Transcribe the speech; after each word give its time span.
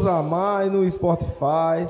Afusa 0.00 0.22
Mais 0.22 0.72
no 0.72 0.90
Spotify, 0.90 1.86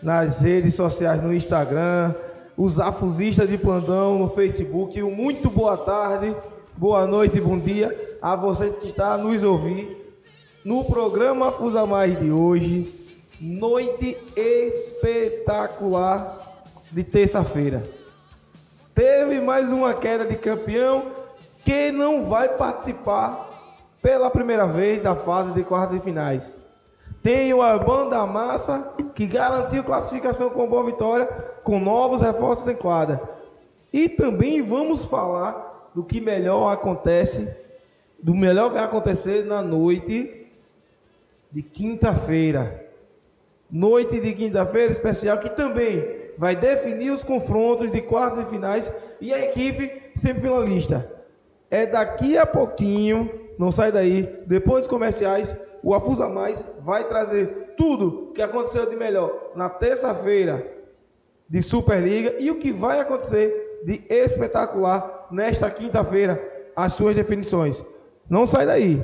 nas 0.00 0.38
redes 0.38 0.76
sociais 0.76 1.20
no 1.20 1.34
Instagram, 1.34 2.14
os 2.56 2.78
afusistas 2.78 3.48
de 3.48 3.58
plantão 3.58 4.16
no 4.16 4.30
Facebook. 4.30 5.02
Um 5.02 5.10
muito 5.10 5.50
boa 5.50 5.76
tarde, 5.76 6.36
boa 6.76 7.04
noite, 7.04 7.40
bom 7.40 7.58
dia 7.58 8.16
a 8.22 8.36
vocês 8.36 8.78
que 8.78 8.86
estão 8.86 9.24
nos 9.24 9.42
ouvir 9.42 10.14
no 10.64 10.84
programa 10.84 11.48
Afusa 11.48 11.84
Mais 11.84 12.16
de 12.16 12.30
hoje. 12.30 12.94
Noite 13.40 14.16
espetacular 14.36 16.62
de 16.92 17.02
terça-feira. 17.02 17.82
Teve 18.94 19.40
mais 19.40 19.72
uma 19.72 19.94
queda 19.94 20.24
de 20.24 20.36
campeão 20.36 21.06
que 21.64 21.90
não 21.90 22.26
vai 22.26 22.50
participar 22.50 23.48
pela 24.00 24.30
primeira 24.30 24.68
vez 24.68 25.00
da 25.00 25.16
fase 25.16 25.50
de 25.50 25.64
quartas 25.64 25.98
de 25.98 26.04
finais. 26.04 26.57
Tem 27.28 27.52
o 27.52 27.60
Albão 27.60 28.08
da 28.08 28.26
Massa, 28.26 28.90
que 29.14 29.26
garantiu 29.26 29.84
classificação 29.84 30.48
com 30.48 30.66
boa 30.66 30.86
vitória, 30.86 31.26
com 31.62 31.78
novos 31.78 32.22
reforços 32.22 32.66
em 32.66 32.74
quadra. 32.74 33.20
E 33.92 34.08
também 34.08 34.62
vamos 34.62 35.04
falar 35.04 35.90
do 35.94 36.02
que 36.02 36.22
melhor 36.22 36.72
acontece, 36.72 37.46
do 38.18 38.34
melhor 38.34 38.70
que 38.70 38.76
vai 38.76 38.84
acontecer 38.84 39.44
na 39.44 39.60
noite 39.60 40.46
de 41.52 41.62
quinta-feira. 41.62 42.82
Noite 43.70 44.18
de 44.20 44.32
quinta-feira 44.32 44.90
especial 44.90 45.36
que 45.36 45.50
também 45.50 46.02
vai 46.38 46.56
definir 46.56 47.10
os 47.10 47.22
confrontos 47.22 47.92
de 47.92 48.00
quartas 48.00 48.46
de 48.46 48.50
finais 48.50 48.90
e 49.20 49.34
a 49.34 49.44
equipe 49.44 50.00
semifinalista. 50.16 51.12
É 51.70 51.84
daqui 51.84 52.38
a 52.38 52.46
pouquinho, 52.46 53.30
não 53.58 53.70
sai 53.70 53.92
daí, 53.92 54.22
depois 54.46 54.80
dos 54.80 54.88
comerciais, 54.88 55.54
o 55.82 55.94
Afusa 55.94 56.28
Mais 56.28 56.64
vai 56.80 57.04
trazer 57.08 57.74
tudo 57.76 58.32
que 58.34 58.42
aconteceu 58.42 58.88
de 58.88 58.96
melhor 58.96 59.52
na 59.54 59.68
terça-feira 59.68 60.66
de 61.48 61.62
Superliga 61.62 62.34
e 62.38 62.50
o 62.50 62.58
que 62.58 62.72
vai 62.72 63.00
acontecer 63.00 63.80
de 63.84 64.02
espetacular 64.08 65.28
nesta 65.30 65.70
quinta-feira, 65.70 66.40
as 66.74 66.92
suas 66.92 67.14
definições. 67.14 67.82
Não 68.28 68.46
sai 68.46 68.66
daí. 68.66 69.00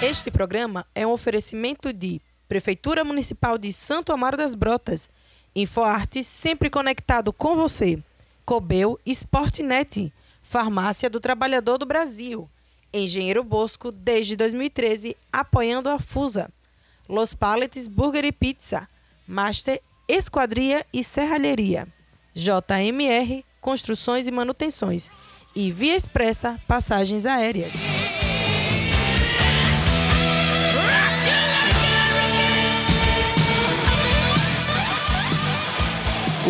Este 0.00 0.30
programa 0.30 0.86
é 0.94 1.06
um 1.06 1.10
oferecimento 1.10 1.92
de 1.92 2.20
Prefeitura 2.48 3.04
Municipal 3.04 3.58
de 3.58 3.72
Santo 3.72 4.12
Amaro 4.12 4.36
das 4.36 4.54
Brotas, 4.54 5.10
InfoArte 5.54 6.24
sempre 6.24 6.70
conectado 6.70 7.32
com 7.32 7.54
você, 7.54 8.02
Cobel 8.44 8.98
Sportnet, 9.04 10.12
Farmácia 10.42 11.10
do 11.10 11.20
Trabalhador 11.20 11.78
do 11.78 11.84
Brasil, 11.86 12.48
Engenheiro 12.92 13.44
Bosco 13.44 13.92
desde 13.92 14.34
2013 14.36 15.16
apoiando 15.32 15.90
a 15.90 15.98
Fusa, 15.98 16.50
Los 17.08 17.34
Paletes 17.34 17.86
Burger 17.86 18.24
e 18.24 18.32
Pizza, 18.32 18.88
Master 19.26 19.80
Esquadria 20.08 20.86
e 20.92 21.04
Serralheria, 21.04 21.86
JMR 22.34 23.44
Construções 23.60 24.26
e 24.26 24.30
Manutenções. 24.30 25.10
E 25.54 25.70
Via 25.70 25.96
Expressa 25.96 26.60
Passagens 26.66 27.26
Aéreas. 27.26 27.74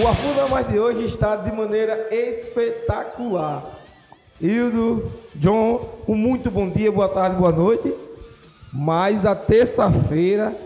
O 0.00 0.06
Afusa 0.06 0.46
Mais 0.46 0.68
de 0.68 0.78
hoje 0.78 1.06
está 1.06 1.34
de 1.34 1.50
maneira 1.50 2.06
espetacular. 2.14 3.64
Hildo, 4.40 5.10
John, 5.34 6.04
um 6.06 6.14
muito 6.14 6.52
bom 6.52 6.70
dia, 6.70 6.92
boa 6.92 7.08
tarde, 7.08 7.34
boa 7.34 7.50
noite. 7.50 7.92
Mas 8.72 9.26
a 9.26 9.34
terça-feira 9.34 10.56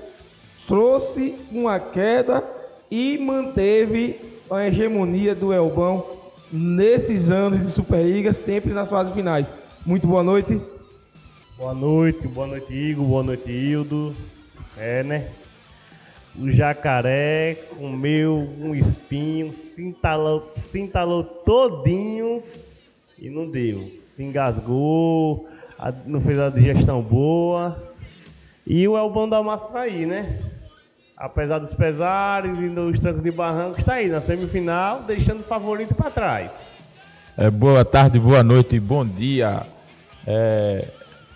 trouxe 0.69 1.35
uma 1.51 1.81
queda 1.81 2.45
e 2.91 3.17
manteve 3.17 4.21
a 4.51 4.67
hegemonia 4.67 5.35
do 5.35 5.51
Elbão 5.51 6.05
nesses 6.53 7.31
anos 7.31 7.63
de 7.63 7.71
Superliga, 7.71 8.35
sempre 8.35 8.75
nas 8.75 8.91
fases 8.91 9.15
finais. 9.15 9.51
Muito 9.87 10.07
boa 10.07 10.23
noite. 10.23 10.61
Boa 11.57 11.73
noite, 11.73 12.29
boa 12.29 12.49
noite, 12.49 12.71
Igor, 12.71 13.07
boa 13.07 13.23
noite, 13.23 13.51
Hildo. 13.51 14.15
É, 14.77 15.03
né? 15.03 15.31
O 16.39 16.51
jacaré 16.51 17.57
comeu 17.77 18.49
um 18.59 18.75
espinho, 18.75 19.55
se 19.75 19.83
entalou, 19.83 20.53
se 20.71 20.81
entalou 20.81 21.23
todinho 21.23 22.43
e 23.19 23.29
não 23.29 23.51
deu. 23.51 23.91
Se 24.17 24.23
engasgou, 24.23 25.47
não 26.07 26.21
fez 26.21 26.39
a 26.39 26.49
digestão 26.49 27.03
boa. 27.03 27.77
E 28.67 28.87
o 28.89 28.97
Elbão 28.97 29.29
da 29.29 29.43
Massa 29.43 29.67
tá 29.67 29.81
aí, 29.81 30.07
né? 30.07 30.41
Apesar 31.17 31.59
dos 31.59 31.75
pesares 31.75 32.59
e 32.59 32.69
dos 32.69 32.99
trancos 32.99 33.23
de 33.23 33.31
barranco, 33.31 33.79
está 33.79 33.95
aí 33.95 34.09
na 34.09 34.21
semifinal, 34.21 35.03
deixando 35.03 35.41
o 35.41 35.45
favorito 35.45 35.95
para 35.95 36.11
trás. 36.11 36.51
É, 37.37 37.51
boa 37.51 37.85
tarde, 37.85 38.19
boa 38.19 38.43
noite, 38.43 38.81
bom 38.81 39.07
dia. 39.07 39.63
É, 40.27 40.89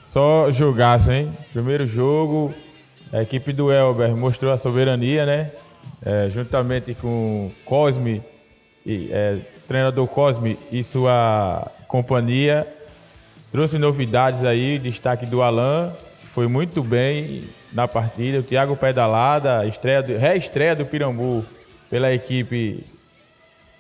só 0.04 0.50
jogaço, 0.50 1.12
hein? 1.12 1.30
Primeiro 1.52 1.86
jogo, 1.86 2.54
a 3.12 3.22
equipe 3.22 3.52
do 3.52 3.72
Elber 3.72 4.16
mostrou 4.16 4.52
a 4.52 4.58
soberania, 4.58 5.24
né? 5.24 5.50
É, 6.04 6.28
juntamente 6.30 6.94
com 6.94 7.50
Cosme, 7.64 8.22
e, 8.84 9.08
é, 9.12 9.38
treinador 9.66 10.06
Cosme 10.08 10.58
e 10.70 10.82
sua 10.82 11.70
companhia, 11.88 12.66
trouxe 13.52 13.78
novidades 13.78 14.44
aí, 14.44 14.78
destaque 14.78 15.26
do 15.26 15.42
Alan, 15.42 15.92
que 16.20 16.26
foi 16.26 16.46
muito 16.46 16.82
bem 16.82 17.44
na 17.72 17.86
partida, 17.86 18.40
o 18.40 18.42
Thiago 18.42 18.76
Pedalada, 18.76 19.66
estreia 19.66 20.02
do, 20.02 20.16
reestreia 20.16 20.74
do 20.74 20.84
Pirambu 20.84 21.44
pela 21.88 22.12
equipe 22.12 22.84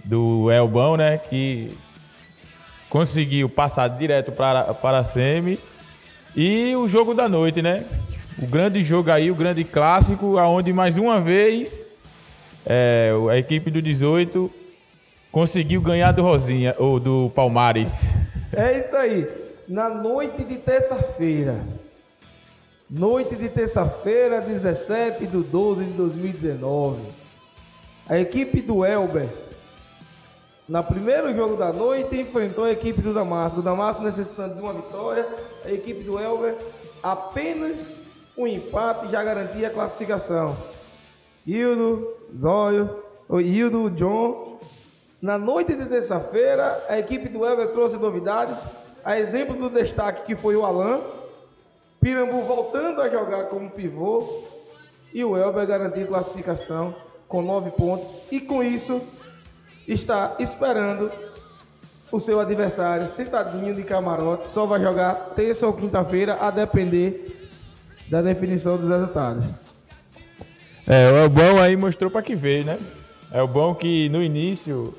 do 0.04 0.50
Elbão, 0.50 0.96
né? 0.96 1.18
Que 1.18 1.76
conseguiu 2.88 3.48
passar 3.48 3.88
direto 3.88 4.30
para, 4.32 4.74
para 4.74 4.98
a 4.98 5.04
semi. 5.04 5.58
E 6.34 6.74
o 6.76 6.88
jogo 6.88 7.14
da 7.14 7.28
noite, 7.28 7.60
né? 7.62 7.84
O 8.38 8.46
grande 8.46 8.84
jogo 8.84 9.10
aí, 9.10 9.30
o 9.30 9.34
grande 9.34 9.64
clássico, 9.64 10.38
aonde 10.38 10.72
mais 10.72 10.98
uma 10.98 11.18
vez 11.20 11.82
é, 12.66 13.12
a 13.30 13.38
equipe 13.38 13.70
do 13.70 13.80
18 13.80 14.50
conseguiu 15.32 15.80
ganhar 15.80 16.12
do 16.12 16.22
Rosinha, 16.22 16.74
ou 16.78 16.98
do 17.00 17.30
Palmares. 17.34 17.92
É 18.52 18.80
isso 18.80 18.94
aí. 18.96 19.26
Na 19.68 19.88
noite 19.88 20.44
de 20.44 20.56
terça-feira, 20.56 21.60
noite 22.90 23.36
de 23.36 23.48
terça-feira, 23.48 24.40
17 24.40 25.26
de 25.26 25.42
12 25.42 25.84
de 25.84 25.92
2019, 25.92 27.00
a 28.08 28.18
equipe 28.18 28.60
do 28.60 28.84
Elber, 28.84 29.28
na 30.68 30.82
primeiro 30.82 31.34
jogo 31.34 31.56
da 31.56 31.72
noite, 31.72 32.20
enfrentou 32.20 32.64
a 32.64 32.72
equipe 32.72 33.00
do 33.00 33.14
Damasco. 33.14 33.60
O 33.60 33.62
Damasco 33.62 34.02
necessitando 34.02 34.54
de 34.54 34.60
uma 34.60 34.74
vitória, 34.74 35.26
a 35.64 35.70
equipe 35.70 36.04
do 36.04 36.18
Elber 36.18 36.54
apenas 37.02 38.05
um 38.36 38.46
empate 38.46 39.10
já 39.10 39.24
garantia 39.24 39.68
a 39.68 39.70
classificação. 39.70 40.56
Hildo, 41.46 42.12
Zóio, 42.38 43.02
Hildo, 43.30 43.90
John. 43.90 44.58
Na 45.22 45.38
noite 45.38 45.74
de 45.74 45.86
terça-feira, 45.86 46.84
a 46.88 46.98
equipe 46.98 47.28
do 47.28 47.46
Elber 47.46 47.68
trouxe 47.68 47.96
novidades. 47.96 48.58
A 49.04 49.18
exemplo 49.18 49.56
do 49.56 49.70
destaque 49.70 50.26
que 50.26 50.36
foi 50.36 50.54
o 50.54 50.64
Alan. 50.64 51.00
Pirambu 52.00 52.42
voltando 52.42 53.00
a 53.00 53.08
jogar 53.08 53.46
como 53.46 53.70
pivô. 53.70 54.44
E 55.14 55.24
o 55.24 55.36
Elber 55.36 55.66
garantiu 55.66 56.06
classificação 56.06 56.94
com 57.26 57.40
nove 57.40 57.70
pontos. 57.70 58.18
E 58.30 58.38
com 58.40 58.62
isso, 58.62 59.00
está 59.88 60.36
esperando 60.38 61.10
o 62.12 62.20
seu 62.20 62.38
adversário 62.38 63.08
sentadinho 63.08 63.74
de 63.74 63.82
camarote. 63.82 64.46
Só 64.48 64.66
vai 64.66 64.80
jogar 64.80 65.32
terça 65.34 65.66
ou 65.66 65.72
quinta-feira, 65.72 66.36
a 66.40 66.50
depender 66.50 67.35
da 68.08 68.22
definição 68.22 68.76
dos 68.76 68.88
resultados. 68.88 69.50
É, 70.86 71.10
o 71.10 71.16
Elbão 71.16 71.60
aí 71.60 71.76
mostrou 71.76 72.10
para 72.10 72.22
que 72.22 72.34
veio, 72.34 72.64
né? 72.64 72.78
É 73.32 73.42
o 73.42 73.48
bom 73.48 73.74
que 73.74 74.08
no 74.08 74.22
início 74.22 74.94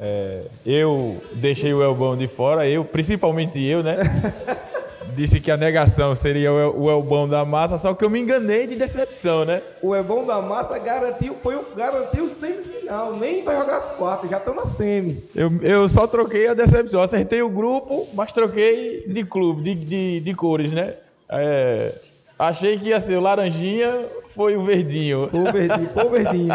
é, 0.00 0.42
eu 0.66 1.22
deixei 1.34 1.72
o 1.72 1.82
Elbão 1.82 2.16
de 2.16 2.26
fora, 2.26 2.68
eu, 2.68 2.84
principalmente 2.84 3.62
eu, 3.62 3.82
né? 3.82 3.98
Disse 5.16 5.40
que 5.40 5.50
a 5.50 5.56
negação 5.56 6.14
seria 6.14 6.52
o 6.52 6.90
Elbão 6.90 7.28
da 7.28 7.44
massa, 7.44 7.78
só 7.78 7.94
que 7.94 8.04
eu 8.04 8.10
me 8.10 8.20
enganei 8.20 8.66
de 8.66 8.76
decepção, 8.76 9.44
né? 9.44 9.62
O 9.80 9.94
Elbão 9.94 10.26
da 10.26 10.40
massa 10.40 10.78
garantiu, 10.78 11.34
foi 11.42 11.56
o, 11.56 11.64
garantiu 11.74 12.28
semifinal, 12.28 13.16
nem 13.16 13.42
vai 13.42 13.56
jogar 13.56 13.78
as 13.78 13.88
quartas, 13.90 14.28
já 14.30 14.36
estão 14.36 14.54
na 14.54 14.66
semi. 14.66 15.24
Eu, 15.34 15.50
eu 15.62 15.88
só 15.88 16.06
troquei 16.06 16.46
a 16.46 16.54
decepção, 16.54 17.00
acertei 17.00 17.42
o 17.42 17.48
grupo, 17.48 18.06
mas 18.12 18.32
troquei 18.32 19.04
de 19.08 19.24
clube, 19.24 19.74
de, 19.74 19.74
de, 19.74 20.20
de 20.20 20.34
cores, 20.34 20.72
né? 20.72 20.94
É, 21.30 21.94
Achei 22.38 22.78
que 22.78 22.88
ia 22.88 23.00
ser 23.00 23.16
o 23.16 23.20
Laranjinha, 23.20 24.06
foi 24.34 24.56
o 24.56 24.62
Verdinho. 24.62 25.28
Foi 25.28 25.40
o 25.40 25.52
Verdinho, 25.52 25.88
foi 25.88 26.04
o 26.04 26.10
Verdinho. 26.10 26.54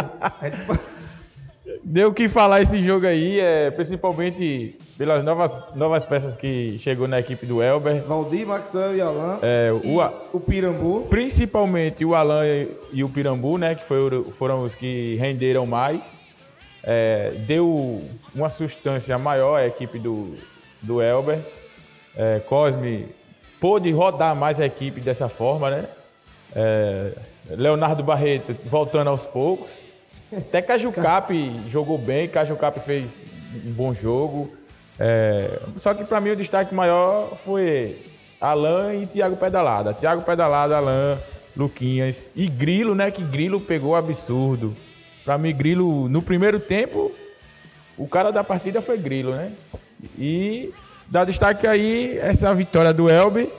Deu 1.83 2.09
o 2.09 2.13
que 2.13 2.27
falar 2.29 2.61
esse 2.61 2.81
jogo 2.83 3.05
aí, 3.05 3.39
é, 3.39 3.69
principalmente 3.71 4.77
pelas 4.97 5.23
novas, 5.23 5.75
novas 5.75 6.05
peças 6.05 6.35
que 6.37 6.77
chegou 6.81 7.07
na 7.07 7.19
equipe 7.19 7.45
do 7.45 7.61
Elber. 7.61 8.01
Valdir, 8.03 8.47
Maxwell 8.47 8.95
e 8.95 9.01
Alain. 9.01 9.39
É, 9.41 9.69
E 9.83 9.87
o, 9.87 10.37
o 10.37 10.39
Pirambu. 10.39 11.07
principalmente 11.09 12.05
o 12.05 12.15
Alan 12.15 12.45
e, 12.45 12.69
e 12.93 13.03
o 13.03 13.09
Pirambu, 13.09 13.57
né, 13.57 13.75
que 13.75 13.83
foram, 13.85 14.23
foram 14.23 14.63
os 14.63 14.73
que 14.73 15.15
renderam 15.19 15.65
mais. 15.65 16.01
É, 16.83 17.31
deu 17.47 18.01
uma 18.35 18.49
sustância 18.49 19.17
maior 19.17 19.57
à 19.57 19.67
equipe 19.67 19.99
do, 19.99 20.35
do 20.81 21.01
Elber. 21.01 21.39
É, 22.15 22.39
Cosme 22.39 23.07
pôde 23.63 23.89
rodar 23.93 24.35
mais 24.35 24.59
a 24.59 24.65
equipe 24.65 24.99
dessa 24.99 25.29
forma, 25.29 25.69
né? 25.69 25.85
É, 26.53 27.13
Leonardo 27.51 28.03
Barreto 28.03 28.53
voltando 28.65 29.09
aos 29.09 29.23
poucos. 29.23 29.71
Até 30.35 30.61
Cajucap 30.61 31.33
jogou 31.71 31.97
bem, 31.97 32.27
Cajucap 32.27 32.77
fez 32.81 33.21
um 33.65 33.71
bom 33.71 33.93
jogo. 33.93 34.51
É, 34.99 35.61
só 35.77 35.93
que 35.93 36.03
para 36.03 36.19
mim 36.19 36.31
o 36.31 36.35
destaque 36.35 36.75
maior 36.75 37.37
foi 37.45 38.01
Alan 38.41 38.95
e 38.95 39.07
Thiago 39.07 39.37
Pedalada. 39.37 39.93
Thiago 39.93 40.23
Pedalada, 40.23 40.75
Alan, 40.75 41.17
Luquinhas 41.55 42.27
e 42.35 42.49
Grilo, 42.49 42.93
né? 42.93 43.11
Que 43.11 43.23
Grilo 43.23 43.61
pegou 43.61 43.95
absurdo. 43.95 44.75
Para 45.23 45.37
mim, 45.37 45.55
Grilo, 45.55 46.09
no 46.09 46.21
primeiro 46.21 46.59
tempo, 46.59 47.13
o 47.97 48.09
cara 48.09 48.29
da 48.29 48.43
partida 48.43 48.81
foi 48.81 48.97
Grilo, 48.97 49.31
né? 49.31 49.53
E 50.17 50.73
dá 51.07 51.25
destaque 51.25 51.67
aí 51.67 52.17
essa 52.19 52.53
vitória 52.53 52.93
do 52.93 53.09
Elbe 53.09 53.49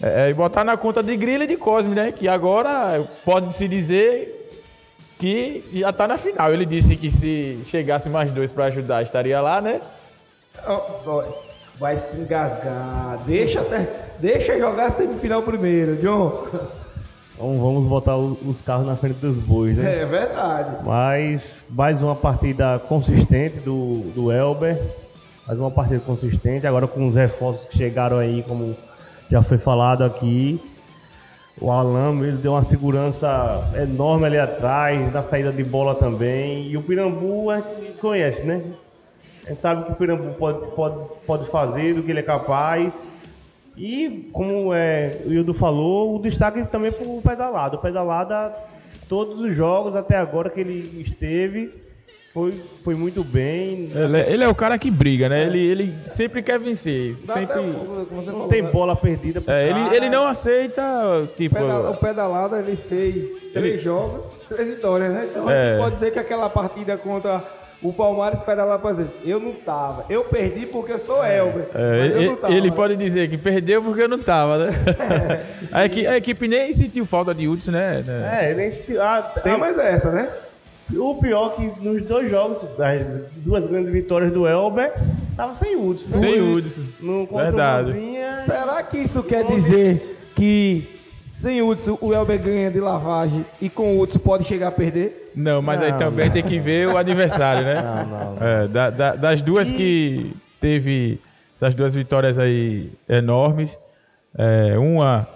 é, 0.00 0.30
e 0.30 0.34
botar 0.34 0.64
na 0.64 0.76
conta 0.76 1.02
de 1.02 1.16
Grilo 1.16 1.44
e 1.44 1.46
de 1.46 1.56
Cosme, 1.56 1.94
né? 1.94 2.12
Que 2.12 2.28
agora 2.28 3.04
pode-se 3.24 3.68
dizer 3.68 4.36
que 5.18 5.64
já 5.72 5.92
tá 5.92 6.08
na 6.08 6.16
final. 6.16 6.52
Ele 6.52 6.64
disse 6.64 6.96
que 6.96 7.10
se 7.10 7.60
chegasse 7.66 8.08
mais 8.08 8.30
dois 8.32 8.50
para 8.50 8.66
ajudar, 8.66 9.02
estaria 9.02 9.40
lá, 9.40 9.60
né? 9.60 9.80
Ó, 10.66 11.22
Vai 11.80 11.96
se 11.96 12.14
engasgar. 12.14 13.18
Deixa, 13.24 13.62
até, 13.62 13.88
deixa 14.18 14.58
jogar 14.58 14.88
a 14.88 14.90
semifinal 14.90 15.42
primeiro, 15.42 15.96
John. 15.96 16.46
Então 17.34 17.54
vamos 17.54 17.88
botar 17.88 18.18
os 18.18 18.60
carros 18.60 18.86
na 18.86 18.96
frente 18.96 19.14
dos 19.14 19.34
bois, 19.36 19.74
né? 19.74 20.02
É 20.02 20.04
verdade. 20.04 20.76
Mas 20.84 21.42
mais 21.70 22.02
uma 22.02 22.14
partida 22.14 22.78
consistente 22.86 23.60
do, 23.60 24.00
do 24.14 24.30
Elber. 24.30 24.78
Mais 25.50 25.58
uma 25.58 25.68
partida 25.72 25.98
consistente. 25.98 26.64
Agora 26.64 26.86
com 26.86 27.08
os 27.08 27.14
reforços 27.16 27.66
que 27.66 27.76
chegaram 27.76 28.18
aí, 28.18 28.40
como 28.46 28.76
já 29.28 29.42
foi 29.42 29.58
falado 29.58 30.04
aqui. 30.04 30.60
O 31.60 31.72
Alan 31.72 32.24
ele 32.24 32.36
deu 32.36 32.52
uma 32.52 32.62
segurança 32.62 33.28
enorme 33.74 34.26
ali 34.26 34.38
atrás, 34.38 35.12
na 35.12 35.24
saída 35.24 35.50
de 35.50 35.64
bola 35.64 35.96
também. 35.96 36.70
E 36.70 36.76
o 36.76 36.82
Pirambu 36.84 37.50
a 37.50 37.56
gente 37.56 37.98
conhece, 38.00 38.44
né? 38.44 38.62
A 39.44 39.48
gente 39.48 39.60
sabe 39.60 39.86
que 39.86 39.90
o 39.90 39.96
Pirambu 39.96 40.34
pode, 40.34 40.70
pode, 40.70 41.08
pode 41.26 41.50
fazer, 41.50 41.96
do 41.96 42.04
que 42.04 42.12
ele 42.12 42.20
é 42.20 42.22
capaz. 42.22 42.94
E, 43.76 44.30
como 44.32 44.72
é, 44.72 45.20
o 45.26 45.32
Hildo 45.32 45.52
falou, 45.52 46.14
o 46.14 46.22
destaque 46.22 46.62
também 46.66 46.92
para 46.92 47.08
o 47.08 47.20
Pedalada. 47.20 47.74
O 47.74 47.80
Pedalada, 47.80 48.54
todos 49.08 49.40
os 49.40 49.56
jogos 49.56 49.96
até 49.96 50.16
agora 50.16 50.48
que 50.48 50.60
ele 50.60 51.02
esteve, 51.04 51.74
foi, 52.32 52.52
foi 52.84 52.94
muito 52.94 53.24
bem. 53.24 53.90
Ele, 53.94 54.16
é- 54.16 54.32
ele 54.32 54.44
é 54.44 54.48
o 54.48 54.54
cara 54.54 54.78
que 54.78 54.90
briga, 54.90 55.28
né? 55.28 55.44
Ele, 55.44 55.58
ele 55.58 55.94
sempre 56.06 56.42
quer 56.42 56.58
vencer. 56.60 57.16
Dá 57.24 57.34
sempre... 57.34 57.56
Não 57.60 58.24
falou, 58.24 58.48
tem 58.48 58.62
né? 58.62 58.70
bola 58.70 58.94
perdida 58.94 59.42
É, 59.48 59.68
ele, 59.68 59.96
ele 59.96 60.08
não 60.08 60.26
aceita, 60.26 60.82
tipo. 61.36 61.56
O 61.58 61.96
pedalada 61.96 62.58
ele 62.58 62.76
fez 62.76 63.46
três 63.52 63.74
Ele- 63.74 63.80
jogos, 63.80 64.24
três 64.48 64.68
vitórias, 64.68 65.12
né? 65.12 65.26
Então 65.30 65.48
a 65.48 65.52
É. 65.54 65.70
gente 65.72 65.82
pode 65.82 65.94
dizer 65.94 66.12
que 66.12 66.18
aquela 66.20 66.48
partida 66.48 66.96
contra 66.96 67.42
o 67.82 67.92
Palmares 67.94 68.40
pedalar 68.42 68.78
para 68.78 68.90
dizer, 68.92 69.10
eu 69.24 69.40
não 69.40 69.52
tava, 69.52 70.04
eu 70.10 70.22
perdi 70.24 70.66
porque 70.66 70.92
eu 70.92 70.98
sou 70.98 71.24
Elber, 71.24 71.66
É, 71.74 71.98
mas 72.02 72.10
eu 72.12 72.16
ele, 72.20 72.26
não 72.26 72.36
tava. 72.36 72.54
ele 72.54 72.70
pode 72.70 72.94
dizer 72.94 73.30
que 73.30 73.38
perdeu 73.38 73.82
porque 73.82 74.04
eu 74.04 74.08
não 74.08 74.18
tava, 74.18 74.66
né? 74.66 74.70
a, 75.72 75.86
equipe, 75.86 76.06
a 76.06 76.16
equipe 76.16 76.46
nem 76.46 76.74
sentiu 76.74 77.06
falta 77.06 77.34
de 77.34 77.48
Hudson, 77.48 77.70
né? 77.70 78.04
É, 78.38 78.50
ele 78.50 78.98
ah, 79.00 79.22
Tem 79.42 79.56
mais 79.58 79.78
essa, 79.78 80.12
né? 80.12 80.28
O 80.96 81.14
pior 81.16 81.54
é 81.58 81.70
que 81.70 81.84
nos 81.84 82.02
dois 82.02 82.30
jogos, 82.30 82.60
das 82.76 83.02
duas 83.36 83.64
grandes 83.68 83.92
vitórias 83.92 84.32
do 84.32 84.46
Elber, 84.46 84.92
tava 85.36 85.54
sem 85.54 85.76
Hudson. 85.76 86.18
Sem 86.18 86.38
No- 86.40 86.54
Hudson. 86.56 86.82
No 87.00 87.26
Verdade. 87.26 87.92
Mozinha, 87.92 88.40
Será 88.44 88.82
que 88.82 88.98
isso 88.98 89.22
quer 89.22 89.46
dizer 89.46 90.18
que 90.34 90.88
sem 91.30 91.62
Hudson 91.62 91.96
o 92.00 92.12
Elber 92.12 92.40
ganha 92.40 92.70
de 92.70 92.80
lavagem 92.80 93.44
e 93.60 93.68
com 93.68 93.96
o 93.96 94.00
Hudson 94.00 94.18
pode 94.18 94.44
chegar 94.44 94.68
a 94.68 94.72
perder? 94.72 95.30
Não, 95.34 95.62
mas 95.62 95.80
aí 95.80 95.92
Não, 95.92 95.98
também 95.98 96.28
tem 96.30 96.42
que 96.42 96.58
ver 96.58 96.88
o 96.88 96.96
adversário, 96.96 97.62
né? 97.64 97.80
Não, 97.80 98.06
não. 98.34 98.36
É, 98.46 98.68
da- 98.68 98.90
da- 98.90 99.14
das 99.16 99.40
duas 99.40 99.70
que 99.70 100.34
teve, 100.60 101.20
essas 101.56 101.74
duas 101.74 101.94
vitórias 101.94 102.36
aí 102.38 102.90
enormes, 103.08 103.78
é, 104.36 104.76
uma 104.78 105.26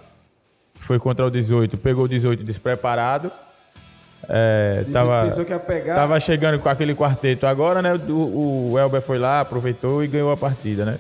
foi 0.81 0.99
contra 0.99 1.25
o 1.25 1.31
18, 1.31 1.79
pegou 1.79 2.05
o 2.05 2.09
18 2.09 2.43
despreparado. 2.45 3.31
É, 4.29 4.85
tava, 4.93 5.31
pegar. 5.67 5.95
tava 5.95 6.21
chegando 6.21 6.59
com 6.59 6.69
aquele 6.69 6.95
quarteto 6.95 7.47
agora, 7.47 7.83
né? 7.83 7.95
O, 7.95 8.73
o 8.73 8.79
Elber 8.79 9.01
foi 9.01 9.19
lá, 9.19 9.41
aproveitou 9.41 10.03
e 10.03 10.07
ganhou 10.07 10.31
a 10.31 10.37
partida, 10.37 10.85
né? 10.85 10.99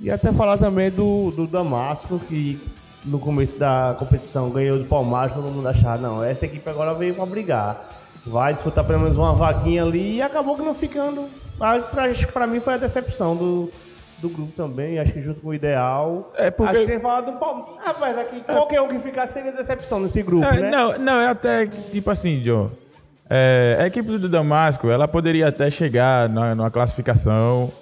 E 0.00 0.10
até 0.10 0.32
falar 0.32 0.58
também 0.58 0.90
do, 0.90 1.30
do 1.30 1.46
Damasco, 1.46 2.18
que 2.28 2.60
no 3.04 3.18
começo 3.18 3.56
da 3.58 3.94
competição 3.98 4.50
ganhou 4.50 4.78
do 4.78 4.84
Palmares, 4.84 5.34
todo 5.34 5.44
mundo 5.44 5.68
achava, 5.68 5.98
não, 5.98 6.22
essa 6.22 6.44
equipe 6.44 6.68
agora 6.68 6.94
veio 6.94 7.14
pra 7.14 7.26
brigar. 7.26 7.88
Vai 8.24 8.54
disputar 8.54 8.84
pelo 8.84 9.00
menos 9.00 9.18
uma 9.18 9.32
vaquinha 9.32 9.82
ali 9.82 10.16
e 10.16 10.22
acabou 10.22 10.56
que 10.56 10.62
não 10.62 10.74
ficando. 10.74 11.28
Pra, 11.58 11.80
pra 12.32 12.46
mim 12.46 12.60
foi 12.60 12.74
a 12.74 12.78
decepção 12.78 13.36
do, 13.36 13.70
do 14.22 14.28
grupo 14.30 14.52
também, 14.52 14.98
acho 14.98 15.12
que 15.12 15.20
junto 15.20 15.40
com 15.40 15.48
o 15.48 15.54
Ideal. 15.54 16.30
É, 16.36 16.50
porque- 16.50 16.70
Acho 16.76 16.80
que 16.86 16.92
tem 16.92 17.00
falado 17.00 17.32
do 17.32 17.38
Palmeiras. 17.38 17.74
Rapaz, 17.84 18.16
aqui 18.18 18.40
qualquer 18.40 18.80
um 18.80 18.88
que 18.88 18.98
ficasse 19.00 19.32
seria 19.34 19.52
decepção 19.52 20.00
nesse 20.00 20.22
grupo, 20.22 20.46
É, 20.46 20.60
né? 20.60 20.70
Não, 20.70 20.98
não, 20.98 21.20
é 21.20 21.26
até 21.28 21.66
tipo 21.66 22.08
assim, 22.10 22.40
John. 22.40 22.70
é, 23.28 23.76
a 23.80 23.86
equipe 23.86 24.08
do 24.16 24.28
Damasco, 24.28 24.88
ela 24.88 25.06
poderia 25.08 25.48
até 25.48 25.70
chegar 25.70 26.28
na, 26.28 26.54
numa 26.54 26.70
classificação, 26.70 27.72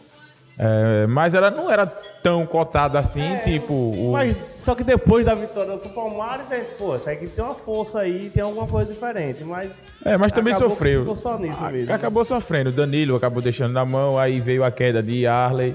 é, 0.59 1.07
mas 1.07 1.35
ela 1.35 1.51
não 1.51 1.71
era 1.71 1.87
tão 2.23 2.45
cotada 2.47 2.99
assim, 2.99 3.37
tipo. 3.45 3.73
o- 3.73 4.13
Mas, 4.13 4.37
só 4.63 4.75
que 4.75 4.85
depois 4.85 5.25
da 5.25 5.35
vitória 5.35 5.77
do 5.77 5.89
Palmares, 5.89 6.51
é, 6.53 6.59
pô, 6.79 6.95
essa 6.97 7.13
equipe 7.13 7.31
tem 7.31 7.43
uma 7.45 7.55
força 7.55 8.01
aí, 8.01 8.29
tem 8.31 8.43
alguma 8.43 8.67
coisa 8.67 8.93
diferente, 8.93 9.43
mas 9.43 9.71
é, 10.05 10.17
mas 10.19 10.31
também 10.33 10.53
acabou 10.53 10.71
sofreu. 10.71 11.01
ficou 11.01 11.17
só 11.17 11.39
nisso 11.39 11.63
mesmo. 11.65 11.93
Acabou 11.93 12.25
sofrendo. 12.25 12.71
Danilo 12.73 13.17
acabou 13.17 13.43
deixando 13.43 13.73
na 13.73 13.85
mão, 13.85 14.19
aí 14.19 14.39
veio 14.41 14.63
a 14.65 14.71
queda 14.71 15.03
de 15.03 15.27
Arley, 15.27 15.75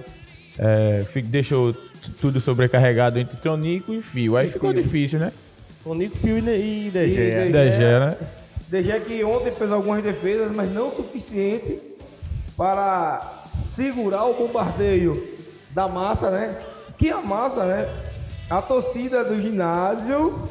é, 0.57 1.01
deixou 1.23 1.73
tudo 2.19 2.39
sobrecarregado 2.39 3.19
entre 3.19 3.37
Tronico 3.37 3.93
e 3.93 4.01
Fio. 4.01 4.37
Aí 4.37 4.47
E 4.47 4.51
ficou 4.51 4.71
Fio. 4.71 4.81
difícil, 4.83 5.19
né? 5.19 5.31
O 5.85 5.93
Nico 5.93 6.17
Pio 6.17 6.37
e 6.37 6.41
e 6.41 6.87
E 6.87 6.91
DG. 6.91 7.15
DG. 7.15 7.51
DG, 7.51 7.79
né? 7.99 8.17
DG 8.67 8.99
que 9.01 9.23
ontem 9.23 9.51
fez 9.51 9.71
algumas 9.71 10.03
defesas, 10.03 10.51
mas 10.51 10.71
não 10.71 10.87
o 10.87 10.91
suficiente 10.91 11.79
para 12.57 13.43
segurar 13.65 14.25
o 14.25 14.33
bombardeio 14.33 15.35
da 15.71 15.87
massa, 15.87 16.31
né? 16.31 16.55
Que 16.97 17.11
a 17.11 17.21
massa, 17.21 17.65
né? 17.65 17.89
A 18.49 18.61
torcida 18.61 19.23
do 19.23 19.39
ginásio 19.41 20.49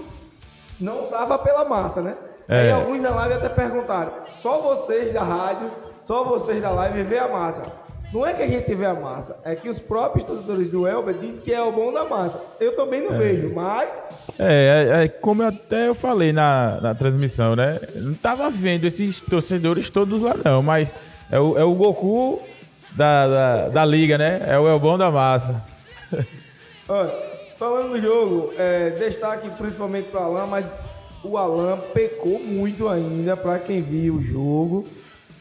não 0.81 1.07
tava 1.07 1.39
pela 1.39 1.65
massa, 1.65 2.03
né? 2.03 2.15
É. 2.49 2.61
Aí 2.61 2.71
alguns 2.71 3.03
da 3.03 3.11
live 3.11 3.35
até 3.35 3.49
perguntaram: 3.49 4.13
só 4.29 4.61
vocês 4.61 5.13
da 5.13 5.23
rádio, 5.23 5.71
só 6.03 6.25
vocês 6.25 6.61
da 6.61 6.71
live 6.71 7.03
vê 7.05 7.19
a 7.19 7.29
massa. 7.29 7.63
Não 8.15 8.25
é 8.25 8.33
que 8.33 8.45
a 8.45 8.47
gente 8.47 8.73
vê 8.73 8.87
a 8.87 8.95
massa, 8.95 9.37
é 9.45 9.57
que 9.57 9.69
os 9.69 9.81
próprios 9.81 10.25
torcedores 10.25 10.71
do 10.71 10.87
Elber 10.87 11.19
dizem 11.19 11.43
que 11.43 11.53
é 11.53 11.61
o 11.61 11.73
bom 11.73 11.93
da 11.93 12.05
massa. 12.05 12.41
Eu 12.61 12.77
também 12.77 13.03
não 13.03 13.19
vejo, 13.19 13.53
mas 13.53 14.09
É, 14.39 15.01
é, 15.01 15.05
é 15.05 15.09
como 15.09 15.43
eu 15.43 15.49
até 15.49 15.89
eu 15.89 15.97
falei 15.97 16.33
na, 16.33 16.81
na 16.81 16.95
transmissão, 16.95 17.57
né? 17.57 17.81
Não 17.97 18.15
tava 18.15 18.49
vendo 18.51 18.85
esses 18.85 19.21
torcedores 19.21 19.91
todos 19.91 20.23
lá 20.23 20.37
não, 20.45 20.63
mas 20.63 20.93
é 21.29 21.41
o, 21.41 21.59
é 21.59 21.65
o 21.65 21.75
Goku 21.75 22.41
da, 22.93 23.27
da, 23.27 23.69
da 23.71 23.85
liga, 23.85 24.17
né? 24.17 24.41
É 24.47 24.57
o 24.61 24.69
Elbão 24.69 24.97
da 24.97 25.11
massa. 25.11 25.61
Olha, 26.89 27.13
falando 27.59 27.89
no 27.89 28.01
jogo, 28.01 28.53
é, 28.57 28.91
destaque 28.91 29.51
principalmente 29.59 30.11
para 30.11 30.21
o 30.21 30.25
Alan, 30.25 30.47
mas 30.47 30.67
o 31.25 31.37
Alan 31.37 31.79
pecou 31.93 32.39
muito 32.39 32.89
ainda 32.89 33.37
para 33.37 33.59
quem 33.59 33.83
viu 33.83 34.15
o 34.15 34.23
jogo. 34.23 34.85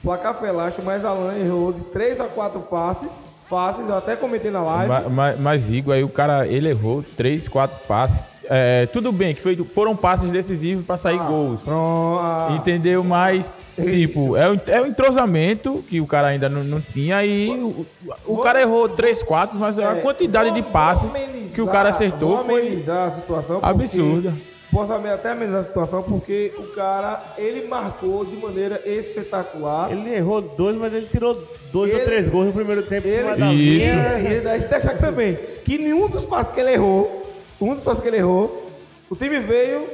Placar 0.04 0.34
foi 0.36 0.50
elástico, 0.50 0.86
mas 0.86 1.06
Alan 1.06 1.34
errou 1.38 1.72
de 1.72 1.80
3 1.86 2.20
a 2.20 2.26
4 2.26 2.60
passes. 2.60 3.10
Passes, 3.50 3.88
eu 3.88 3.96
até 3.98 4.16
comentei 4.16 4.52
na 4.52 4.62
live. 4.64 4.90
Ma- 4.90 5.10
ma- 5.10 5.36
Mas, 5.38 5.70
Igor, 5.70 5.94
aí 5.94 6.04
o 6.04 6.10
cara, 6.10 6.46
ele 6.48 6.70
errou 6.70 7.04
três, 7.16 7.48
quatro 7.48 7.80
passes. 7.88 8.22
É, 8.46 8.88
tudo 8.88 9.12
bem 9.12 9.34
que 9.34 9.42
foi- 9.42 9.56
foram 9.56 9.96
passes 9.96 10.30
decisivos 10.30 10.86
para 10.86 10.98
sair 10.98 11.18
gols. 11.20 11.64
Pronto, 11.64 12.20
ah, 12.22 12.50
Entendeu? 12.58 13.02
Mas, 13.04 13.50
tipo, 13.76 14.20
Isso. 14.20 14.36
é 14.38 14.50
o, 14.50 14.60
é 14.68 14.82
o 14.82 14.88
entrosamento 14.88 15.84
que 15.88 16.02
o 16.02 16.08
cara 16.08 16.28
ainda 16.28 16.50
não, 16.50 16.64
não 16.64 16.82
tinha 16.82 17.24
e 17.24 17.50
o, 17.50 17.86
o 18.26 18.38
cara 18.40 18.62
errou 18.62 18.90
três, 18.90 19.24
quatro, 19.24 19.58
mas 19.58 19.80
a 19.80 19.98
é, 19.98 20.02
quantidade 20.02 20.52
de 20.52 20.62
passes 20.62 21.10
que 21.54 21.62
o 21.62 21.68
cara 21.68 21.90
acertou 21.90 22.44
foi 22.44 22.84
a 22.88 23.10
situação 23.12 23.60
absurda. 23.62 24.34
Possa 24.74 24.96
até 24.96 25.30
amenizar 25.32 25.62
a 25.62 25.64
situação, 25.64 26.02
porque 26.04 26.52
o 26.58 26.64
cara, 26.74 27.24
ele 27.38 27.68
marcou 27.68 28.26
de 28.26 28.36
maneira 28.36 28.82
espetacular. 28.86 29.92
Ele 29.92 30.14
errou 30.14 30.42
dois, 30.42 30.76
mas 30.76 30.92
ele 30.94 31.06
tirou 31.08 31.42
dois 31.72 31.92
Ele- 31.92 32.00
ou 32.00 32.06
três 32.06 32.28
gols 32.28 32.48
no 32.48 32.54
primeiro 32.54 32.84
tempo. 32.84 33.08
Ele, 33.08 33.24
da 33.36 33.54
Isso. 33.54 33.54
e, 33.54 33.78
linha. 33.78 34.20
e 34.20 34.26
ele- 34.34 34.50
esse 34.58 34.68
destaque 34.68 35.00
também, 35.00 35.36
que 35.64 35.78
nenhum 35.78 36.08
dos 36.10 36.26
passos 36.26 36.52
que 36.54 36.60
ele 36.60 36.72
errou, 36.74 37.24
um 37.62 37.74
dos 37.76 37.84
passos 37.84 38.02
que 38.02 38.08
ele 38.10 38.18
errou, 38.18 38.66
o 39.10 39.16
time 39.16 39.40
veio, 39.40 39.88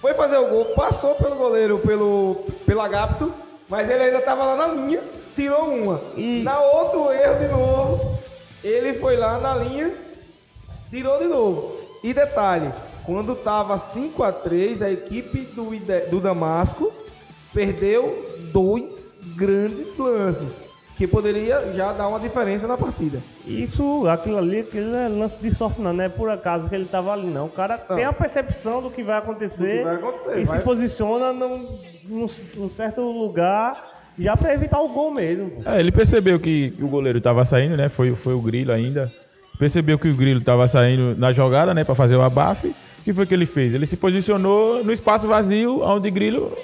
foi 0.00 0.12
fazer 0.14 0.36
o 0.36 0.46
gol, 0.48 0.64
passou 0.76 1.14
pelo 1.14 1.36
goleiro, 1.36 1.78
pelo, 1.78 2.44
pelo 2.66 2.80
Agapto, 2.80 3.32
mas 3.68 3.88
ele 3.90 4.02
ainda 4.04 4.18
estava 4.18 4.44
lá 4.44 4.56
na 4.56 4.74
linha, 4.74 5.00
tirou 5.34 5.64
uma. 5.64 6.00
E- 6.16 6.42
Na 6.42 6.60
outro 6.60 7.10
erro 7.12 7.38
de 7.38 7.48
novo, 7.48 8.18
ele 8.62 8.94
foi 8.94 9.16
lá 9.16 9.38
na 9.38 9.54
linha, 9.56 9.92
tirou 10.90 11.18
de 11.18 11.26
novo. 11.26 11.78
E 12.02 12.12
detalhe, 12.14 12.70
quando 13.04 13.32
estava 13.32 13.76
5 13.76 14.22
a 14.22 14.32
3 14.32 14.82
a 14.82 14.90
equipe 14.90 15.40
do, 15.54 15.74
Ide- 15.74 16.06
do 16.10 16.20
Damasco 16.20 16.92
perdeu 17.52 18.26
dois 18.52 19.14
grandes 19.36 19.96
lances, 19.96 20.54
que 20.96 21.06
poderia 21.06 21.72
já 21.74 21.92
dar 21.92 22.08
uma 22.08 22.20
diferença 22.20 22.66
na 22.68 22.76
partida. 22.76 23.18
Isso, 23.46 24.06
aquilo 24.08 24.38
ali, 24.38 24.60
aquilo 24.60 24.94
é 24.94 25.08
lance 25.08 25.36
de 25.40 25.52
sorte, 25.54 25.80
não, 25.80 25.92
não 25.92 26.04
é 26.04 26.08
por 26.08 26.30
acaso 26.30 26.68
que 26.68 26.74
ele 26.74 26.84
tava 26.84 27.12
ali, 27.12 27.26
não. 27.26 27.46
O 27.46 27.50
cara 27.50 27.82
Não. 27.88 27.96
tem 27.96 28.04
a 28.04 28.12
percepção 28.12 28.82
do 28.82 28.90
que 28.90 29.02
vai 29.02 29.18
acontecer, 29.18 29.78
que 29.78 29.84
vai 29.84 29.94
acontecer, 29.96 30.40
e 30.40 30.44
vai- 30.44 30.58
se 30.58 30.64
posiciona 30.64 31.32
num, 31.32 31.56
num, 32.08 32.26
num 32.56 32.70
certo 32.70 33.00
lugar 33.00 33.88
já 34.18 34.36
pra 34.36 34.52
evitar 34.54 34.80
o 34.80 34.88
gol 34.88 35.10
mesmo. 35.12 35.62
É, 35.64 35.80
ele 35.80 35.90
percebeu 35.90 36.38
que 36.38 36.74
o 36.80 36.86
goleiro 36.88 37.18
estava 37.18 37.44
saindo, 37.44 37.76
né? 37.76 37.88
Foi, 37.88 38.14
foi 38.14 38.34
o 38.34 38.40
Grilo 38.40 38.70
ainda. 38.70 39.10
Percebeu 39.58 39.98
que 39.98 40.08
o 40.08 40.14
Grilo 40.14 40.40
estava 40.40 40.68
saindo 40.68 41.14
na 41.18 41.32
jogada, 41.32 41.72
né? 41.74 41.82
Para 41.84 41.94
fazer 41.94 42.16
o 42.16 42.22
abafe. 42.22 42.74
O 43.00 43.04
que 43.04 43.12
foi 43.14 43.26
que 43.26 43.32
ele 43.32 43.46
fez? 43.46 43.74
Ele 43.74 43.86
se 43.86 43.96
posicionou 43.96 44.84
no 44.84 44.92
espaço 44.92 45.26
vazio, 45.26 45.80
onde 45.82 46.10
Grilo, 46.10 46.56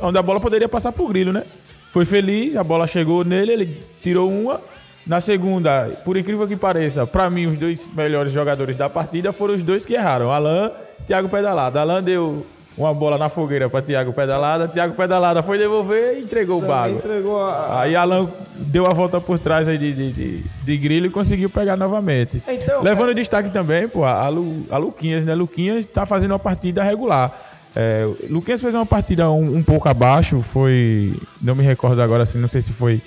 onde 0.00 0.18
a 0.18 0.22
bola 0.22 0.38
poderia 0.38 0.68
passar 0.68 0.92
por 0.92 1.08
Grilo, 1.08 1.32
né? 1.32 1.44
Foi 1.90 2.04
feliz, 2.04 2.54
a 2.54 2.62
bola 2.62 2.86
chegou 2.86 3.24
nele, 3.24 3.52
ele 3.52 3.82
tirou 4.02 4.30
uma. 4.30 4.60
Na 5.06 5.20
segunda, 5.20 5.88
por 6.04 6.16
incrível 6.16 6.46
que 6.46 6.56
pareça, 6.56 7.06
para 7.06 7.30
mim 7.30 7.46
os 7.46 7.58
dois 7.58 7.88
melhores 7.94 8.30
jogadores 8.30 8.76
da 8.76 8.88
partida 8.88 9.32
foram 9.32 9.54
os 9.54 9.62
dois 9.62 9.84
que 9.84 9.94
erraram, 9.94 10.30
Alan 10.30 10.70
e 11.00 11.04
Thiago 11.04 11.28
Pedalada. 11.28 11.80
Alan 11.80 12.02
deu 12.02 12.46
uma 12.80 12.94
bola 12.94 13.18
na 13.18 13.28
fogueira 13.28 13.68
para 13.68 13.82
Thiago 13.82 14.12
Pedalada, 14.12 14.66
Thiago 14.66 14.94
Pedalada 14.94 15.42
foi 15.42 15.58
devolver 15.58 16.16
e 16.16 16.20
entregou 16.20 16.62
o 16.62 16.66
bago. 16.66 16.96
entregou 16.96 17.38
a, 17.38 17.82
Aí 17.82 17.94
Alan 17.94 18.28
deu 18.56 18.86
a 18.86 18.94
volta 18.94 19.20
por 19.20 19.38
trás 19.38 19.68
aí 19.68 19.76
de, 19.76 19.92
de, 19.92 20.12
de, 20.12 20.44
de 20.64 20.76
Grilo 20.78 21.06
e 21.06 21.10
conseguiu 21.10 21.50
pegar 21.50 21.76
novamente. 21.76 22.42
Então, 22.48 22.82
Levando 22.82 23.14
destaque 23.14 23.50
também, 23.50 23.86
pô, 23.86 24.04
a, 24.04 24.28
Lu, 24.28 24.64
a 24.70 24.78
Luquinhas, 24.78 25.24
né? 25.24 25.34
Luquinhas 25.34 25.84
tá 25.84 26.06
fazendo 26.06 26.30
uma 26.30 26.38
partida 26.38 26.82
regular. 26.82 27.32
É, 27.76 28.08
Luquinhas 28.28 28.62
fez 28.62 28.74
uma 28.74 28.86
partida 28.86 29.30
um, 29.30 29.58
um 29.58 29.62
pouco 29.62 29.88
abaixo, 29.88 30.40
foi. 30.40 31.14
Não 31.40 31.54
me 31.54 31.62
recordo 31.62 32.00
agora, 32.00 32.22
assim, 32.22 32.38
não 32.38 32.48
sei 32.48 32.62
se 32.62 32.72
foi 32.72 33.00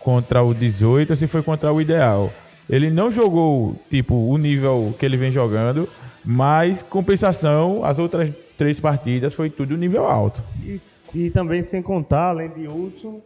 contra 0.00 0.42
o 0.42 0.52
18 0.52 1.10
ou 1.10 1.16
se 1.16 1.26
foi 1.26 1.42
contra 1.42 1.72
o 1.72 1.80
Ideal. 1.80 2.32
Ele 2.68 2.90
não 2.90 3.10
jogou, 3.10 3.76
tipo, 3.88 4.14
o 4.14 4.36
nível 4.36 4.94
que 4.98 5.06
ele 5.06 5.16
vem 5.16 5.30
jogando, 5.30 5.88
mas 6.24 6.82
compensação, 6.82 7.84
as 7.84 7.98
outras 7.98 8.30
três 8.56 8.80
partidas 8.80 9.34
foi 9.34 9.50
tudo 9.50 9.76
nível 9.76 10.06
alto. 10.06 10.40
E, 10.62 10.80
e 11.14 11.30
também, 11.30 11.62
sem 11.62 11.82
contar, 11.82 12.28
além 12.30 12.48
de 12.50 12.66
Hudson, 12.66 13.20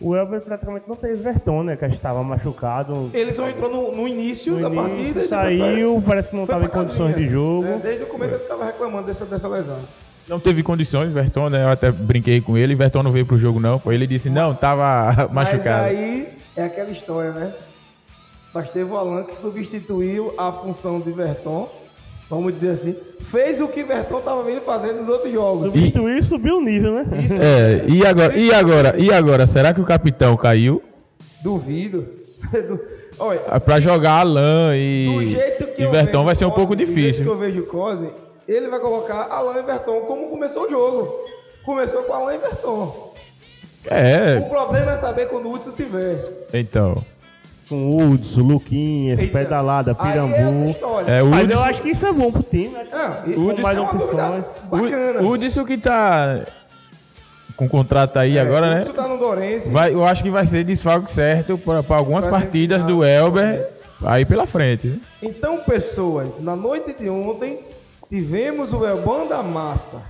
o 0.00 0.16
Elber 0.16 0.40
praticamente 0.40 0.88
não 0.88 0.96
teve 0.96 1.16
Verton, 1.16 1.62
né? 1.62 1.76
Que 1.76 1.84
estava 1.86 2.22
machucado. 2.22 3.10
ele 3.12 3.32
só 3.32 3.48
entrou 3.48 3.70
no, 3.70 3.92
no 3.94 4.08
início 4.08 4.54
No 4.54 4.62
da 4.62 4.68
início, 4.68 4.82
partida 4.82 5.08
e 5.08 5.12
depois 5.12 5.28
saiu, 5.28 6.02
parece 6.06 6.30
que 6.30 6.36
não 6.36 6.46
foi 6.46 6.54
estava 6.56 6.64
em 6.64 6.68
pra 6.68 6.80
condições 6.80 7.10
casinha. 7.12 7.26
de 7.26 7.32
jogo. 7.32 7.66
É, 7.66 7.78
desde 7.78 8.02
o 8.04 8.06
começo 8.06 8.34
ele 8.34 8.42
estava 8.42 8.64
reclamando 8.64 9.06
dessa, 9.06 9.24
dessa 9.26 9.48
lesão. 9.48 9.78
Não 10.26 10.38
teve 10.40 10.62
condições, 10.62 11.12
Verton, 11.12 11.48
né? 11.50 11.64
Eu 11.64 11.68
até 11.68 11.90
brinquei 11.90 12.40
com 12.40 12.56
ele, 12.56 12.74
Verton 12.74 13.02
não 13.02 13.10
veio 13.12 13.26
pro 13.26 13.36
jogo 13.36 13.58
não, 13.60 13.78
pô. 13.78 13.92
Ele 13.92 14.06
disse, 14.06 14.30
não, 14.30 14.54
tava 14.54 15.28
machucado. 15.32 15.82
Mas 15.84 15.98
aí 15.98 16.28
é 16.56 16.64
aquela 16.64 16.90
história, 16.90 17.32
né? 17.32 17.52
Mas 18.54 18.70
teve 18.70 18.90
o 18.90 18.96
Alan 18.96 19.24
que 19.24 19.36
substituiu 19.40 20.32
a 20.38 20.50
função 20.50 20.98
de 21.00 21.12
Verton, 21.12 21.68
vamos 22.30 22.54
dizer 22.54 22.70
assim, 22.70 22.96
fez 23.24 23.60
o 23.60 23.68
que 23.68 23.82
Verton 23.82 24.20
estava 24.20 24.42
vindo 24.44 24.60
fazendo 24.62 24.98
nos 25.00 25.08
outros 25.08 25.32
jogos. 25.32 25.64
Substituir 25.66 26.18
e 26.18 26.22
subiu 26.22 26.56
o 26.58 26.60
nível, 26.62 26.92
né? 26.94 27.06
Isso 27.22 27.34
É, 27.42 27.84
e 27.88 28.06
agora, 28.06 28.36
e 28.36 28.54
agora, 28.54 28.94
e 28.96 29.12
agora, 29.12 29.46
será 29.46 29.74
que 29.74 29.80
o 29.80 29.84
capitão 29.84 30.36
caiu 30.36 30.80
duvido. 31.42 32.06
Du- 32.68 32.80
Olha, 33.18 33.40
Ah, 33.48 33.60
pra 33.60 33.80
jogar 33.80 34.20
Alan 34.20 34.68
do 34.70 34.74
e, 34.76 35.28
jeito 35.30 35.66
que 35.66 35.82
e 35.82 35.84
eu 35.84 35.90
Verton 35.90 36.24
vai 36.24 36.34
ser 36.34 36.46
um 36.46 36.48
o 36.48 36.52
pouco 36.52 36.68
Cosme, 36.74 36.86
do 36.86 36.92
jeito 36.92 37.00
difícil. 37.02 37.24
que 37.24 37.30
eu 37.30 37.36
vejo 37.38 37.60
o 37.60 37.66
Cosme, 37.66 38.10
ele 38.48 38.68
vai 38.68 38.80
colocar 38.80 39.26
Alan 39.30 39.58
e 39.58 39.62
Verton 39.62 40.00
como 40.02 40.28
começou 40.30 40.64
o 40.66 40.70
jogo. 40.70 41.14
Começou 41.64 42.02
com 42.04 42.12
Alan 42.14 42.34
e 42.34 42.38
Verton. 42.38 43.12
O 43.84 43.94
É, 43.94 44.40
problema 44.40 44.92
é 44.92 44.96
saber 44.96 45.26
quando 45.28 45.46
o 45.48 45.52
Hudson 45.54 45.72
tiver. 45.72 46.46
então. 46.54 47.04
Com 47.70 47.96
Hudson, 47.96 48.40
Luquinhas, 48.42 49.18
Eita. 49.20 49.38
Pedalada, 49.38 49.92
é 49.92 49.94
Pirambu. 49.94 50.76
É, 51.06 51.22
o 51.22 51.26
Mas 51.28 51.48
eu 51.48 51.56
Hudson, 51.56 51.68
acho 51.70 51.82
que 51.82 51.90
isso 51.90 52.04
é 52.04 52.12
bom 52.12 52.32
pro 52.32 52.42
time. 52.42 52.70
Que 52.74 52.92
Ah, 52.92 53.22
com 53.24 53.30
isso 53.52 53.62
mais 53.62 53.78
é 53.78 53.80
uma 53.80 53.90
opções. 53.92 54.44
Bacana. 54.64 55.20
o, 55.20 55.24
o 55.24 55.30
Hudson 55.30 55.64
que 55.64 55.78
tá 55.78 56.46
com 57.56 57.68
contrato 57.68 58.16
aí 58.18 58.36
É, 58.36 58.40
agora, 58.40 58.70
né? 58.74 58.80
Hudson 58.80 58.92
tá 58.92 59.06
no 59.06 59.18
Dorense. 59.18 59.70
Vai, 59.70 59.94
eu 59.94 60.04
acho 60.04 60.20
que 60.22 60.30
vai 60.30 60.44
ser 60.46 60.64
desfalque 60.64 61.08
certo 61.10 61.56
para 61.56 61.96
algumas 61.96 62.24
Vai 62.24 62.40
partidas 62.40 62.82
do 62.82 63.04
Elber 63.04 63.68
aí 64.04 64.26
pela 64.26 64.46
frente. 64.48 64.88
né? 64.88 64.98
Então, 65.22 65.58
pessoas, 65.58 66.40
na 66.40 66.56
noite 66.56 66.92
de 66.92 67.08
ontem 67.08 67.60
tivemos 68.08 68.72
o 68.72 68.84
Elban 68.84 69.26
da 69.28 69.44
Massa. 69.44 70.02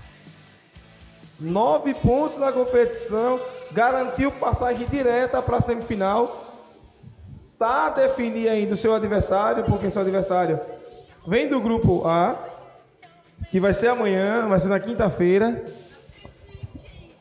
Nove 1.39 1.93
pontos 1.93 2.39
na 2.39 2.51
competição, 2.53 3.39
garantiu 3.73 4.31
passagem 4.33 4.87
direta 4.91 5.43
para 5.43 5.59
a 5.59 5.61
semifinal. 5.61 6.47
Tá 7.61 7.89
a 7.89 7.91
definir 7.91 8.49
ainda 8.49 8.73
o 8.73 8.77
seu 8.77 8.95
adversário, 8.95 9.65
porque 9.65 9.91
seu 9.91 10.01
adversário 10.01 10.59
vem 11.27 11.47
do 11.47 11.61
grupo 11.61 12.09
A, 12.09 12.35
que 13.51 13.61
vai 13.61 13.75
ser 13.75 13.89
amanhã, 13.89 14.49
vai 14.49 14.59
ser 14.59 14.69
na 14.69 14.81
quinta-feira. 14.81 15.63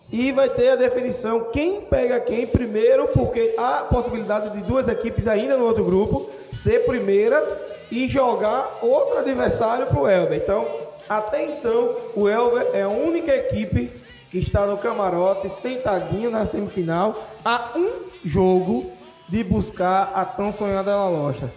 E 0.10 0.32
vai 0.32 0.48
ter 0.48 0.70
a 0.70 0.76
definição 0.78 1.52
quem 1.52 1.82
pega 1.82 2.22
quem 2.22 2.48
primeiro, 2.48 3.10
porque 3.10 3.54
há 3.58 3.84
possibilidade 3.84 4.56
de 4.56 4.64
duas 4.64 4.88
equipes 4.88 5.28
ainda 5.28 5.58
no 5.58 5.66
outro 5.66 5.84
grupo 5.84 6.30
ser 6.54 6.86
primeira 6.86 7.44
e 7.92 8.08
jogar 8.08 8.80
outro 8.82 9.18
adversário 9.18 9.88
para 9.88 10.00
o 10.00 10.08
Elber. 10.08 10.38
Então, 10.42 10.66
até 11.10 11.44
então, 11.44 11.98
o 12.16 12.30
Elber 12.30 12.66
é 12.72 12.84
a 12.84 12.88
única 12.88 13.36
equipe 13.36 13.92
que 14.32 14.40
está 14.40 14.66
no 14.66 14.78
camarote, 14.78 15.50
sentadinho 15.50 16.32
na 16.32 16.46
semifinal, 16.46 17.28
a 17.44 17.74
um 17.76 18.06
jogo 18.24 18.98
de 19.30 19.44
buscar 19.44 20.12
a 20.14 20.26
tão 20.26 20.52
sonhada 20.52 20.96
La 20.96 21.10
Locha. 21.10 21.50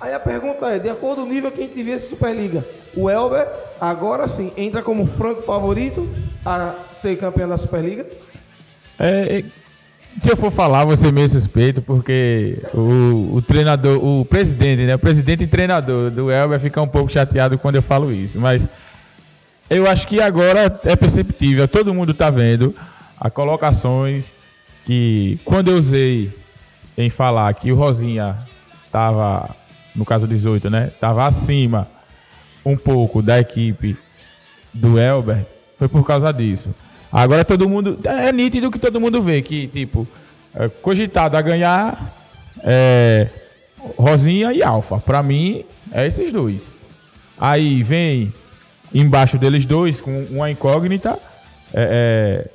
Aí 0.00 0.14
a 0.14 0.20
pergunta 0.20 0.66
é, 0.68 0.78
de 0.78 0.88
acordo 0.88 1.22
com 1.22 1.28
o 1.28 1.32
nível 1.32 1.50
que 1.50 1.60
a 1.60 1.66
gente 1.66 1.82
vê 1.82 1.92
essa 1.92 2.08
Superliga, 2.08 2.64
o 2.94 3.10
Elber 3.10 3.48
agora 3.80 4.28
sim 4.28 4.52
entra 4.56 4.80
como 4.80 5.06
franco 5.06 5.42
favorito 5.42 6.08
a 6.44 6.74
ser 6.92 7.16
campeão 7.16 7.48
da 7.48 7.58
Superliga? 7.58 8.06
É, 8.98 9.38
é, 9.38 9.44
se 10.20 10.30
eu 10.30 10.36
for 10.36 10.52
falar, 10.52 10.84
vou 10.84 10.96
ser 10.96 11.12
meio 11.12 11.28
suspeito, 11.28 11.82
porque 11.82 12.58
o, 12.72 13.36
o 13.36 13.42
treinador, 13.42 14.04
o 14.04 14.24
presidente, 14.24 14.84
né? 14.84 14.94
O 14.94 14.98
presidente 14.98 15.42
e 15.42 15.46
treinador 15.46 16.10
do 16.10 16.30
Elber 16.30 16.60
fica 16.60 16.80
um 16.80 16.88
pouco 16.88 17.10
chateado 17.10 17.58
quando 17.58 17.76
eu 17.76 17.82
falo 17.82 18.12
isso. 18.12 18.38
Mas 18.40 18.64
eu 19.68 19.88
acho 19.88 20.06
que 20.06 20.20
agora 20.20 20.80
é 20.84 20.96
perceptível, 20.96 21.66
todo 21.68 21.92
mundo 21.92 22.14
tá 22.14 22.30
vendo 22.30 22.74
as 23.20 23.32
colocações 23.32 24.32
que 24.86 25.38
quando 25.44 25.70
eu 25.70 25.78
usei 25.78 26.32
em 26.98 27.08
falar 27.08 27.54
que 27.54 27.70
o 27.70 27.76
Rosinha 27.76 28.36
tava, 28.90 29.54
no 29.94 30.04
caso 30.04 30.26
18, 30.26 30.68
né? 30.68 30.90
Tava 31.00 31.26
acima 31.26 31.88
um 32.66 32.76
pouco 32.76 33.22
da 33.22 33.38
equipe 33.38 33.96
do 34.74 34.98
Elber, 34.98 35.46
foi 35.78 35.88
por 35.88 36.04
causa 36.04 36.32
disso. 36.32 36.74
Agora 37.10 37.44
todo 37.44 37.68
mundo. 37.68 37.98
É 38.04 38.32
nítido 38.32 38.70
que 38.70 38.78
todo 38.80 39.00
mundo 39.00 39.22
vê 39.22 39.40
que, 39.40 39.68
tipo, 39.68 40.06
é, 40.54 40.68
cogitado 40.68 41.36
a 41.36 41.40
ganhar 41.40 42.12
é, 42.64 43.28
Rosinha 43.96 44.52
e 44.52 44.62
Alfa. 44.62 44.98
Pra 44.98 45.22
mim, 45.22 45.64
é 45.92 46.06
esses 46.06 46.32
dois. 46.32 46.64
Aí 47.38 47.82
vem 47.84 48.34
embaixo 48.92 49.38
deles 49.38 49.64
dois, 49.64 50.00
com 50.00 50.24
uma 50.30 50.50
incógnita, 50.50 51.16
é, 51.72 52.50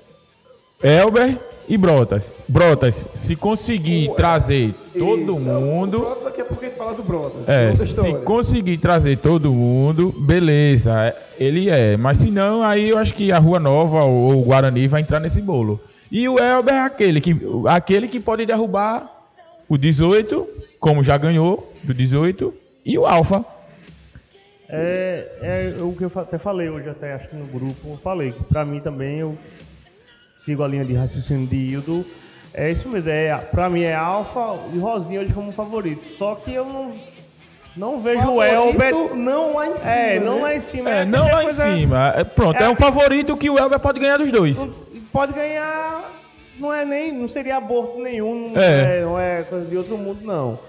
é, 0.83 0.97
Elber 0.99 1.37
e 1.69 1.77
Brotas. 1.77 2.23
Brotas, 2.53 3.03
se 3.17 3.35
conseguir 3.35 4.09
O- 4.09 4.13
trazer 4.13 4.75
todo 4.95 5.31
Isso, 5.33 5.39
mundo. 5.39 5.99
Brotas, 6.01 6.23
daqui 6.25 6.41
a 6.41 6.45
pouco 6.45 6.63
a 6.63 6.67
gente 6.67 6.77
fala 6.77 6.93
do 6.93 7.01
Brotas. 7.01 7.49
É, 7.49 7.69
outra 7.71 7.87
se 7.87 8.13
conseguir 8.23 8.77
trazer 8.77 9.17
todo 9.17 9.51
mundo, 9.51 10.13
beleza, 10.19 10.91
é, 11.07 11.15
ele 11.39 11.67
é. 11.71 11.97
Mas 11.97 12.19
se 12.19 12.29
não, 12.29 12.61
aí 12.61 12.89
eu 12.91 12.99
acho 12.99 13.15
que 13.15 13.31
a 13.31 13.39
Rua 13.39 13.59
Nova 13.59 14.03
ou 14.03 14.39
o 14.39 14.43
Guarani 14.43 14.87
vai 14.87 15.01
entrar 15.01 15.19
nesse 15.19 15.41
bolo. 15.41 15.81
E 16.11 16.29
o 16.29 16.37
Elber 16.37 16.75
é 16.75 16.81
aquele 16.81 17.19
que, 17.19 17.35
aquele 17.67 18.07
que 18.07 18.19
pode 18.19 18.45
derrubar 18.45 19.09
o 19.67 19.75
18, 19.75 20.47
como 20.79 21.03
já 21.03 21.17
ganhou 21.17 21.73
do 21.81 21.91
18, 21.91 22.53
e 22.85 22.99
o 22.99 23.07
Alfa. 23.07 23.43
É, 24.69 25.73
é 25.79 25.81
o 25.81 25.91
que 25.93 26.03
eu 26.03 26.11
até 26.15 26.37
falei 26.37 26.69
hoje, 26.69 26.87
até 26.87 27.13
acho 27.13 27.29
que 27.29 27.35
no 27.35 27.45
grupo, 27.47 27.75
eu 27.89 27.97
falei 27.97 28.31
que 28.31 28.43
pra 28.43 28.63
mim 28.63 28.79
também 28.79 29.17
eu 29.19 29.35
sigo 30.45 30.61
a 30.61 30.67
linha 30.67 30.85
de 30.85 30.93
raciocínio 30.93 31.47
de 31.47 31.55
Hildo. 31.55 32.05
É 32.53 32.71
isso 32.71 32.87
mesmo, 32.87 33.09
é, 33.09 33.35
pra 33.35 33.69
mim 33.69 33.81
é 33.81 33.95
Alfa 33.95 34.57
e 34.73 34.77
Rosinha 34.79 35.21
hoje 35.21 35.33
como 35.33 35.51
favorito. 35.51 36.03
Só 36.17 36.35
que 36.35 36.53
eu 36.53 36.63
não, 36.65 36.93
não 37.75 37.99
vejo 37.99 38.29
o 38.31 38.43
Elber. 38.43 38.93
não 39.15 39.55
lá 39.55 39.67
em 39.67 39.75
cima. 39.75 39.89
É, 39.91 40.19
não 40.19 40.35
né? 40.35 40.41
lá 40.41 40.55
em 40.55 40.61
cima. 40.61 40.89
É, 40.91 41.05
não 41.05 41.25
lá 41.31 41.43
em 41.45 41.51
cima. 41.51 42.13
É, 42.15 42.23
pronto, 42.23 42.61
é, 42.61 42.65
É 42.65 42.69
um 42.69 42.75
favorito 42.75 43.35
que 43.37 43.49
o 43.49 43.57
Elber 43.57 43.79
pode 43.79 43.99
ganhar 43.99 44.17
dos 44.17 44.31
dois. 44.31 44.57
Pode 45.11 45.33
ganhar. 45.33 46.03
Não 46.59 46.71
é 46.71 46.85
nem. 46.85 47.11
Não 47.11 47.27
seria 47.27 47.57
aborto 47.57 47.99
nenhum. 47.99 48.49
Não 48.53 48.61
É. 48.61 48.99
é, 48.99 49.01
não 49.01 49.19
é 49.19 49.41
coisa 49.43 49.65
de 49.67 49.75
outro 49.75 49.97
mundo, 49.97 50.19
não. 50.23 50.59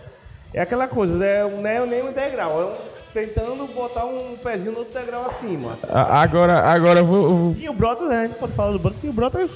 É 0.55 0.61
aquela 0.63 0.87
coisa, 0.89 1.23
é, 1.25 1.43
não 1.45 1.67
é 1.67 1.85
nem 1.85 2.03
um 2.03 2.13
degrau. 2.13 2.63
É 2.63 2.65
um, 2.65 2.73
tentando 3.13 3.67
botar 3.75 4.07
um 4.07 4.37
pezinho 4.43 4.73
no 4.73 4.79
outro 4.79 4.99
degrau 4.99 5.27
acima. 5.27 5.79
A- 5.89 6.23
Agora, 6.23 6.61
agora 6.61 7.01
eu 7.01 7.05
vou. 7.07 7.55
E 7.59 7.69
o 7.69 7.75
Brotas, 7.75 8.09
né, 8.09 8.21
a 8.23 8.27
gente 8.27 8.39
pode 8.39 8.53
falar 8.55 8.71
do 8.73 8.79
Brotas, 8.79 9.05
e 9.05 9.09
o 9.09 9.13
Brotas. 9.13 9.51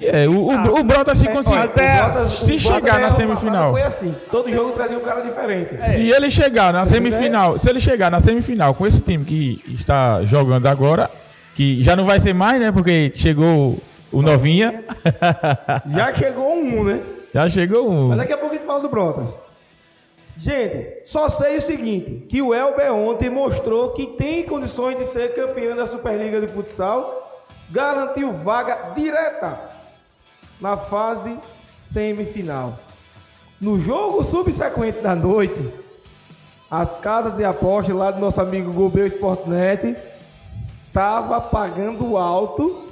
É, 0.00 0.26
o, 0.28 0.46
o, 0.46 0.50
Ah, 0.50 0.64
o 0.80 0.82
Brotas 0.82 1.18
se 1.18 1.26
É, 1.28 1.30
conseguir. 1.32 1.58
o 1.58 1.68
Brotas- 1.68 2.28
se 2.38 2.58
chegar 2.58 2.98
na 3.00 3.12
semifinal. 3.12 3.72
Foi 3.72 3.82
assim. 3.82 4.14
Todo 4.30 4.50
jogo 4.50 4.72
trazia 4.72 4.96
um 4.96 5.02
cara 5.02 5.20
diferente. 5.20 5.76
Se 5.92 6.10
ele 6.10 6.30
chegar 6.30 6.72
na 6.72 6.86
semifinal, 6.86 7.58
se 7.58 7.68
ele 7.68 7.80
chegar 7.80 8.10
na 8.10 8.20
semifinal 8.20 8.74
com 8.74 8.86
esse 8.86 9.00
time 9.00 9.24
que 9.24 9.62
está 9.68 10.22
jogando 10.22 10.66
agora, 10.66 11.10
que 11.54 11.84
já 11.84 11.94
não 11.94 12.04
vai 12.06 12.18
ser 12.18 12.32
mais, 12.32 12.58
né? 12.60 12.72
Porque 12.72 13.12
chegou 13.14 13.78
o 14.10 14.22
novinha, 14.22 14.82
Já 15.94 16.14
chegou 16.14 16.54
um, 16.54 16.84
né? 16.84 17.00
já 17.34 17.48
chegou 17.48 17.88
um. 17.90 18.08
Mas 18.08 18.18
daqui 18.18 18.32
a 18.32 18.38
pouco 18.38 18.54
a 18.54 18.58
gente 18.58 18.66
fala 18.66 18.80
do 18.80 18.88
Brotas. 18.88 19.28
Gente, 20.38 21.02
só 21.04 21.28
sei 21.28 21.58
o 21.58 21.62
seguinte, 21.62 22.26
que 22.28 22.40
o 22.40 22.54
Elber 22.54 22.92
ontem 22.94 23.28
mostrou 23.28 23.90
que 23.90 24.06
tem 24.06 24.44
condições 24.44 24.96
de 24.96 25.04
ser 25.04 25.34
campeão 25.34 25.76
da 25.76 25.86
Superliga 25.86 26.40
de 26.40 26.46
Futsal, 26.48 27.30
garantiu 27.70 28.32
vaga 28.32 28.92
direta 28.96 29.60
na 30.60 30.76
fase 30.76 31.36
semifinal. 31.78 32.78
No 33.60 33.80
jogo 33.80 34.22
subsequente 34.22 35.00
da 35.00 35.14
noite, 35.14 35.72
as 36.70 36.94
casas 37.00 37.36
de 37.36 37.44
aposta 37.44 37.92
lá 37.92 38.10
do 38.10 38.20
nosso 38.20 38.40
amigo 38.40 38.72
Gobel 38.72 39.06
Sportnet 39.06 39.96
tava 40.92 41.40
pagando 41.40 42.16
alto 42.16 42.90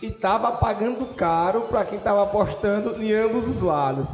e 0.00 0.10
tava 0.10 0.52
pagando 0.52 1.06
caro 1.14 1.62
para 1.62 1.84
quem 1.84 1.98
tava 1.98 2.22
apostando 2.24 3.00
em 3.02 3.12
ambos 3.12 3.46
os 3.46 3.60
lados. 3.60 4.08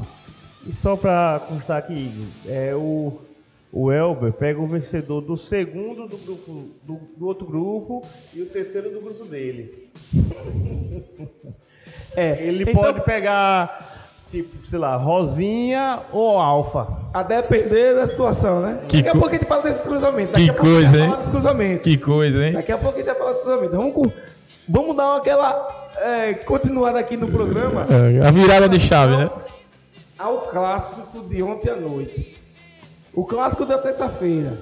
E 0.66 0.72
só 0.72 0.96
pra 0.96 1.40
constar 1.48 1.78
aqui, 1.78 2.12
é 2.46 2.74
o. 2.74 3.20
O 3.70 3.92
Elber 3.92 4.32
pega 4.32 4.58
o 4.58 4.66
vencedor 4.66 5.20
do 5.20 5.36
segundo 5.36 6.08
do 6.08 6.16
grupo 6.16 6.70
do, 6.82 7.00
do 7.18 7.26
outro 7.26 7.46
grupo 7.46 8.02
e 8.32 8.40
o 8.40 8.46
terceiro 8.46 8.90
do 8.90 9.00
grupo 9.02 9.26
dele. 9.26 9.90
É, 12.16 12.42
Ele 12.42 12.62
então, 12.64 12.74
pode 12.74 13.00
pegar, 13.02 13.78
tipo, 14.30 14.50
sei 14.68 14.78
lá, 14.78 14.96
Rosinha 14.96 16.00
ou 16.12 16.38
Alfa. 16.38 16.86
A 17.14 17.22
depender 17.22 17.94
da 17.94 18.06
situação, 18.06 18.60
né? 18.60 18.78
Que 18.88 18.96
Daqui 18.98 19.08
a 19.08 19.12
co- 19.12 19.18
pouco 19.20 19.34
a 19.34 19.38
gente 19.38 19.46
fala 19.48 19.62
desses 19.62 19.82
cruzamentos. 19.86 20.32
Daqui 20.32 20.44
Que 20.44 20.50
a 20.50 20.54
pouco 20.54 20.66
a 20.66 20.80
gente 20.80 20.82
coisa, 20.82 20.90
vai 20.90 21.00
hein? 21.00 21.06
falar 21.10 21.20
dos 21.20 21.28
cruzamentos. 21.28 21.84
Que 21.84 21.98
coisa, 21.98 22.46
hein? 22.46 22.52
Daqui 22.54 22.72
a 22.72 22.78
pouco 22.78 22.94
a 22.94 22.98
gente 22.98 23.06
vai 23.06 23.14
falar 23.14 23.30
dos 23.32 23.40
cruzamentos. 23.40 23.76
Vamos, 23.76 23.92
com- 23.94 24.12
vamos 24.68 24.96
dar 24.96 25.16
aquela 25.16 25.88
é, 26.00 26.34
continuada 26.34 26.98
aqui 26.98 27.16
no 27.16 27.28
programa 27.28 27.86
É, 27.90 28.26
A 28.26 28.30
virada 28.30 28.68
de 28.68 28.78
chave, 28.80 29.16
né? 29.16 29.30
ao 30.18 30.38
clássico 30.42 31.20
de 31.28 31.42
ontem 31.42 31.70
à 31.70 31.76
noite. 31.76 32.36
O 33.14 33.24
clássico 33.24 33.64
da 33.64 33.78
terça-feira. 33.78 34.58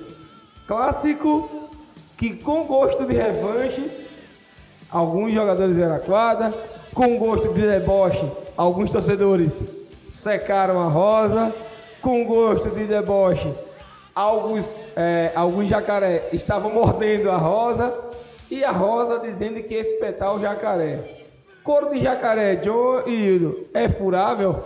Clássico 0.66 1.70
que 2.18 2.31
com 2.37 2.64
gosto 2.64 3.05
de 3.07 3.14
revanche, 3.14 3.90
alguns 4.90 5.33
jogadores 5.33 5.77
vieram 5.77 5.94
à 5.96 5.98
quadra, 5.98 6.53
com 6.96 7.18
gosto 7.18 7.52
de 7.52 7.61
deboche, 7.61 8.24
alguns 8.56 8.90
torcedores 8.90 9.62
secaram 10.11 10.80
a 10.80 10.87
rosa, 10.88 11.54
com 12.00 12.24
gosto 12.24 12.70
de 12.70 12.85
deboche, 12.85 13.52
alguns, 14.14 14.87
é, 14.96 15.30
alguns 15.35 15.68
jacaré 15.68 16.30
estavam 16.32 16.72
mordendo 16.72 17.30
a 17.30 17.37
rosa, 17.37 17.92
e 18.50 18.64
a 18.64 18.70
rosa 18.70 19.18
dizendo 19.18 19.62
que 19.62 19.74
ia 19.74 19.82
espetar 19.82 20.35
o 20.35 20.40
jacaré. 20.40 21.00
Couro 21.62 21.92
de 21.92 22.00
jacaré, 22.02 22.56
John 22.56 23.02
e 23.06 23.12
Hildo, 23.12 23.66
é 23.74 23.88
furável? 23.90 24.64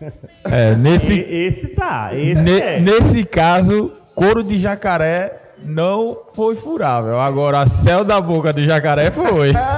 É, 0.44 0.74
nesse, 0.74 1.12
esse 1.12 1.66
tá, 1.74 2.08
esse 2.14 2.34
ne- 2.34 2.58
é. 2.58 2.80
nesse 2.80 3.22
caso, 3.22 3.92
couro 4.14 4.42
de 4.42 4.58
jacaré 4.58 5.38
não 5.62 6.16
foi 6.32 6.56
furável. 6.56 7.20
Agora, 7.20 7.66
céu 7.68 8.02
da 8.02 8.18
boca 8.18 8.50
de 8.50 8.64
jacaré 8.64 9.10
foi. 9.10 9.52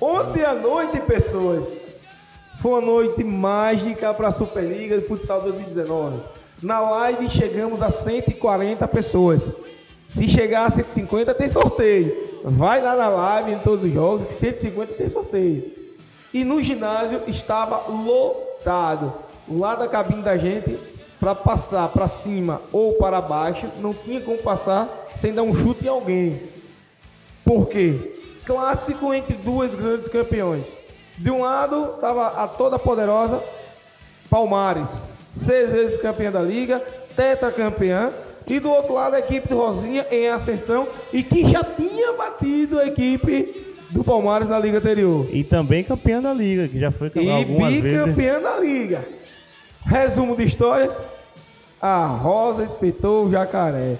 Ontem 0.00 0.42
à 0.42 0.54
noite, 0.54 1.00
pessoas, 1.00 1.66
foi 2.60 2.72
uma 2.72 2.80
noite 2.80 3.24
mágica 3.24 4.12
para 4.12 4.28
a 4.28 4.32
Superliga 4.32 4.98
de 4.98 5.06
Futsal 5.06 5.42
2019. 5.42 6.20
Na 6.62 6.80
live 6.80 7.30
chegamos 7.30 7.80
a 7.80 7.90
140 7.90 8.86
pessoas. 8.88 9.50
Se 10.08 10.28
chegar 10.28 10.66
a 10.66 10.70
150 10.70 11.32
tem 11.34 11.48
sorteio. 11.48 12.40
Vai 12.44 12.82
lá 12.82 12.96
na 12.96 13.08
live 13.08 13.52
em 13.52 13.58
todos 13.60 13.84
os 13.84 13.92
jogos, 13.92 14.26
que 14.26 14.34
150 14.34 14.94
tem 14.94 15.08
sorteio. 15.08 15.72
E 16.34 16.44
no 16.44 16.62
ginásio 16.62 17.22
estava 17.28 17.88
lotado. 17.90 19.12
Lá 19.48 19.74
da 19.74 19.88
cabine 19.88 20.22
da 20.22 20.36
gente, 20.36 20.78
para 21.18 21.34
passar 21.34 21.88
para 21.88 22.08
cima 22.08 22.60
ou 22.72 22.94
para 22.94 23.20
baixo, 23.20 23.66
não 23.80 23.94
tinha 23.94 24.20
como 24.20 24.38
passar 24.38 25.10
sem 25.16 25.32
dar 25.32 25.42
um 25.42 25.54
chute 25.54 25.86
em 25.86 25.88
alguém. 25.88 26.42
Por 27.44 27.68
quê? 27.68 28.19
Clássico 28.50 29.14
entre 29.14 29.34
duas 29.36 29.76
grandes 29.76 30.08
campeões. 30.08 30.66
De 31.16 31.30
um 31.30 31.42
lado 31.42 31.92
estava 31.94 32.26
a 32.42 32.48
toda 32.48 32.80
poderosa 32.80 33.40
Palmares, 34.28 34.90
seis 35.32 35.70
vezes 35.70 36.02
campeã 36.02 36.32
da 36.32 36.42
liga, 36.42 36.82
tetracampeã. 37.14 38.10
E 38.48 38.58
do 38.58 38.68
outro 38.68 38.94
lado 38.94 39.14
a 39.14 39.20
equipe 39.20 39.48
do 39.48 39.56
Rosinha 39.56 40.04
em 40.10 40.28
ascensão 40.28 40.88
e 41.12 41.22
que 41.22 41.48
já 41.48 41.62
tinha 41.62 42.14
batido 42.14 42.80
a 42.80 42.86
equipe 42.88 43.76
do 43.90 44.02
Palmares 44.02 44.48
na 44.48 44.58
liga 44.58 44.78
anterior. 44.78 45.28
E 45.30 45.44
também 45.44 45.84
campeão 45.84 46.20
da 46.20 46.34
liga, 46.34 46.66
que 46.66 46.80
já 46.80 46.90
foi 46.90 47.12
E 47.14 47.30
algumas 47.30 47.72
vezes. 47.74 48.00
bicampeã 48.00 48.40
da 48.40 48.58
liga. 48.58 49.04
Resumo 49.86 50.34
de 50.34 50.42
história: 50.42 50.90
a 51.80 52.06
Rosa 52.06 52.64
espetou 52.64 53.26
o 53.26 53.30
jacaré. 53.30 53.96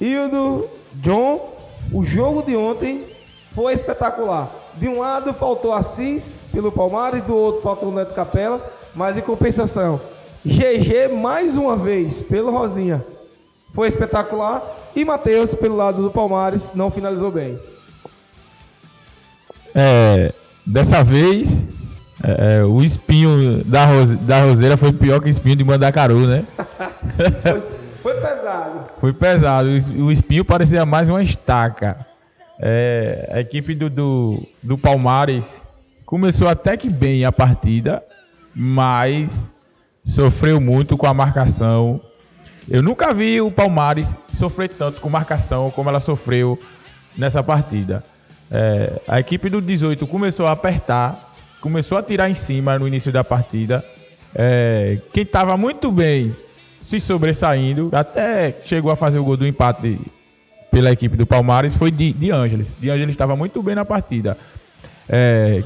E 0.00 0.16
o 0.16 0.28
do 0.28 0.68
John, 0.94 1.56
o 1.92 2.04
jogo 2.04 2.42
de 2.44 2.54
ontem 2.54 3.09
foi 3.54 3.72
espetacular. 3.74 4.48
De 4.76 4.88
um 4.88 4.98
lado 5.00 5.32
faltou 5.34 5.72
Assis 5.72 6.38
pelo 6.52 6.70
Palmares, 6.72 7.22
do 7.22 7.34
outro 7.34 7.62
faltou 7.62 7.88
o 7.90 7.94
Neto 7.94 8.14
Capela, 8.14 8.60
mas 8.94 9.16
em 9.16 9.20
compensação, 9.20 10.00
GG 10.44 11.08
mais 11.12 11.56
uma 11.56 11.76
vez 11.76 12.22
pelo 12.22 12.50
Rosinha. 12.50 13.04
Foi 13.74 13.88
espetacular. 13.88 14.62
E 14.96 15.04
Matheus, 15.04 15.54
pelo 15.54 15.76
lado 15.76 16.02
do 16.02 16.10
Palmares, 16.10 16.68
não 16.74 16.90
finalizou 16.90 17.30
bem. 17.30 17.56
É, 19.74 20.32
dessa 20.66 21.04
vez, 21.04 21.48
é, 22.24 22.58
é, 22.60 22.64
o 22.64 22.82
espinho 22.82 23.62
da, 23.64 23.84
rose- 23.86 24.16
da 24.16 24.42
roseira 24.44 24.76
foi 24.76 24.92
pior 24.92 25.20
que 25.20 25.26
o 25.26 25.30
espinho 25.30 25.54
de 25.56 25.64
Mandacaru, 25.64 26.26
né? 26.26 26.44
Foi, 28.02 28.12
foi 28.14 28.14
pesado. 28.14 28.80
Foi 29.00 29.12
pesado. 29.12 29.68
O 29.96 30.04
O 30.06 30.12
espinho 30.12 30.44
parecia 30.44 30.84
mais 30.86 31.08
uma 31.08 31.22
estaca. 31.22 32.06
É, 32.62 33.30
a 33.32 33.40
equipe 33.40 33.74
do, 33.74 33.88
do, 33.88 34.46
do 34.62 34.76
Palmares 34.76 35.46
começou 36.04 36.46
até 36.46 36.76
que 36.76 36.90
bem 36.90 37.24
a 37.24 37.32
partida, 37.32 38.02
mas 38.54 39.32
sofreu 40.04 40.60
muito 40.60 40.96
com 40.98 41.06
a 41.06 41.14
marcação. 41.14 42.00
Eu 42.68 42.82
nunca 42.82 43.14
vi 43.14 43.40
o 43.40 43.50
Palmares 43.50 44.06
sofrer 44.38 44.68
tanto 44.68 45.00
com 45.00 45.08
marcação 45.08 45.70
como 45.70 45.88
ela 45.88 46.00
sofreu 46.00 46.60
nessa 47.16 47.42
partida. 47.42 48.04
É, 48.50 49.00
a 49.08 49.18
equipe 49.18 49.48
do 49.48 49.62
18 49.62 50.06
começou 50.06 50.46
a 50.46 50.52
apertar, 50.52 51.32
começou 51.60 51.96
a 51.96 52.02
tirar 52.02 52.28
em 52.28 52.34
cima 52.34 52.78
no 52.78 52.86
início 52.86 53.10
da 53.10 53.24
partida. 53.24 53.82
É, 54.34 54.98
quem 55.14 55.22
estava 55.22 55.56
muito 55.56 55.90
bem 55.90 56.36
se 56.80 57.00
sobressaindo, 57.00 57.88
até 57.92 58.54
chegou 58.64 58.90
a 58.90 58.96
fazer 58.96 59.18
o 59.18 59.24
gol 59.24 59.36
do 59.36 59.46
empate 59.46 59.98
pela 60.70 60.90
equipe 60.90 61.16
do 61.16 61.26
Palmares, 61.26 61.74
foi 61.76 61.90
de, 61.90 62.12
de 62.12 62.30
Ângeles. 62.30 62.68
De 62.78 62.90
Ângeles 62.90 63.10
estava 63.14 63.34
muito 63.36 63.62
bem 63.62 63.74
na 63.74 63.84
partida. 63.84 64.36
É, 65.08 65.62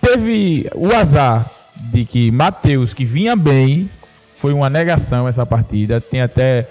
teve 0.00 0.68
o 0.74 0.92
azar 0.94 1.50
de 1.92 2.04
que 2.04 2.30
Matheus, 2.30 2.92
que 2.92 3.04
vinha 3.04 3.36
bem, 3.36 3.88
foi 4.38 4.52
uma 4.52 4.68
negação 4.68 5.28
essa 5.28 5.46
partida. 5.46 6.00
Tem 6.00 6.20
até 6.22 6.66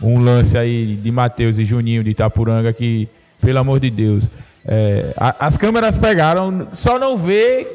um 0.00 0.18
lance 0.22 0.56
aí 0.56 0.96
de 0.96 1.10
Matheus 1.10 1.58
e 1.58 1.64
Juninho 1.64 2.02
de 2.04 2.10
Itapuranga 2.10 2.72
que, 2.72 3.08
pelo 3.40 3.58
amor 3.58 3.80
de 3.80 3.90
Deus, 3.90 4.24
é, 4.64 5.12
a- 5.16 5.36
as 5.46 5.56
câmeras 5.56 5.96
pegaram, 5.98 6.68
só 6.72 6.98
não 6.98 7.16
vê 7.16 7.66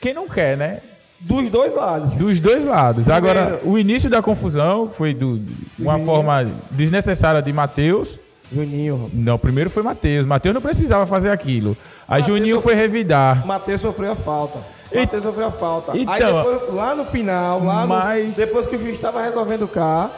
quem 0.00 0.12
não 0.14 0.28
quer, 0.28 0.56
né? 0.56 0.78
dos 1.20 1.50
dois 1.50 1.74
lados. 1.74 2.12
Dos 2.14 2.38
dois 2.38 2.64
lados. 2.64 3.08
Agora, 3.08 3.58
o 3.64 3.76
início 3.76 4.08
da 4.08 4.22
confusão 4.22 4.88
foi 4.88 5.12
de 5.12 5.24
uma 5.76 5.98
forma 5.98 6.44
desnecessária 6.70 7.42
de 7.42 7.52
Matheus. 7.52 8.16
Juninho. 8.52 9.10
Não, 9.12 9.38
primeiro 9.38 9.68
foi 9.70 9.82
Matheus. 9.82 10.26
Matheus 10.26 10.54
não 10.54 10.62
precisava 10.62 11.06
fazer 11.06 11.30
aquilo. 11.30 11.76
Aí 12.06 12.20
Matheus 12.20 12.38
Juninho 12.38 12.60
foi 12.60 12.74
revidar. 12.74 13.46
Matheus 13.46 13.80
sofreu 13.80 14.12
a 14.12 14.16
falta. 14.16 14.58
Matheus 14.94 15.22
sofreu 15.22 15.46
a 15.48 15.50
falta. 15.52 15.92
Aí 15.92 16.02
Então- 16.02 16.42
depois, 16.42 16.74
lá 16.74 16.94
no 16.94 17.04
final, 17.04 17.62
lá 17.62 17.82
no- 17.82 17.88
Mas- 17.88 18.36
depois 18.36 18.66
que 18.66 18.76
o 18.76 18.78
juiz 18.80 18.94
estava 18.94 19.22
resolvendo 19.22 19.62
o 19.62 19.68
carro, 19.68 20.10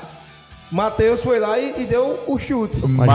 Matheus 0.70 1.20
foi 1.22 1.40
lá 1.40 1.58
e, 1.58 1.82
e 1.82 1.84
deu 1.84 2.20
o 2.28 2.38
chute. 2.38 2.76
Mas, 2.86 3.08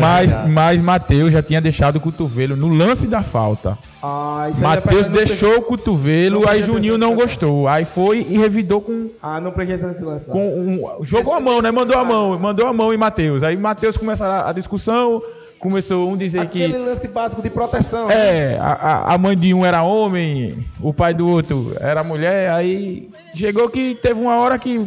mas, 0.00 0.48
mas 0.48 0.80
Matheus 0.80 1.32
já 1.32 1.42
tinha 1.42 1.60
deixado 1.60 1.96
o 1.96 2.00
cotovelo 2.00 2.54
no 2.54 2.68
lance 2.68 3.06
da 3.06 3.20
falta. 3.22 3.76
Ah, 4.02 4.48
isso 4.50 4.64
aí 4.64 4.76
Matheus 4.76 5.06
não 5.08 5.14
deixou 5.16 5.56
o 5.56 5.62
cotovelo, 5.62 6.40
não 6.42 6.48
aí 6.48 6.62
Juninho 6.62 6.96
não 6.96 7.14
gostou. 7.14 7.66
Aí 7.66 7.84
foi 7.84 8.24
e 8.28 8.38
revidou 8.38 8.80
com, 8.80 9.08
Ah, 9.22 9.40
não 9.40 9.50
prestei 9.50 9.74
atenção 9.76 9.88
nesse 9.88 10.04
lance. 10.04 10.26
não. 10.28 10.32
com 10.34 10.98
um, 11.00 11.04
jogou 11.04 11.34
a 11.34 11.40
mão, 11.40 11.60
né? 11.60 11.70
Mandou 11.70 11.98
a 11.98 12.04
mão, 12.04 12.38
mandou 12.38 12.66
a 12.68 12.72
mão 12.72 12.92
em 12.92 12.96
Matheus. 12.96 13.42
Aí 13.42 13.56
Matheus 13.56 13.96
começou 13.96 14.26
a, 14.26 14.50
a 14.50 14.52
discussão, 14.52 15.20
começou 15.58 16.10
um 16.12 16.16
dizer 16.16 16.40
Aquele 16.40 16.74
que 16.74 16.78
lance 16.78 17.08
básico 17.08 17.42
de 17.42 17.50
proteção. 17.50 18.08
é, 18.10 18.56
a, 18.60 18.72
a- 18.72 19.14
a 19.14 19.18
mãe 19.18 19.36
de 19.36 19.52
um 19.54 19.64
era 19.66 19.82
homem, 19.82 20.54
o 20.80 20.92
pai 20.92 21.12
do 21.14 21.26
outro 21.26 21.74
era 21.80 22.04
mulher, 22.04 22.50
aí 22.50 23.08
chegou 23.34 23.68
que 23.68 23.98
teve 24.00 24.20
uma 24.20 24.36
hora 24.36 24.58
que 24.58 24.78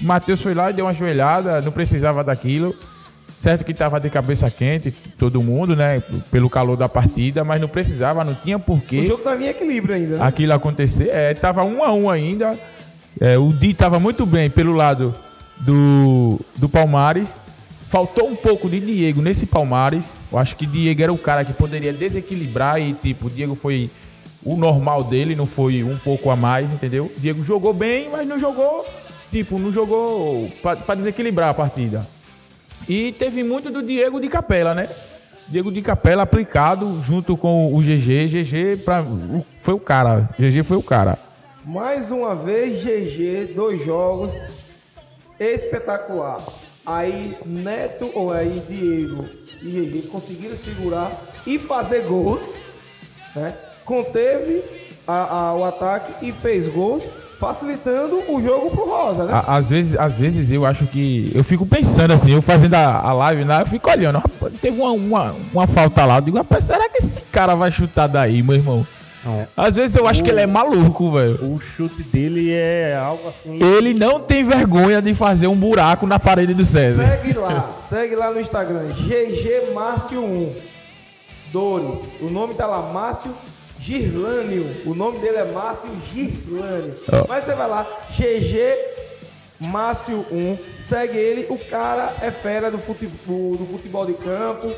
Matheus 0.00 0.40
foi 0.40 0.54
lá 0.54 0.70
e 0.70 0.74
deu 0.74 0.84
uma 0.84 0.94
joelhada, 0.94 1.60
não 1.60 1.72
precisava 1.72 2.22
daquilo. 2.22 2.74
Certo 3.42 3.64
que 3.64 3.72
estava 3.72 4.00
de 4.00 4.08
cabeça 4.10 4.50
quente, 4.50 4.90
todo 5.18 5.42
mundo, 5.42 5.76
né? 5.76 6.02
Pelo 6.30 6.48
calor 6.50 6.76
da 6.76 6.88
partida, 6.88 7.44
mas 7.44 7.60
não 7.60 7.68
precisava, 7.68 8.24
não 8.24 8.34
tinha 8.34 8.56
O 8.56 8.60
porquê 8.60 9.06
jogo 9.06 9.22
tava 9.22 9.42
em 9.42 9.46
equilíbrio 9.48 9.94
ainda. 9.94 10.16
né? 10.16 10.24
aquilo 10.24 10.54
acontecer. 10.54 11.08
É, 11.10 11.34
tava 11.34 11.62
um 11.62 11.84
a 11.84 11.92
um 11.92 12.08
ainda. 12.10 12.58
É, 13.20 13.38
o 13.38 13.52
Di 13.52 13.72
tava 13.74 14.00
muito 14.00 14.26
bem 14.26 14.50
pelo 14.50 14.72
lado 14.74 15.14
do, 15.58 16.40
do 16.56 16.68
Palmares. 16.68 17.28
Faltou 17.88 18.28
um 18.28 18.34
pouco 18.36 18.68
de 18.68 18.80
Diego 18.80 19.22
nesse 19.22 19.46
Palmares. 19.46 20.04
Eu 20.32 20.38
acho 20.38 20.56
que 20.56 20.66
Diego 20.66 21.02
era 21.02 21.12
o 21.12 21.18
cara 21.18 21.44
que 21.44 21.52
poderia 21.52 21.92
desequilibrar 21.92 22.80
e 22.80 22.94
tipo, 22.94 23.26
o 23.26 23.30
Diego 23.30 23.54
foi 23.54 23.90
o 24.44 24.56
normal 24.56 25.04
dele, 25.04 25.36
não 25.36 25.46
foi 25.46 25.84
um 25.84 25.96
pouco 25.98 26.30
a 26.30 26.36
mais, 26.36 26.72
entendeu? 26.72 27.12
Diego 27.18 27.44
jogou 27.44 27.72
bem, 27.72 28.08
mas 28.10 28.26
não 28.26 28.38
jogou, 28.38 28.84
tipo, 29.30 29.58
não 29.58 29.72
jogou 29.72 30.50
para 30.62 30.94
desequilibrar 30.94 31.50
a 31.50 31.54
partida. 31.54 32.06
E 32.88 33.12
teve 33.12 33.42
muito 33.42 33.70
do 33.70 33.82
Diego 33.82 34.20
de 34.20 34.28
Capela, 34.28 34.74
né? 34.74 34.88
Diego 35.48 35.70
de 35.70 35.80
Capela 35.82 36.22
aplicado 36.24 37.02
junto 37.04 37.36
com 37.36 37.74
o 37.74 37.80
GG. 37.80 38.28
GG 38.28 38.76
pra, 38.84 39.04
foi 39.60 39.74
o 39.74 39.80
cara. 39.80 40.28
GG 40.38 40.64
foi 40.64 40.76
o 40.76 40.82
cara. 40.82 41.18
Mais 41.64 42.10
uma 42.10 42.34
vez, 42.34 42.82
GG, 42.82 43.52
dois 43.54 43.84
jogos. 43.84 44.30
Espetacular. 45.38 46.38
Aí 46.84 47.36
Neto, 47.44 48.10
ou 48.14 48.32
aí 48.32 48.62
Diego 48.68 49.24
e 49.62 49.70
GG 49.70 50.08
conseguiram 50.08 50.56
segurar 50.56 51.12
e 51.46 51.58
fazer 51.58 52.00
gols. 52.06 52.42
Né? 53.34 53.54
Conteve 53.84 54.62
a- 55.06 55.48
a- 55.48 55.54
o 55.56 55.64
ataque 55.64 56.26
e 56.26 56.32
fez 56.32 56.68
gols, 56.68 57.02
facilitando 57.38 58.22
o 58.28 58.42
jogo 58.42 58.70
pro 58.70 58.88
Rosa, 58.88 59.24
né? 59.24 59.42
Às 59.46 59.68
vezes, 59.68 59.96
às 59.98 60.12
vezes 60.14 60.50
eu 60.50 60.64
acho 60.64 60.86
que. 60.86 61.30
Eu 61.34 61.44
fico 61.44 61.66
pensando 61.66 62.12
assim, 62.12 62.32
eu 62.32 62.42
fazendo 62.42 62.74
a, 62.74 63.00
a 63.00 63.12
live 63.12 63.44
lá, 63.44 63.60
eu 63.60 63.66
fico 63.66 63.90
olhando. 63.90 64.16
Rapaz, 64.16 64.54
teve 64.60 64.80
uma, 64.80 64.92
uma, 64.92 65.36
uma 65.52 65.66
falta 65.66 66.04
lá. 66.04 66.16
Eu 66.16 66.22
digo, 66.22 66.36
rapaz, 66.38 66.64
será 66.64 66.88
que 66.88 66.98
esse 66.98 67.20
cara 67.32 67.54
vai 67.54 67.70
chutar 67.70 68.06
daí, 68.06 68.42
meu 68.42 68.56
irmão? 68.56 68.86
Não. 69.24 69.46
Às 69.56 69.74
vezes 69.74 69.96
eu 69.96 70.06
acho 70.06 70.22
que 70.22 70.30
ele 70.30 70.40
é 70.40 70.46
maluco, 70.46 71.10
velho. 71.10 71.52
O 71.52 71.58
chute 71.58 72.02
dele 72.04 72.52
é 72.52 72.96
algo 72.96 73.28
assim. 73.28 73.58
Ele 73.60 73.92
não 73.92 74.20
tem 74.20 74.44
vergonha 74.44 75.02
de 75.02 75.14
fazer 75.14 75.48
um 75.48 75.56
buraco 75.56 76.06
na 76.06 76.18
parede 76.18 76.54
do 76.54 76.64
César. 76.64 77.04
Segue 77.04 77.32
lá, 77.32 77.70
segue 77.88 78.14
lá 78.14 78.30
no 78.30 78.40
Instagram, 78.40 78.92
GG 78.92 79.74
Márcio 79.74 80.22
1. 80.24 80.54
Dores. 81.52 82.00
O 82.20 82.30
nome 82.30 82.54
tá 82.54 82.66
lá, 82.66 82.92
Márcio 82.92 83.34
Girlânio. 83.80 84.82
O 84.84 84.94
nome 84.94 85.18
dele 85.18 85.36
é 85.38 85.44
Márcio 85.44 85.88
Girlânio. 86.12 86.94
Ó. 87.12 87.26
Mas 87.28 87.44
você 87.44 87.54
vai 87.54 87.68
lá, 87.68 87.86
GG 88.10 88.74
Márcio 89.60 90.24
1. 90.30 90.58
Segue 90.80 91.18
ele. 91.18 91.46
O 91.50 91.58
cara 91.58 92.12
é 92.20 92.30
fera 92.30 92.70
do 92.70 92.78
futebol, 92.78 93.56
do 93.56 93.66
futebol 93.66 94.06
de 94.06 94.14
campo. 94.14 94.72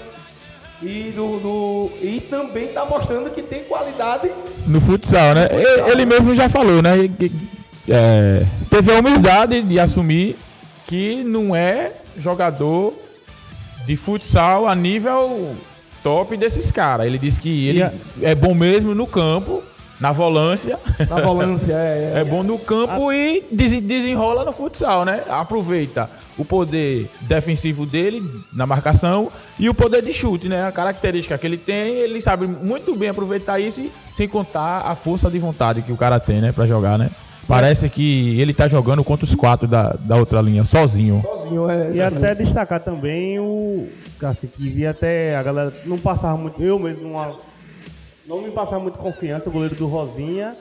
E, 0.81 1.11
do, 1.15 1.41
do- 1.41 1.91
e 2.01 2.21
também 2.21 2.69
tá 2.69 2.85
mostrando 2.85 3.31
que 3.31 3.43
tem 3.43 3.65
qualidade. 3.65 4.31
No 4.67 4.81
futsal, 4.81 5.35
né? 5.35 5.49
Ele, 5.51 5.91
ele 5.91 6.07
mesmo 6.07 6.37
já 6.37 6.49
falou, 6.49 6.81
né? 6.81 6.93
é, 7.89 8.45
teve 8.71 8.95
a 8.95 9.01
humildade 9.01 9.61
de 9.63 9.81
assumir 9.81 10.37
que 10.87 11.25
não 11.25 11.55
é 11.55 11.93
jogador 12.17 12.95
de 13.87 13.97
futsal 13.97 14.69
a 14.69 14.75
nível 14.75 15.57
top 16.03 16.37
desses 16.37 16.71
caras. 16.71 17.07
Ele 17.07 17.19
disse 17.19 17.39
que 17.39 17.69
ele 17.69 17.79
E 17.81 17.83
a- 17.83 17.93
é 18.23 18.35
bom 18.35 18.55
mesmo 18.55 18.95
no 18.95 19.07
campo, 19.07 19.63
na 20.01 20.13
volância. 20.13 20.79
Na 21.11 21.21
volância, 21.21 21.73
é, 21.73 22.13
é. 22.17 22.21
É 22.21 22.25
bom 22.25 22.43
no 22.43 22.59
campo 22.59 23.13
e 23.13 23.43
des- 23.51 23.83
desenrola 23.83 24.45
no 24.45 24.53
futsal, 24.53 25.05
né? 25.05 25.23
Aproveita 25.29 26.09
o 26.39 26.45
poder 26.45 27.11
defensivo 27.23 27.85
dele 27.85 28.23
na 28.53 28.65
marcação 28.65 29.29
e 29.59 29.69
o 29.69 29.75
poder 29.75 30.03
de 30.03 30.13
chute, 30.13 30.49
né? 30.49 30.65
A 30.65 30.71
característica 30.71 31.37
que 31.37 31.45
ele 31.45 31.57
tem, 31.57 31.95
ele 31.97 32.23
sabe 32.23 32.47
muito 32.47 32.95
bem 32.95 33.09
aproveitar 33.09 33.59
isso, 33.59 33.81
e 33.81 33.91
sem 34.15 34.29
contar 34.29 34.83
a 34.87 34.95
força 34.95 35.29
de 35.29 35.39
vontade 35.41 35.83
que 35.83 35.91
o 35.91 35.97
cara 35.97 36.21
tem, 36.21 36.41
né? 36.41 36.53
Pra 36.53 36.65
jogar, 36.67 36.97
né? 36.97 37.11
Parece 37.49 37.89
que 37.89 38.39
ele 38.39 38.53
tá 38.53 38.69
jogando 38.69 39.03
contra 39.03 39.25
os 39.25 39.35
quatro 39.35 39.67
da, 39.67 39.95
da 39.95 40.17
outra 40.17 40.43
linha, 40.43 40.65
sozinho. 40.65 41.23
Sozinho, 41.23 41.71
é. 41.71 41.93
E 41.95 42.03
até 42.03 42.35
destacar 42.35 42.79
também 42.79 43.41
o. 43.41 43.89
Assim, 44.23 44.47
que 44.47 44.69
via 44.69 44.91
até 44.91 45.35
a 45.35 45.43
galera 45.43 45.73
não 45.87 45.99
passava 45.99 46.37
muito. 46.37 46.63
Eu 46.63 46.79
mesmo 46.79 47.09
não, 47.09 47.39
não 48.27 48.43
me 48.43 48.51
passava 48.51 48.81
muito 48.81 48.99
confiança, 48.99 49.49
o 49.49 49.53
goleiro 49.53 49.75
do 49.75 49.87
Rosinha. 49.87 50.55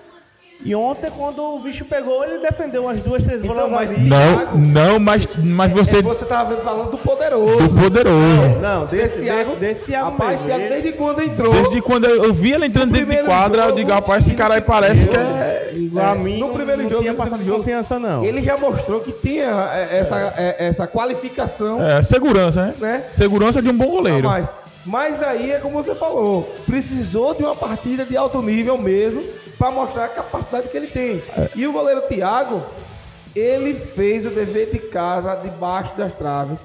E 0.66 0.74
ontem, 0.74 1.10
quando 1.16 1.42
o 1.44 1.60
bicho 1.60 1.86
pegou, 1.86 2.26
ele 2.26 2.40
defendeu 2.40 2.84
umas 2.84 3.00
duas, 3.02 3.22
três 3.24 3.44
Então, 3.44 3.54
bolas 3.56 3.72
mas. 3.72 3.98
Não, 3.98 4.56
não, 4.58 5.00
mas, 5.00 5.28
mas 5.38 5.72
você. 5.72 5.98
É, 5.98 6.02
você 6.02 6.26
tava 6.26 6.58
falando 6.58 6.92
do 6.92 6.98
poderoso. 6.98 7.68
Do 7.68 7.80
poderoso. 7.80 8.60
Não, 8.62 8.86
desse, 8.88 9.20
Thiago, 9.20 9.56
desse, 9.56 9.82
Thiago 9.86 10.10
Rapaz, 10.12 10.32
mesmo. 10.42 10.46
Thiago, 10.48 10.70
desde 10.70 10.92
quando 10.94 11.22
entrou. 11.24 11.54
Desde 11.54 11.82
quando 11.82 12.06
eu 12.10 12.24
eu 12.26 12.34
vi 12.34 12.52
ele 12.54 12.66
entrando 12.66 12.92
dentro 12.92 13.16
de 13.16 13.24
quadra, 13.24 13.62
eu 13.62 13.66
jogo, 13.68 13.78
digo, 13.78 13.92
rapaz, 13.92 14.26
esse 14.26 14.36
cara 14.36 14.56
aí 14.56 14.62
parece 14.62 15.06
que 15.08 15.18
é. 15.18 15.72
Igual 15.76 16.06
a 16.06 16.16
É, 16.16 16.18
mim, 16.18 16.40
no 16.40 16.48
não- 16.48 16.54
primeiro 16.54 16.82
não 16.82 16.90
jogo, 16.90 17.02
tinha 17.04 17.14
no 17.14 17.18
passado 17.20 17.46
jogo, 17.46 17.58
confiança, 17.60 18.00
não. 18.00 18.26
Ele 18.26 18.42
já 18.44 18.58
mostrou 18.58 19.00
que 19.00 19.12
tinha 19.12 19.46
é, 19.74 20.00
essa, 20.00 20.34
é, 20.36 20.56
essa 20.68 20.88
qualificação, 20.88 21.82
É, 21.82 22.02
segurança, 22.02 22.64
né? 22.66 22.74
né? 22.80 23.04
Segurança 23.16 23.62
de 23.62 23.70
um 23.70 23.78
bom 23.78 23.88
goleiro. 23.92 24.28
Mas, 24.28 24.50
mas 24.86 25.22
aí 25.24 25.52
é 25.52 25.60
como 25.60 25.82
você 25.84 25.94
falou, 25.96 26.52
precisou 26.66 27.36
de 27.36 27.44
uma 27.44 27.56
partida 27.56 28.04
de 28.06 28.18
alto 28.18 28.42
nível 28.42 28.78
mesmo 28.78 29.24
para 29.58 29.72
mostrar 29.72 30.06
a 30.06 30.10
capacidade 30.10 30.70
que 30.70 30.78
ele 30.78 30.88
tem. 30.88 31.22
E 31.56 31.66
o 31.66 31.72
goleiro 31.72 32.02
Thiago, 32.02 32.64
ele 33.36 33.76
fez 33.76 34.26
o 34.26 34.30
dever 34.30 34.72
de 34.72 34.80
casa 34.80 35.36
debaixo 35.36 35.96
das 35.98 36.14
traves 36.14 36.60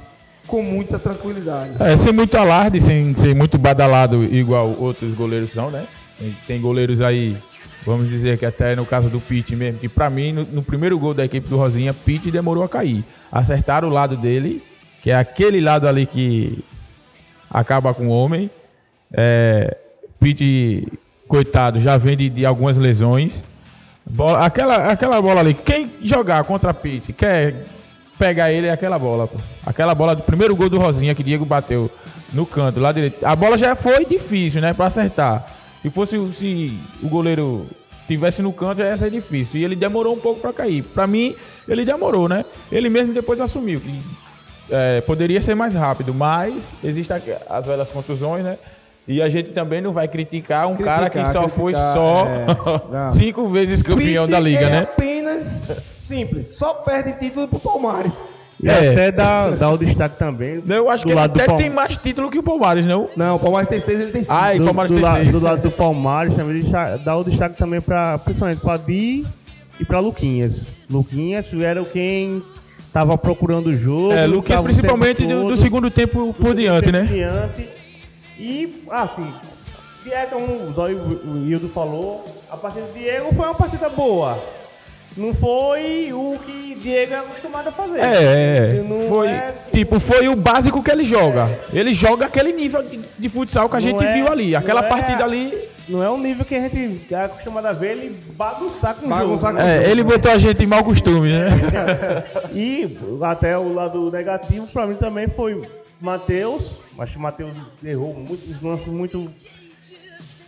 com 0.46 0.62
muita 0.62 0.98
tranquilidade. 0.98 1.72
É, 1.78 1.96
sem 1.96 2.12
muito 2.12 2.36
alarde, 2.36 2.80
sem 2.80 3.14
ser 3.16 3.34
muito 3.34 3.58
badalado 3.58 4.24
igual 4.24 4.74
outros 4.78 5.14
goleiros 5.14 5.52
são, 5.52 5.70
né? 5.70 5.86
Tem, 6.46 6.60
goleiros 6.60 7.00
aí, 7.00 7.36
vamos 7.84 8.08
dizer 8.08 8.38
que 8.38 8.46
até 8.46 8.76
no 8.76 8.86
caso 8.86 9.08
do 9.08 9.20
Pitt 9.20 9.56
mesmo, 9.56 9.80
que 9.80 9.88
pra 9.88 10.08
mim, 10.08 10.32
no, 10.32 10.44
no 10.44 10.62
primeiro 10.62 10.98
gol 10.98 11.14
da 11.14 11.24
equipe 11.24 11.48
do 11.48 11.56
Rosinha, 11.56 11.92
Pitt 11.92 12.30
demorou 12.30 12.62
a 12.62 12.68
cair. 12.68 13.04
Acertaram 13.30 13.88
o 13.88 13.92
lado 13.92 14.16
dele, 14.16 14.62
que 15.02 15.10
é 15.10 15.14
aquele 15.14 15.60
lado 15.60 15.88
ali 15.88 16.06
que 16.06 16.64
acaba 17.50 17.92
com 17.92 18.08
o 18.08 18.10
homem. 18.10 18.50
É, 19.12 19.76
Pitt, 20.20 20.86
coitado, 21.36 21.80
já 21.80 21.96
vem 21.96 22.14
de, 22.14 22.28
de 22.28 22.44
algumas 22.44 22.76
lesões. 22.76 23.42
Bola- 24.04 24.44
aquela, 24.44 24.76
aquela 24.88 25.22
bola 25.22 25.40
ali, 25.40 25.54
quem 25.54 25.90
jogar 26.04 26.44
contra 26.44 26.74
Pitt, 26.74 27.10
quer 27.14 27.64
pegar 28.18 28.52
ele 28.52 28.66
é 28.66 28.70
aquela 28.70 28.98
bola, 28.98 29.26
pô. 29.26 29.38
Aquela 29.64 29.94
bola 29.94 30.14
do 30.14 30.22
primeiro 30.22 30.54
gol 30.54 30.68
do 30.68 30.78
Rosinha 30.78 31.14
que 31.14 31.22
Diego 31.22 31.46
bateu 31.46 31.90
no 32.34 32.44
canto, 32.44 32.78
lá 32.78 32.92
direito. 32.92 33.24
A 33.24 33.34
bola 33.34 33.56
já 33.56 33.74
foi 33.74 34.04
difícil, 34.04 34.60
né, 34.60 34.74
pra 34.74 34.88
acertar. 34.88 35.46
Se 35.80 35.88
fosse 35.88 36.18
se 36.34 36.78
o 37.02 37.08
goleiro 37.08 37.66
tivesse 38.06 38.42
no 38.42 38.52
canto, 38.52 38.82
ia 38.82 38.94
ser 38.98 39.10
difícil. 39.10 39.58
E 39.58 39.64
ele 39.64 39.74
demorou 39.74 40.12
um 40.14 40.20
pouco 40.20 40.38
pra 40.40 40.52
cair. 40.52 40.82
Pra 40.82 41.06
mim, 41.06 41.34
ele 41.66 41.82
demorou, 41.86 42.28
né? 42.28 42.44
Ele 42.70 42.90
mesmo 42.90 43.14
depois 43.14 43.40
assumiu 43.40 43.80
que 43.80 44.00
é, 44.70 45.00
poderia 45.00 45.40
ser 45.40 45.54
mais 45.54 45.72
rápido, 45.72 46.12
mas 46.12 46.52
existem 46.84 47.16
aqu- 47.16 47.42
as 47.48 47.64
velhas 47.66 47.88
contusões, 47.88 48.44
né? 48.44 48.58
E 49.06 49.20
a 49.20 49.28
gente 49.28 49.50
também 49.50 49.80
não 49.80 49.92
vai 49.92 50.06
criticar 50.06 50.68
um 50.68 50.76
cara 50.76 51.10
que 51.10 51.18
Criticar, 51.18 51.42
só 51.42 51.48
foi 51.48 51.72
criticar, 51.72 51.94
só 51.94 52.26
é, 52.26 53.10
cinco 53.18 53.48
vezes 53.48 53.82
campeão 53.82 54.28
da 54.28 54.38
liga, 54.38 54.66
é 54.66 54.70
né? 54.70 54.78
apenas 54.82 55.80
simples, 56.00 56.56
só 56.56 56.74
perde 56.74 57.12
título 57.18 57.48
pro 57.48 57.58
Palmares. 57.58 58.12
E 58.62 58.68
É. 58.68 58.90
até 58.90 59.10
dar, 59.10 59.50
dar 59.56 59.70
o 59.70 59.78
destaque 59.78 60.16
também. 60.16 60.62
Eu 60.68 60.88
acho 60.88 61.02
do 61.04 61.08
que 61.08 61.14
do 61.14 61.20
até 61.20 61.46
tem 61.56 61.68
mais 61.68 61.96
título 61.96 62.30
que 62.30 62.38
o 62.38 62.42
Palmares, 62.44 62.86
não? 62.86 63.08
Não, 63.16 63.34
o 63.34 63.38
Palmeiras 63.40 63.66
tem 63.68 63.80
seis, 63.80 63.98
ele 63.98 64.12
tem 64.12 64.22
cinco. 64.22 64.36
Ai, 64.36 64.58
do, 64.60 64.64
Palmares 64.66 64.90
do, 64.92 64.94
tem 64.94 65.02
la- 65.04 65.14
seis. 65.16 65.32
do 65.32 65.40
lado 65.40 65.62
do 65.62 65.70
Palmares 65.72 66.34
também 66.34 66.62
dá 67.04 67.16
o 67.16 67.24
destaque 67.24 67.56
também 67.56 67.80
para 67.80 68.18
principalmente 68.18 68.60
para 68.60 68.76
Di 68.76 69.26
e 69.80 69.84
para 69.84 69.98
Luquinhas. 69.98 70.68
Luquinhas 70.88 71.46
era 71.60 71.82
quem 71.84 72.40
tava 72.92 73.18
procurando 73.18 73.66
o 73.70 73.74
jogo. 73.74 74.12
É, 74.12 74.26
Luquinhas 74.26 74.60
principalmente 74.62 75.26
do, 75.26 75.42
do 75.42 75.48
todo, 75.48 75.56
segundo 75.56 75.90
tempo 75.90 76.32
por 76.32 76.48
do 76.50 76.54
diante, 76.54 76.92
né? 76.92 77.00
diante. 77.02 77.81
E 78.42 78.82
assim, 78.90 79.32
Diego, 80.02 80.30
como 80.32 80.68
o 80.68 80.72
Zóio 80.72 80.98
o 81.24 81.46
Hildo 81.48 81.68
falou, 81.68 82.24
a 82.50 82.56
partida 82.56 82.86
de 82.86 82.98
Diego 82.98 83.32
foi 83.34 83.44
uma 83.46 83.54
partida 83.54 83.88
boa. 83.88 84.36
Não 85.16 85.32
foi 85.34 86.08
o 86.12 86.36
que 86.44 86.74
Diego 86.74 87.12
é 87.12 87.18
acostumado 87.18 87.68
a 87.68 87.72
fazer. 87.72 88.00
É, 88.00 88.78
é. 88.78 88.84
Não 88.88 89.08
Foi, 89.08 89.28
é- 89.28 89.54
tipo, 89.72 90.00
foi 90.00 90.26
o 90.28 90.34
básico 90.34 90.82
que 90.82 90.90
ele 90.90 91.04
joga. 91.04 91.50
Ele 91.72 91.92
joga 91.94 92.26
aquele 92.26 92.52
nível 92.52 92.82
de, 92.82 92.98
de 93.16 93.28
futsal 93.28 93.68
que 93.68 93.76
a 93.76 93.80
Não 93.80 93.86
gente 93.86 94.02
é- 94.04 94.12
viu 94.14 94.26
ali. 94.28 94.56
Aquela 94.56 94.80
é- 94.84 94.88
partida 94.88 95.22
ali. 95.22 95.68
Não 95.88 96.02
é 96.02 96.10
um 96.10 96.18
nível 96.18 96.44
que 96.44 96.54
a 96.54 96.60
gente 96.60 97.06
é 97.10 97.24
acostumado 97.24 97.66
a 97.66 97.72
ver 97.72 97.92
ele 97.92 98.18
bagunçar 98.34 98.94
com 98.94 99.06
o 99.06 99.08
Bagunçar 99.08 99.50
jogo. 99.52 99.62
com 99.62 99.68
né? 99.68 99.84
É, 99.84 99.90
ele 99.90 100.02
botou 100.02 100.32
a 100.32 100.38
gente 100.38 100.62
em 100.62 100.66
mau 100.66 100.82
costume, 100.82 101.30
né? 101.30 101.48
E 102.52 102.96
até 103.22 103.56
o 103.58 103.72
lado 103.72 104.10
negativo 104.10 104.66
pra 104.68 104.86
mim 104.86 104.94
também 104.94 105.28
foi 105.28 105.60
Matheus. 106.04 106.74
Acho 106.98 107.12
que 107.12 107.18
o 107.18 107.22
Matheus 107.22 107.52
errou 107.82 108.14
muitos 108.14 108.60
lances 108.62 108.88
muito. 108.88 109.30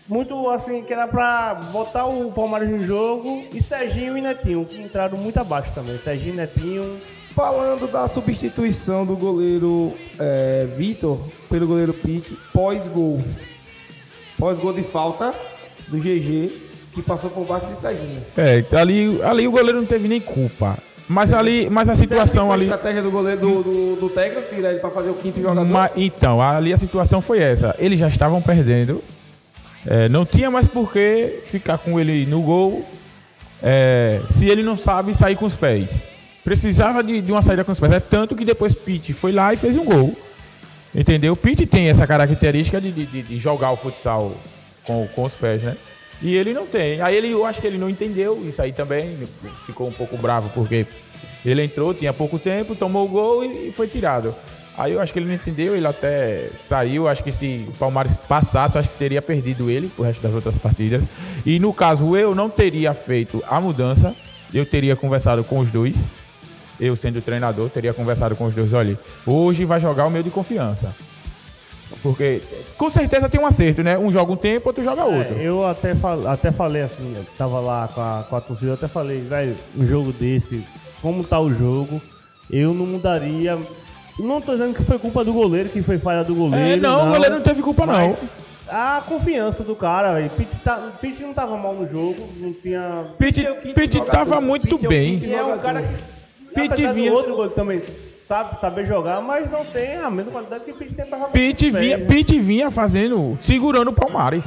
Muito 0.07 0.51
assim, 0.51 0.83
que 0.83 0.93
era 0.93 1.09
pra 1.09 1.55
botar 1.73 2.05
o 2.05 2.31
Palmeiras 2.31 2.69
no 2.69 2.85
jogo. 2.87 3.45
E 3.53 3.63
Serginho 3.63 4.19
e 4.19 4.21
Netinho, 4.21 4.67
que 4.67 4.79
entraram 4.79 5.17
muito 5.17 5.39
abaixo 5.39 5.73
também. 5.75 5.99
Serginho 5.99 6.35
e 6.35 6.37
Netinho. 6.37 7.01
Falando 7.31 7.91
da 7.91 8.09
substituição 8.09 9.05
do 9.05 9.17
goleiro 9.17 9.93
é, 10.21 10.69
Vitor 10.77 11.19
pelo 11.49 11.67
goleiro 11.67 11.95
Pique 11.95 12.39
pós-gol. 12.53 13.23
Pós-gol 14.39 14.73
de 14.73 14.83
falta 14.83 15.35
do 15.89 15.99
GG, 15.99 16.63
que 16.93 17.03
passou 17.03 17.31
por 17.31 17.47
baixo 17.47 17.67
de 17.67 17.77
Serginho. 17.77 18.23
É, 18.37 18.63
ali, 18.79 19.23
ali 19.23 19.49
o 19.49 19.51
goleiro 19.51 19.81
não 19.81 19.87
teve 19.87 20.07
nem 20.07 20.21
culpa. 20.21 20.79
Mas 21.07 21.33
ali, 21.33 21.69
mas 21.69 21.89
a 21.91 21.95
situação 21.95 22.47
Foi 22.47 22.51
a 22.51 22.55
ali. 22.55 22.65
estratégia 22.65 23.03
do 23.03 23.11
goleiro 23.11 23.41
do, 23.41 23.63
do, 23.63 23.97
do 24.01 24.09
técnico, 24.09 24.55
tirar 24.55 24.71
ele 24.71 24.81
pra 24.81 24.91
fazer 24.91 25.11
o 25.11 25.15
quinto 25.15 25.41
jogador. 25.41 25.65
Ma- 25.67 25.91
então, 25.97 26.41
ali 26.41 26.73
a 26.73 26.79
situação 26.79 27.21
foi 27.21 27.41
essa. 27.41 27.75
Eles 27.79 27.99
já 27.99 28.09
estavam 28.09 28.41
perdendo. 28.41 29.03
É, 29.87 30.09
não 30.09 30.25
tinha 30.25 30.51
mais 30.51 30.67
por 30.67 30.91
que 30.91 31.41
ficar 31.49 31.77
com 31.77 32.01
ele 32.01 32.25
no 32.25 32.41
gol 32.41 32.87
é, 33.63 34.21
se 34.31 34.47
ele 34.47 34.63
não 34.63 34.79
sabe 34.79 35.15
sair 35.15 35.37
com 35.37 35.45
os 35.45 35.55
pés. 35.55 35.89
Precisava 36.43 37.03
de, 37.05 37.21
de 37.21 37.31
uma 37.33 37.43
saída 37.43 37.65
com 37.65 37.73
os 37.73 37.81
pés. 37.81 37.93
É 37.93 38.01
tanto 38.01 38.35
que 38.35 38.45
depois 38.45 38.75
Pitt 38.75 39.13
foi 39.13 39.33
lá 39.33 39.53
e 39.53 39.59
fez 39.59 39.77
um 39.77 39.85
gol. 39.85 40.17
Entendeu? 40.95 41.37
Pitt 41.37 41.67
tem 41.67 41.89
essa 41.91 42.07
característica 42.07 42.81
de, 42.81 42.91
de- 42.93 43.07
de- 43.07 43.23
de 43.25 43.39
jogar 43.39 43.73
o 43.73 43.77
futsal 43.77 44.33
com, 44.85 45.07
com 45.09 45.25
os 45.25 45.35
pés, 45.35 45.63
né? 45.63 45.77
E 46.25 46.35
ele 46.35 46.55
não 46.55 46.67
tem. 46.67 47.03
Aí 47.03 47.15
ele, 47.15 47.31
eu 47.31 47.45
acho 47.45 47.61
que 47.61 47.67
ele 47.67 47.77
não 47.77 47.91
entendeu 47.91 48.43
isso 48.49 48.61
aí 48.63 48.73
também. 48.73 49.19
Ficou 49.67 49.87
um 49.87 49.93
pouco 49.93 50.17
bravo 50.17 50.49
porque 50.55 50.87
ele 51.45 51.63
entrou, 51.63 51.93
tinha 51.93 52.15
pouco 52.15 52.39
tempo, 52.39 52.75
tomou 52.75 53.05
o 53.05 53.09
gol 53.09 53.45
e, 53.45 53.69
e 53.69 53.73
foi 53.73 53.87
tirado. 53.87 54.35
Aí 54.77 54.95
eu 54.95 55.03
acho 55.03 55.13
que 55.13 55.19
ele 55.19 55.27
não 55.27 55.35
entendeu, 55.35 55.77
ele 55.77 55.87
até 55.87 56.49
saiu. 56.67 57.07
Acho 57.07 57.23
que 57.23 57.31
se 57.31 57.67
o 57.69 57.73
Palmares 57.73 58.17
passasse, 58.27 58.79
acho 58.79 58.89
que 58.89 58.97
teria 58.97 59.21
perdido 59.21 59.69
ele 59.69 59.89
pro 59.89 60.03
resto 60.03 60.23
das 60.23 60.33
outras 60.33 60.57
partidas. 60.57 61.03
E 61.45 61.61
no 61.61 61.75
caso, 61.75 62.17
eu 62.17 62.35
não 62.35 62.49
teria 62.49 62.95
feito 62.95 63.45
a 63.47 63.61
mudança. 63.61 64.17
Eu 64.53 64.65
teria 64.65 64.97
conversado 64.97 65.45
com 65.45 65.59
os 65.59 65.69
dois. 65.71 65.95
Eu 66.81 66.97
sendo 66.97 67.21
treinador, 67.21 67.69
teria 67.69 67.93
conversado 67.93 68.35
com 68.35 68.47
os 68.47 68.55
dois. 68.55 68.73
Olha, 68.73 68.99
hoje 69.27 69.67
vai 69.67 69.79
jogar 69.79 70.07
o 70.07 70.11
meu 70.11 70.23
de 70.23 70.31
confiança. 70.31 70.97
Porque 72.03 72.41
com 72.77 72.91
certeza 72.91 73.29
tem 73.29 73.41
um 73.41 73.47
acerto, 73.47 73.83
né? 73.83 73.97
Um 73.99 74.11
joga 74.13 74.33
um 74.33 74.37
tempo, 74.37 74.69
outro 74.69 74.83
joga 74.85 75.05
outro. 75.05 75.39
É, 75.39 75.43
eu 75.49 75.67
até, 75.67 75.95
fal- 75.95 76.27
até 76.29 76.53
falei 76.53 76.83
assim, 76.83 77.15
eu 77.17 77.25
tava 77.39 77.61
lá 77.61 77.89
com 77.95 78.01
a, 78.01 78.25
com 78.29 78.37
a 78.37 78.41
torcida, 78.41 78.71
eu 78.73 78.75
até 78.75 78.87
falei, 78.89 79.21
velho, 79.21 79.57
um 79.77 79.87
jogo 79.87 80.13
desse, 80.13 80.65
como 81.01 81.25
tá 81.25 81.41
o 81.41 81.51
jogo, 81.53 82.01
eu 82.51 82.75
não 82.75 82.87
mudaria. 82.87 83.59
Não 84.19 84.41
tô 84.41 84.53
dizendo 84.53 84.75
que 84.75 84.85
foi 84.85 84.99
culpa 84.99 85.25
do 85.25 85.33
goleiro, 85.33 85.69
que 85.71 85.83
foi 85.83 85.99
falha 85.99 86.23
do 86.23 86.35
goleiro. 86.35 86.65
É, 86.75 86.77
não, 86.77 87.09
o 87.09 87.13
goleiro 87.13 87.35
não 87.37 87.43
teve 87.43 87.63
culpa, 87.63 87.85
mas 87.87 88.09
não. 88.09 88.17
A 88.69 89.03
confiança 89.07 89.63
do 89.63 89.75
cara, 89.77 90.15
velho. 90.15 90.31
Pitt, 90.31 90.51
tá, 90.65 90.93
Pitt 91.01 91.21
não 91.23 91.35
tava 91.35 91.57
mal 91.57 91.75
no 91.75 91.87
jogo, 91.91 92.17
não 92.39 92.53
tinha. 92.53 93.07
Pitt, 93.19 93.45
Pitt 93.75 94.01
tava 94.07 94.41
muito 94.41 94.79
bem. 94.79 95.19
E 95.23 95.35
é 95.35 95.45
um 95.45 95.59
cara 95.59 95.83
que. 95.83 96.55
Pitt 96.55 96.87
vinha- 96.93 97.13
outro 97.13 97.33
goleiro 97.33 97.55
também 97.55 97.83
sabe 98.27 98.61
saber 98.61 98.87
jogar, 98.87 99.21
mas 99.21 99.51
não 99.51 99.65
tem 99.65 99.97
a 99.97 100.11
mesma 100.11 100.33
qualidade 100.33 100.65
que 100.65 100.71
o 100.71 100.75
Pitt 100.75 100.95
tem 100.95 101.07
pra 101.07 101.19
jogar. 101.19 101.31
Pitt 101.33 101.71
bem, 101.71 101.81
vinha, 101.83 101.99
né? 101.99 102.05
Pitt 102.07 102.41
vinha 102.41 102.71
fazendo, 102.71 103.39
segurando 103.43 103.89
o 103.89 103.93
Palmares. 103.93 104.45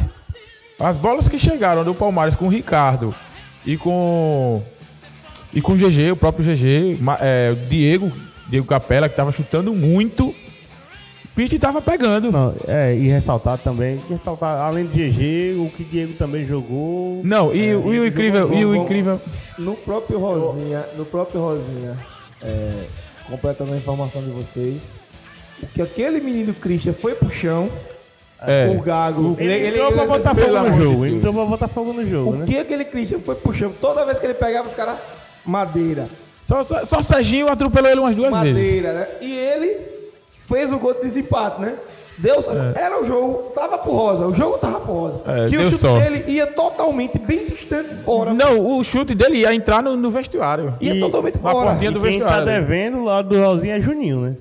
As 0.79 0.95
bolas 0.97 1.27
que 1.27 1.39
chegaram 1.39 1.83
do 1.83 1.95
Palmares 1.95 2.35
com 2.35 2.45
o 2.45 2.49
Ricardo 2.49 3.13
e 3.65 3.77
com 3.77 4.61
e 5.53 5.61
com 5.61 5.71
o 5.73 5.75
GG, 5.75 6.11
o 6.11 6.15
próprio 6.15 6.45
GG, 6.45 6.99
é, 7.19 7.51
o 7.51 7.55
Diego, 7.67 8.11
Diego 8.47 8.67
Capela 8.67 9.07
que 9.09 9.15
tava 9.15 9.31
chutando 9.31 9.73
muito. 9.73 10.35
Pitt 11.35 11.57
tava 11.59 11.81
pegando. 11.81 12.31
Não, 12.31 12.53
é, 12.67 12.95
e 12.95 13.07
ressaltar 13.09 13.59
também, 13.59 14.01
ressaltar, 14.09 14.59
além 14.59 14.85
de 14.87 15.09
GG, 15.09 15.55
o 15.59 15.69
que 15.69 15.83
Diego 15.83 16.13
também 16.13 16.45
jogou. 16.47 17.21
Não, 17.23 17.53
e, 17.55 17.75
o- 17.75 17.93
e 17.93 17.99
o 17.99 18.07
incrível, 18.07 18.51
e 18.53 18.65
o 18.65 18.75
incrível, 18.75 19.21
No 19.57 19.75
próprio 19.75 20.17
Rosinha, 20.19 20.83
no 20.97 21.05
próprio 21.05 21.39
Rosinha, 21.41 21.95
é, 22.43 22.83
completando 23.29 23.73
a 23.73 23.77
informação 23.77 24.21
de 24.21 24.29
vocês, 24.31 24.81
o 25.61 25.67
que 25.67 25.81
aquele 25.81 26.19
menino 26.21 26.53
Christian 26.53 26.93
foi 26.93 27.13
pro 27.15 27.31
chão, 27.31 27.69
É. 28.39 28.67
o 28.69 28.79
Gago, 28.81 29.35
Ele, 29.39 29.69
entrou 29.69 29.91
pra 29.91 30.05
botar 30.05 30.35
fogo 30.35 30.59
no 30.59 30.77
jogo, 30.83 31.05
ele 31.05 31.15
entrou 31.15 31.33
pra 31.33 31.45
botar 31.45 31.67
fogo 31.67 31.93
no 31.93 32.07
jogo, 32.09 32.31
o 32.31 32.35
né? 32.35 32.45
que 32.45 32.57
aquele 32.57 32.85
Christian 32.85 33.19
foi 33.19 33.35
pro 33.35 33.53
chão, 33.53 33.71
toda 33.81 34.05
vez 34.05 34.19
que 34.19 34.25
ele 34.25 34.35
pegava 34.35 34.67
os 34.67 34.73
caras, 34.75 34.97
madeira, 35.45 36.07
só, 36.47 36.63
só, 36.63 36.85
só 36.85 37.01
Serginho 37.01 37.51
atropelou 37.51 37.89
ele 37.91 37.99
umas 37.99 38.15
duas 38.15 38.29
vezes. 38.31 38.53
madeira, 38.53 38.93
né? 38.93 39.07
E 39.21 39.35
ele 39.35 39.77
fez 40.45 40.71
o 40.71 40.79
gol 40.79 40.93
de 40.93 41.01
desempate, 41.01 41.59
né? 41.59 41.75
Deus, 42.17 42.45
era 42.75 42.99
o 43.01 43.05
jogo, 43.05 43.51
tava 43.53 43.77
pro 43.77 43.91
Rosa, 43.91 44.25
o 44.25 44.33
jogo 44.33 44.57
tava 44.57 44.79
pro 44.79 44.91
Rosa. 44.93 45.21
É, 45.27 45.49
que 45.49 45.57
o 45.57 45.65
chute 45.67 45.77
sorte. 45.81 46.09
dele 46.09 46.23
ia 46.31 46.47
totalmente 46.47 47.19
bem 47.19 47.45
distante 47.45 47.93
fora. 48.03 48.33
Não, 48.33 48.77
o 48.77 48.83
chute 48.83 49.13
dele 49.13 49.37
ia 49.41 49.53
entrar 49.53 49.83
no, 49.83 49.95
no 49.95 50.09
vestuário. 50.09 50.73
Ia 50.81 50.99
totalmente 50.99 51.35
na 51.41 51.51
fora. 51.51 51.69
portinha 51.69 51.91
do 51.91 51.99
E 52.05 52.09
quem 52.09 52.19
tá 52.19 52.25
vestuário. 52.25 52.49
ali. 52.51 52.61
devendo 52.61 53.03
lá 53.03 53.21
do 53.21 53.39
Rosinha 53.39 53.77
é 53.77 53.79
Juninho, 53.81 54.21
né? 54.21 54.35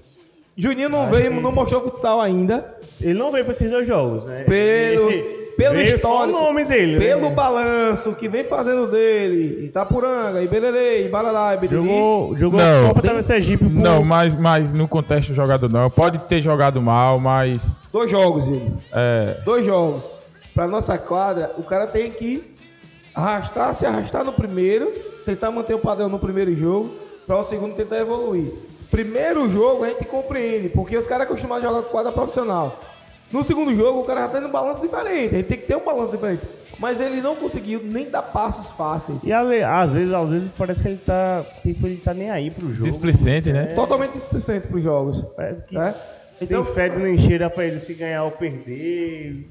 Juninho 0.57 0.89
não 0.89 1.07
veio, 1.11 1.39
não 1.39 1.53
mostrou 1.53 1.83
futsal 1.83 2.19
ainda. 2.21 2.65
Ele 2.99 3.13
não 3.19 3.31
veio 3.31 3.45
pra 3.45 3.53
esses 3.53 3.71
dois 3.71 3.87
jogos, 3.87 4.25
né? 4.25 4.45
Pelo, 4.45 5.11
Ele- 5.11 5.46
pelo 5.57 5.75
veio 5.75 5.97
histórico, 5.97 6.39
o 6.39 6.43
nome 6.43 6.65
dele, 6.65 6.99
pelo 6.99 7.23
né? 7.29 7.31
balanço 7.31 8.13
que 8.15 8.29
vem 8.29 8.45
fazendo 8.45 8.87
dele, 8.89 9.67
Itapuranga, 9.67 10.43
Ibererê, 10.43 11.07
Ibarará, 11.07 11.55
Ibiriri. 11.55 11.83
Jogou, 11.83 12.37
jogou 12.37 12.61
Não, 12.61 12.85
a 12.85 12.89
Copa 12.89 13.03
tem- 13.03 13.23
Sergipe. 13.23 13.65
por- 13.65 13.73
Não, 13.73 14.03
mas, 14.05 14.39
mas 14.39 14.71
no 14.73 14.87
contexto 14.87 15.35
jogador 15.35 15.71
não. 15.73 15.89
Pode 15.91 16.19
ter 16.21 16.41
jogado 16.41 16.81
mal, 16.83 17.19
mas. 17.19 17.63
Dois 17.93 18.11
jogos, 18.11 18.47
ele. 18.47 18.73
É, 18.93 19.39
Dois 19.45 19.65
jogos. 19.65 20.03
Pra 20.55 20.67
nossa 20.67 20.97
quadra, 20.97 21.53
o 21.59 21.63
cara 21.63 21.87
tem 21.87 22.11
que 22.11 22.43
arrastar, 23.15 23.75
se 23.75 23.87
arrastar 23.87 24.25
no 24.25 24.33
primeiro, 24.33 24.87
tentar 25.25 25.51
manter 25.51 25.75
o 25.75 25.79
padrão 25.79 26.09
no 26.09 26.19
primeiro 26.19 26.55
jogo, 26.57 26.95
para 27.27 27.37
o 27.39 27.45
segundo 27.45 27.75
tentar 27.75 27.99
evoluir. 27.99 28.51
Primeiro 28.91 29.51
jogo 29.51 29.85
a 29.85 29.89
gente 29.89 30.05
compreende, 30.05 30.69
porque 30.69 30.97
os 30.97 31.07
caras 31.07 31.27
acostumados 31.27 31.65
a 31.65 31.69
jogar 31.69 31.83
com 31.83 31.91
quadra 31.91 32.13
profissional. 32.13 32.79
No 33.33 33.43
segundo 33.43 33.75
jogo, 33.75 34.01
o 34.01 34.05
cara 34.05 34.23
já 34.23 34.29
tem 34.29 34.45
um 34.45 34.51
balanço 34.51 34.81
diferente, 34.81 35.35
gente 35.37 35.47
tem 35.49 35.59
que 35.59 35.67
ter 35.67 35.77
um 35.77 35.85
balanço 35.85 36.13
diferente. 36.13 36.43
Mas 36.79 37.01
ele 37.01 37.21
não 37.23 37.35
conseguiu 37.35 37.81
nem 37.83 38.11
dar 38.11 38.23
passos 38.23 38.71
fáceis. 38.73 39.19
E 39.25 39.33
às 39.33 39.49
vezes, 39.49 40.13
às 40.13 40.29
vezes 40.29 40.51
parece 40.59 40.81
que 40.81 40.89
ele 40.89 40.99
tá. 40.99 41.45
Tipo, 41.63 41.87
ele 41.87 41.97
tá 41.97 42.13
nem 42.13 42.31
aí 42.31 42.51
pro 42.51 42.73
jogo. 42.75 42.89
displicente, 42.89 43.51
né? 43.53 43.67
Totalmente 43.75 44.13
displicente 44.13 44.69
para 44.69 44.77
os 44.77 44.83
jogos. 44.83 45.25
Parece 45.35 45.63
que 45.63 45.77
Né? 46.41 46.47
tem 46.47 46.65
fede 46.75 46.97
nem 46.99 47.19
cheira 47.19 47.49
pra 47.49 47.65
ele 47.65 47.81
se 47.81 47.95
ganhar 47.95 48.25
ou 48.25 48.31
perder. 48.31 49.47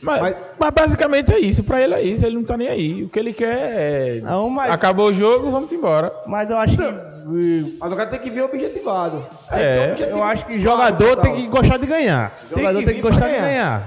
Mas, 0.00 0.20
Mas- 0.22 0.36
mas 0.58 0.70
basicamente 0.70 1.32
é 1.32 1.38
isso. 1.38 1.62
Pra 1.62 1.80
ele 1.82 1.94
é 1.94 2.02
isso. 2.02 2.24
Ele 2.24 2.36
não 2.36 2.44
tá 2.44 2.56
nem 2.56 2.68
aí. 2.68 3.02
O 3.04 3.08
que 3.08 3.18
ele 3.18 3.32
quer 3.32 3.46
é. 3.58 4.20
Não, 4.22 4.48
mas- 4.48 4.70
Acabou 4.70 5.08
o 5.08 5.12
jogo, 5.12 5.50
vamos 5.50 5.70
embora. 5.72 6.12
Mas 6.26 6.48
eu 6.50 6.56
acho 6.56 6.76
que. 6.76 6.82
eh, 6.82 7.72
Mas 7.78 7.92
o 7.92 7.96
cara 7.96 8.08
tem 8.10 8.18
que 8.20 8.30
vir 8.30 8.42
objetivado. 8.42 9.24
É, 9.50 9.90
objetivo 9.92 10.18
Eu 10.18 10.24
acho 10.24 10.46
que 10.46 10.58
jogador 10.60 11.16
tem 11.16 11.34
que 11.36 11.46
gostar 11.48 11.76
de 11.76 11.86
ganhar. 11.86 12.32
Tem 12.48 12.58
jogador 12.58 12.78
que 12.80 12.84
tem 12.86 12.94
que 12.94 13.00
gostar 13.02 13.18
pra 13.26 13.28
de 13.34 13.40
ganhar. 13.40 13.82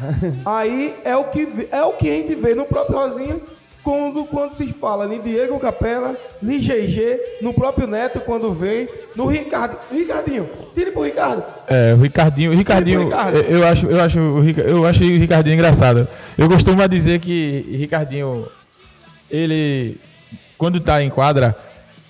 Aí 0.46 0.96
é 1.04 1.16
o 1.18 1.24
que 1.26 1.68
é 1.72 1.82
o 1.84 1.94
que 1.94 2.10
a 2.10 2.13
gente 2.13 2.36
vê 2.36 2.54
no 2.56 2.66
próprio 2.66 2.98
Rosinha 2.98 3.39
quando, 3.84 4.24
quando 4.26 4.54
se 4.54 4.67
fala 4.72 5.13
em 5.13 5.22
Diego 5.22 5.60
Capela, 5.60 6.15
em 6.41 6.58
GG, 6.58 7.41
no 7.41 7.54
próprio 7.54 7.86
Neto 7.86 8.22
quando 8.22 8.54
vem, 8.54 8.88
no 9.15 9.28
Ricardo. 9.28 9.78
Ricardinho, 9.91 10.50
tire 10.74 10.91
pro 10.91 11.04
Ricardo. 11.04 11.43
É, 11.67 11.93
o 11.93 11.98
Ricardinho. 11.98 12.52
O 12.52 12.56
Ricardinho. 12.56 13.04
Ricardo. 13.06 13.38
Eu, 13.39 13.67
acho, 13.67 13.88
eu, 13.88 14.02
acho, 14.02 14.19
eu 14.60 14.86
acho 14.86 15.04
o 15.04 15.17
Ricardinho 15.17 15.56
engraçado. 15.56 16.08
Eu 16.38 16.48
costumo 16.48 16.88
dizer 16.88 17.19
que 17.19 17.65
Ricardinho. 17.78 18.48
Ele. 19.30 19.98
Quando 20.58 20.80
tá 20.80 21.04
em 21.04 21.10
quadra. 21.10 21.56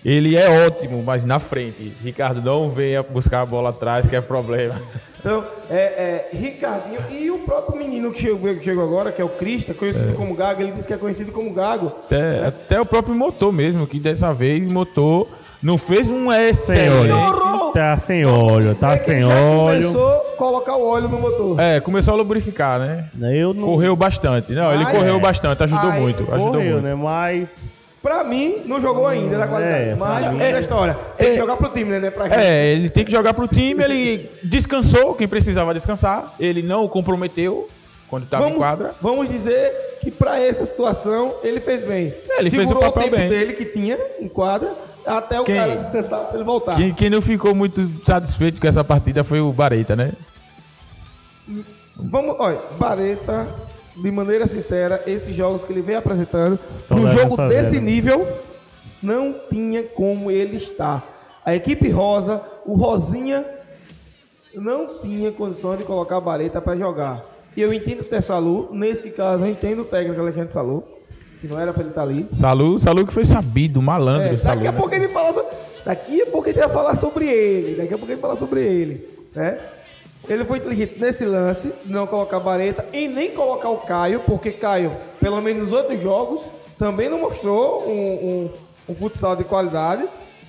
ele 0.05 0.35
é 0.35 0.67
ótimo, 0.67 1.01
mas 1.01 1.23
na 1.23 1.39
frente. 1.39 1.91
Ricardo 2.03 2.41
não 2.41 2.69
venha 2.69 3.01
buscar 3.01 3.41
a 3.41 3.45
bola 3.45 3.71
atrás, 3.71 4.05
que 4.05 4.15
é 4.15 4.21
problema. 4.21 4.79
Então, 5.23 5.41
é, 5.69 6.29
é, 6.33 6.37
Ricardinho 6.37 6.99
e 7.09 7.31
o 7.31 7.39
próprio 7.39 7.77
menino 7.77 8.11
que 8.11 8.19
chegou, 8.19 8.53
que 8.53 8.61
chegou 8.61 8.83
agora, 8.83 9.09
que 9.09 9.21
é 9.21 9.25
o 9.25 9.29
Crista, 9.29 9.73
conhecido 9.73 10.13
como 10.15 10.35
Gago, 10.35 10.61
ele 10.61 10.73
disse 10.73 10.85
que 10.85 10.93
é 10.93 10.97
conhecido 10.97 11.31
como 11.31 11.53
Gago. 11.53 11.93
Até, 12.03 12.45
até 12.47 12.81
o 12.81 12.85
próprio 12.85 13.15
motor 13.15 13.53
mesmo, 13.53 13.87
que 13.87 14.01
dessa 14.01 14.33
vez 14.33 14.69
motor 14.69 15.29
não 15.61 15.77
fez 15.77 16.09
um 16.09 16.29
Sem 16.53 16.89
óleo. 16.89 17.03
Melhorou. 17.15 17.71
Tá 17.71 17.97
sem 17.97 18.25
óleo, 18.25 18.75
tá 18.75 18.97
sem 18.97 19.15
ele 19.21 19.23
óleo. 19.23 19.93
começou 19.93 20.11
a 20.11 20.35
colocar 20.35 20.75
o 20.75 20.85
óleo 20.85 21.07
no 21.07 21.19
motor. 21.19 21.59
É, 21.59 21.79
começou 21.79 22.13
a 22.13 22.17
lubrificar, 22.17 22.77
né? 22.79 23.05
Eu 23.33 23.53
não 23.53 23.63
Correu 23.65 23.95
bastante. 23.95 24.51
Não, 24.51 24.73
ele 24.73 24.83
Mas- 24.83 24.93
correu 24.95 25.19
bastante, 25.21 25.63
ajudou 25.63 25.89
Aí, 25.89 26.01
muito. 26.01 26.21
Ajudou 26.23 26.51
correu, 26.51 26.73
muito. 26.73 26.83
né? 26.83 26.93
Mas 26.95 27.47
Pra 28.03 28.21
mim, 28.25 28.61
não 28.65 28.81
jogou 28.81 29.07
ainda 29.07 29.37
da 29.37 29.47
qualidade. 29.47 29.89
É, 29.91 29.95
mas 29.95 30.29
mim- 30.33 30.41
é 30.41 30.51
da 30.51 30.59
história. 30.59 30.93
Tem 31.17 31.27
que 31.29 31.33
é- 31.35 31.37
jogar 31.37 31.55
pro 31.55 31.69
time, 31.69 31.89
né? 31.89 31.99
né, 31.99 32.11
Pra 32.11 32.27
gente. 32.27 32.37
É, 32.39 32.73
ele 32.73 32.89
tem 32.89 33.05
que 33.05 33.11
jogar 33.11 33.33
pro 33.33 33.47
time, 33.47 33.81
ele 33.81 34.29
descansou 34.43 35.15
quem 35.15 35.25
precisava 35.27 35.73
descansar. 35.73 36.35
Ele 36.37 36.61
não 36.61 36.83
o 36.83 36.89
comprometeu 36.89 37.69
quando 38.09 38.23
estava 38.23 38.49
em 38.49 38.55
quadra. 38.55 38.93
vamos 39.01 39.29
dizer 39.29 39.71
que 40.01 40.11
pra 40.11 40.37
essa 40.37 40.65
situação 40.65 41.33
ele 41.45 41.61
fez 41.61 41.81
bem. 41.87 42.13
É, 42.29 42.39
ele 42.41 42.49
fez 42.49 42.63
o 42.63 42.67
Segurou 42.67 42.83
papel 42.91 43.03
tempo 43.03 43.15
bem. 43.15 43.29
dele 43.29 43.53
que 43.53 43.63
tinha 43.65 43.97
em 44.19 44.27
quadra 44.27 44.73
até 45.07 45.39
o 45.39 45.45
Quem- 45.45 45.55
cara 45.55 45.75
descansar 45.77 46.25
pra 46.25 46.35
ele 46.35 46.43
voltar. 46.43 46.75
Quem, 46.75 46.93
quem 46.93 47.09
não 47.09 47.21
ficou 47.21 47.55
muito 47.55 47.89
satisfeito 48.05 48.59
com 48.59 48.67
essa 48.67 48.83
partida 48.83 49.23
foi 49.23 49.39
o 49.39 49.53
Bareta, 49.53 49.95
né? 49.95 50.11
Vamos, 51.95 52.35
olha, 52.39 52.59
Bareta, 52.77 53.47
de 53.95 54.11
maneira 54.11 54.47
sincera, 54.47 55.01
esses 55.05 55.35
jogos 55.35 55.63
que 55.63 55.71
ele 55.71 55.81
vem 55.81 55.95
apresentando, 55.95 56.59
Tão 56.87 56.97
num 56.97 57.03
leve 57.03 57.17
jogo 57.21 57.33
essa 57.41 57.47
desse 57.49 57.79
nível, 57.79 58.27
não 59.01 59.35
tinha 59.49 59.83
como 59.83 60.31
ele 60.31 60.57
estar. 60.57 61.03
A 61.45 61.53
equipe 61.55 61.89
rosa, 61.89 62.41
o 62.65 62.73
Rosinha, 62.75 63.45
não 64.55 64.85
tinha 64.87 65.31
condições 65.31 65.79
de 65.79 65.85
colocar 65.85 66.17
a 66.17 66.21
Bareta 66.21 66.61
para 66.61 66.75
jogar. 66.75 67.23
E 67.55 67.61
eu 67.61 67.73
entendo 67.73 68.01
o 68.01 68.05
Tessalu, 68.05 68.69
nesse 68.71 69.09
caso 69.11 69.43
eu 69.43 69.49
entendo 69.49 69.81
o 69.81 69.85
técnico 69.85 70.19
Alexandre 70.21 70.51
Salu, 70.51 70.83
que 71.41 71.47
não 71.47 71.59
era 71.59 71.71
para 71.73 71.81
ele 71.81 71.89
estar 71.89 72.01
ali. 72.01 72.27
Salu, 72.33 72.79
Salu 72.79 73.05
que 73.05 73.13
foi 73.13 73.25
sabido, 73.25 73.81
malandro. 73.81 74.27
É, 74.33 74.37
Salu, 74.37 74.55
daqui 74.55 74.67
a 74.67 74.71
né? 74.71 74.77
pouco 74.77 74.95
ele 74.95 75.09
fala 75.09 75.33
so- 75.33 75.45
daqui 75.85 76.21
a 76.21 76.25
pouco 76.27 76.49
ele 76.49 76.59
vai 76.59 76.69
falar 76.69 76.95
sobre 76.95 77.27
ele, 77.27 77.75
daqui 77.75 77.93
a 77.93 77.97
pouco 77.97 78.11
ele 78.11 78.19
fala 78.21 78.35
sobre 78.35 78.61
ele, 78.61 79.07
né? 79.35 79.59
Ele 80.27 80.45
foi 80.45 80.57
inteligente 80.57 80.99
nesse 80.99 81.25
lance, 81.25 81.73
não 81.85 82.07
colocar 82.07 82.39
Bareta 82.39 82.85
e 82.93 83.07
nem 83.07 83.31
colocar 83.31 83.69
o 83.69 83.77
Caio, 83.77 84.21
porque 84.21 84.51
Caio, 84.51 84.91
pelo 85.19 85.41
menos 85.41 85.63
nos 85.63 85.71
outros 85.71 86.01
jogos, 86.01 86.41
também 86.79 87.09
não 87.09 87.19
mostrou 87.19 87.83
um, 87.87 87.91
um, 87.91 88.49
um 88.89 88.95
futsal 88.95 89.35
de 89.35 89.43
qualidade, 89.43 90.05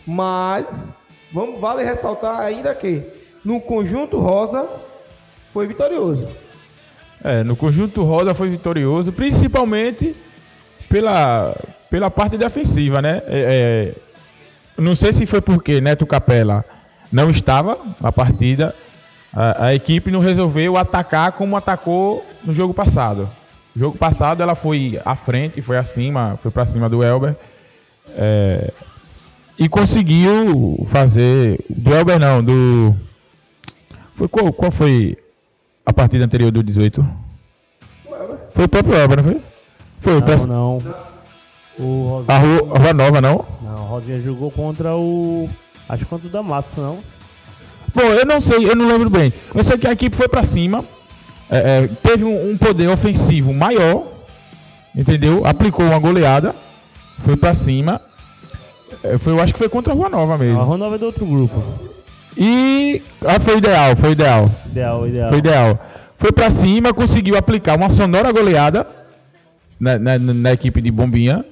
mas 0.06 0.88
vamos, 1.32 1.60
vale 1.60 1.82
ressaltar 1.82 2.38
ainda 2.40 2.74
que 2.74 3.02
no 3.44 3.60
conjunto 3.60 4.18
rosa 4.18 4.68
foi 5.52 5.66
vitorioso. 5.66 6.28
É, 7.24 7.42
no 7.42 7.56
conjunto 7.56 8.02
Rosa 8.02 8.34
foi 8.34 8.50
vitorioso, 8.50 9.10
principalmente 9.10 10.14
pela, 10.90 11.56
pela 11.88 12.10
parte 12.10 12.36
defensiva, 12.36 13.00
né? 13.00 13.22
É, 13.26 13.94
é, 13.94 13.94
não 14.76 14.94
sei 14.94 15.14
se 15.14 15.24
foi 15.24 15.40
porque 15.40 15.80
Neto 15.80 16.04
Capela 16.04 16.62
não 17.10 17.30
estava 17.30 17.78
na 17.98 18.12
partida, 18.12 18.74
a, 19.34 19.66
a 19.66 19.74
equipe 19.74 20.10
não 20.10 20.20
resolveu 20.20 20.76
atacar 20.76 21.32
como 21.32 21.56
atacou 21.56 22.24
no 22.44 22.54
jogo 22.54 22.72
passado. 22.74 23.28
No 23.74 23.80
jogo 23.80 23.98
passado 23.98 24.42
ela 24.42 24.54
foi 24.54 25.00
à 25.04 25.16
frente, 25.16 25.60
foi 25.60 25.76
acima, 25.76 26.38
foi 26.40 26.50
para 26.50 26.66
cima 26.66 26.88
do 26.88 27.04
Elber. 27.04 27.34
é, 28.16 28.72
e 29.58 29.68
conseguiu 29.68 30.84
fazer. 30.90 31.64
Do 31.70 31.94
Elber 31.94 32.18
não, 32.18 32.42
do. 32.42 32.94
Foi, 34.16 34.26
qual, 34.28 34.52
qual 34.52 34.70
foi 34.72 35.16
a 35.86 35.92
partida 35.92 36.24
anterior 36.24 36.50
do 36.50 36.62
18? 36.62 37.04
Foi 38.52 38.64
o 38.64 38.68
próprio 38.68 38.96
Elber, 38.96 39.16
não 39.18 39.24
foi? 39.24 39.40
Foi, 40.00 40.22
pra- 40.22 40.36
não, 40.38 40.78
não. 40.78 41.04
O 41.78 42.08
Rosinha, 42.26 42.36
a 42.74 42.78
Rua 42.78 42.92
Nova, 42.94 43.20
não? 43.20 43.44
não, 43.62 43.74
o 43.74 43.86
Rosinha 43.88 44.20
jogou 44.20 44.50
contra 44.50 44.94
o. 44.96 45.48
Acho 45.88 46.04
que 46.04 46.10
contra 46.10 46.28
o 46.28 46.30
Damasco, 46.30 46.80
não. 46.80 46.98
Bom, 47.94 48.02
eu 48.02 48.26
não 48.26 48.40
sei, 48.40 48.68
eu 48.68 48.74
não 48.74 48.88
lembro 48.88 49.08
bem. 49.08 49.32
Eu 49.54 49.62
sei 49.64 49.78
que 49.78 49.86
a 49.88 49.92
equipe 49.92 50.16
foi 50.16 50.28
pra 50.28 50.42
cima, 50.44 50.84
é, 51.50 51.58
é, 51.84 51.88
teve 52.02 52.24
um, 52.24 52.50
um 52.52 52.56
poder 52.58 52.88
ofensivo 52.88 53.52
maior, 53.54 54.06
entendeu? 54.96 55.42
Aplicou 55.46 55.86
uma 55.86 55.98
goleada, 55.98 56.54
foi 57.24 57.36
pra 57.36 57.54
cima. 57.54 58.00
É, 59.02 59.16
foi, 59.18 59.32
eu 59.32 59.40
acho 59.40 59.52
que 59.52 59.58
foi 59.58 59.68
contra 59.68 59.92
a 59.92 59.96
Rua 59.96 60.08
Nova 60.08 60.34
A 60.34 60.38
mesmo. 60.38 60.62
Rua 60.62 60.76
Nova 60.76 60.94
é 60.96 60.98
do 60.98 61.06
outro 61.06 61.24
grupo. 61.24 61.62
E 62.36 63.00
ah, 63.24 63.38
foi 63.38 63.58
ideal, 63.58 63.94
foi 63.96 64.10
ideal. 64.12 64.50
Ideal, 64.66 65.06
ideal. 65.08 65.28
Foi 65.30 65.38
ideal. 65.38 65.78
Foi 66.18 66.32
pra 66.32 66.50
cima, 66.50 66.92
conseguiu 66.92 67.36
aplicar 67.36 67.76
uma 67.76 67.88
sonora 67.90 68.32
goleada 68.32 68.86
na, 69.78 69.98
na- 69.98 70.18
na 70.18 70.52
equipe 70.52 70.80
de 70.80 70.90
Bombinha. 70.90 71.44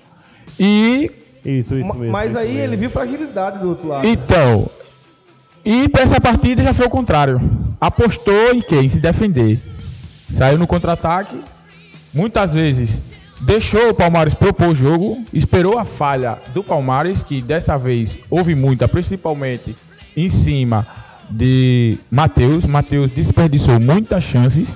E 0.58 1.10
Isso, 1.44 1.76
isso 1.76 1.94
mesmo. 1.94 2.10
mas 2.10 2.30
isso 2.30 2.38
aí 2.38 2.48
mesmo. 2.48 2.62
ele 2.64 2.76
viu 2.76 2.90
fragilidade 2.90 3.58
do 3.58 3.68
outro 3.68 3.88
lado. 3.88 4.06
Então, 4.08 4.68
e 5.64 5.88
pra 5.88 6.02
essa 6.02 6.20
partida 6.20 6.62
já 6.62 6.74
foi 6.74 6.86
o 6.86 6.90
contrário. 6.90 7.40
Apostou 7.80 8.52
em 8.52 8.60
quem? 8.60 8.88
Se 8.88 8.98
defender. 8.98 9.60
Saiu 10.36 10.58
no 10.58 10.66
contra-ataque. 10.66 11.36
Muitas 12.12 12.52
vezes 12.52 12.98
deixou 13.40 13.90
o 13.90 13.94
Palmares 13.94 14.34
propor 14.34 14.68
o 14.68 14.76
jogo. 14.76 15.24
Esperou 15.32 15.78
a 15.78 15.84
falha 15.84 16.38
do 16.54 16.62
Palmares, 16.62 17.22
que 17.22 17.40
dessa 17.40 17.76
vez 17.76 18.16
houve 18.30 18.54
muita, 18.54 18.86
principalmente 18.88 19.76
em 20.16 20.28
cima 20.28 20.86
de 21.30 21.98
Matheus. 22.10 22.64
Matheus 22.66 23.10
desperdiçou 23.12 23.80
muitas 23.80 24.24
chances. 24.24 24.68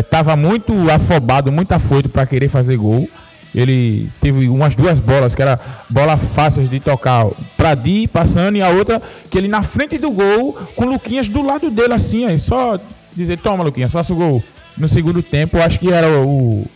Estava 0.00 0.36
muito 0.36 0.72
afobado, 0.90 1.52
muito 1.52 1.72
afoito 1.72 2.08
para 2.08 2.26
querer 2.26 2.48
fazer 2.48 2.76
gol. 2.76 3.08
Ele 3.56 4.10
teve 4.20 4.48
umas 4.48 4.74
duas 4.74 4.98
bolas 5.00 5.34
que 5.34 5.40
era 5.40 5.58
bola 5.88 6.18
fáceis 6.18 6.68
de 6.68 6.78
tocar 6.78 7.26
pra 7.56 7.74
Di 7.74 8.06
passando 8.06 8.56
e 8.56 8.62
a 8.62 8.68
outra 8.68 9.00
que 9.30 9.38
ele 9.38 9.48
na 9.48 9.62
frente 9.62 9.96
do 9.96 10.10
gol 10.10 10.52
com 10.76 10.84
o 10.84 10.90
Luquinhas 10.90 11.26
do 11.26 11.40
lado 11.40 11.70
dele 11.70 11.94
assim, 11.94 12.26
aí 12.26 12.38
só 12.38 12.78
dizer 13.14 13.38
toma 13.38 13.64
Luquinhas, 13.64 13.90
faça 13.90 14.12
o 14.12 14.16
gol. 14.16 14.44
No 14.76 14.88
segundo 14.90 15.22
tempo, 15.22 15.56
acho 15.58 15.78
que 15.78 15.90
era 15.90 16.06
o, 16.20 16.66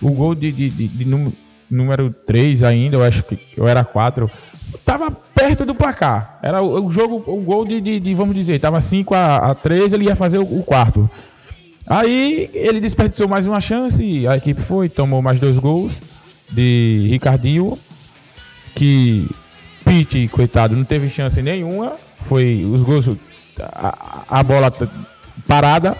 o 0.00 0.10
gol 0.12 0.36
de, 0.36 0.52
de, 0.52 0.70
de- 0.70 0.86
de 0.88 1.04
nú- 1.04 1.32
número 1.68 2.14
3 2.24 2.62
ainda, 2.62 2.96
eu 2.96 3.02
acho 3.02 3.24
que 3.24 3.36
eu 3.56 3.66
era 3.66 3.82
4. 3.82 4.30
Tava 4.84 5.10
perto 5.10 5.66
do 5.66 5.74
placar. 5.74 6.38
Era 6.44 6.62
o, 6.62 6.86
o 6.86 6.92
jogo, 6.92 7.24
o 7.26 7.40
gol 7.42 7.64
de, 7.66 7.80
de, 7.80 7.98
de, 7.98 8.14
vamos 8.14 8.36
dizer, 8.36 8.60
tava 8.60 8.80
5 8.80 9.12
a, 9.16 9.36
a 9.50 9.54
3, 9.56 9.92
ele 9.92 10.04
ia 10.04 10.14
fazer 10.14 10.38
o, 10.38 10.42
o 10.42 10.62
quarto. 10.62 11.10
Aí 11.88 12.48
ele 12.54 12.78
desperdiçou 12.78 13.26
mais 13.26 13.48
uma 13.48 13.60
chance, 13.60 14.26
a 14.28 14.36
equipe 14.36 14.62
foi, 14.62 14.88
tomou 14.88 15.20
mais 15.20 15.40
dois 15.40 15.58
gols 15.58 15.92
de 16.50 17.06
Ricardinho, 17.10 17.78
que 18.74 19.28
Pete, 19.84 20.28
coitado, 20.28 20.76
não 20.76 20.84
teve 20.84 21.10
chance 21.10 21.40
nenhuma, 21.42 21.94
foi 22.28 22.62
os 22.64 22.82
gols, 22.82 23.06
a, 23.60 24.24
a 24.28 24.42
bola 24.42 24.72
parada, 25.46 25.96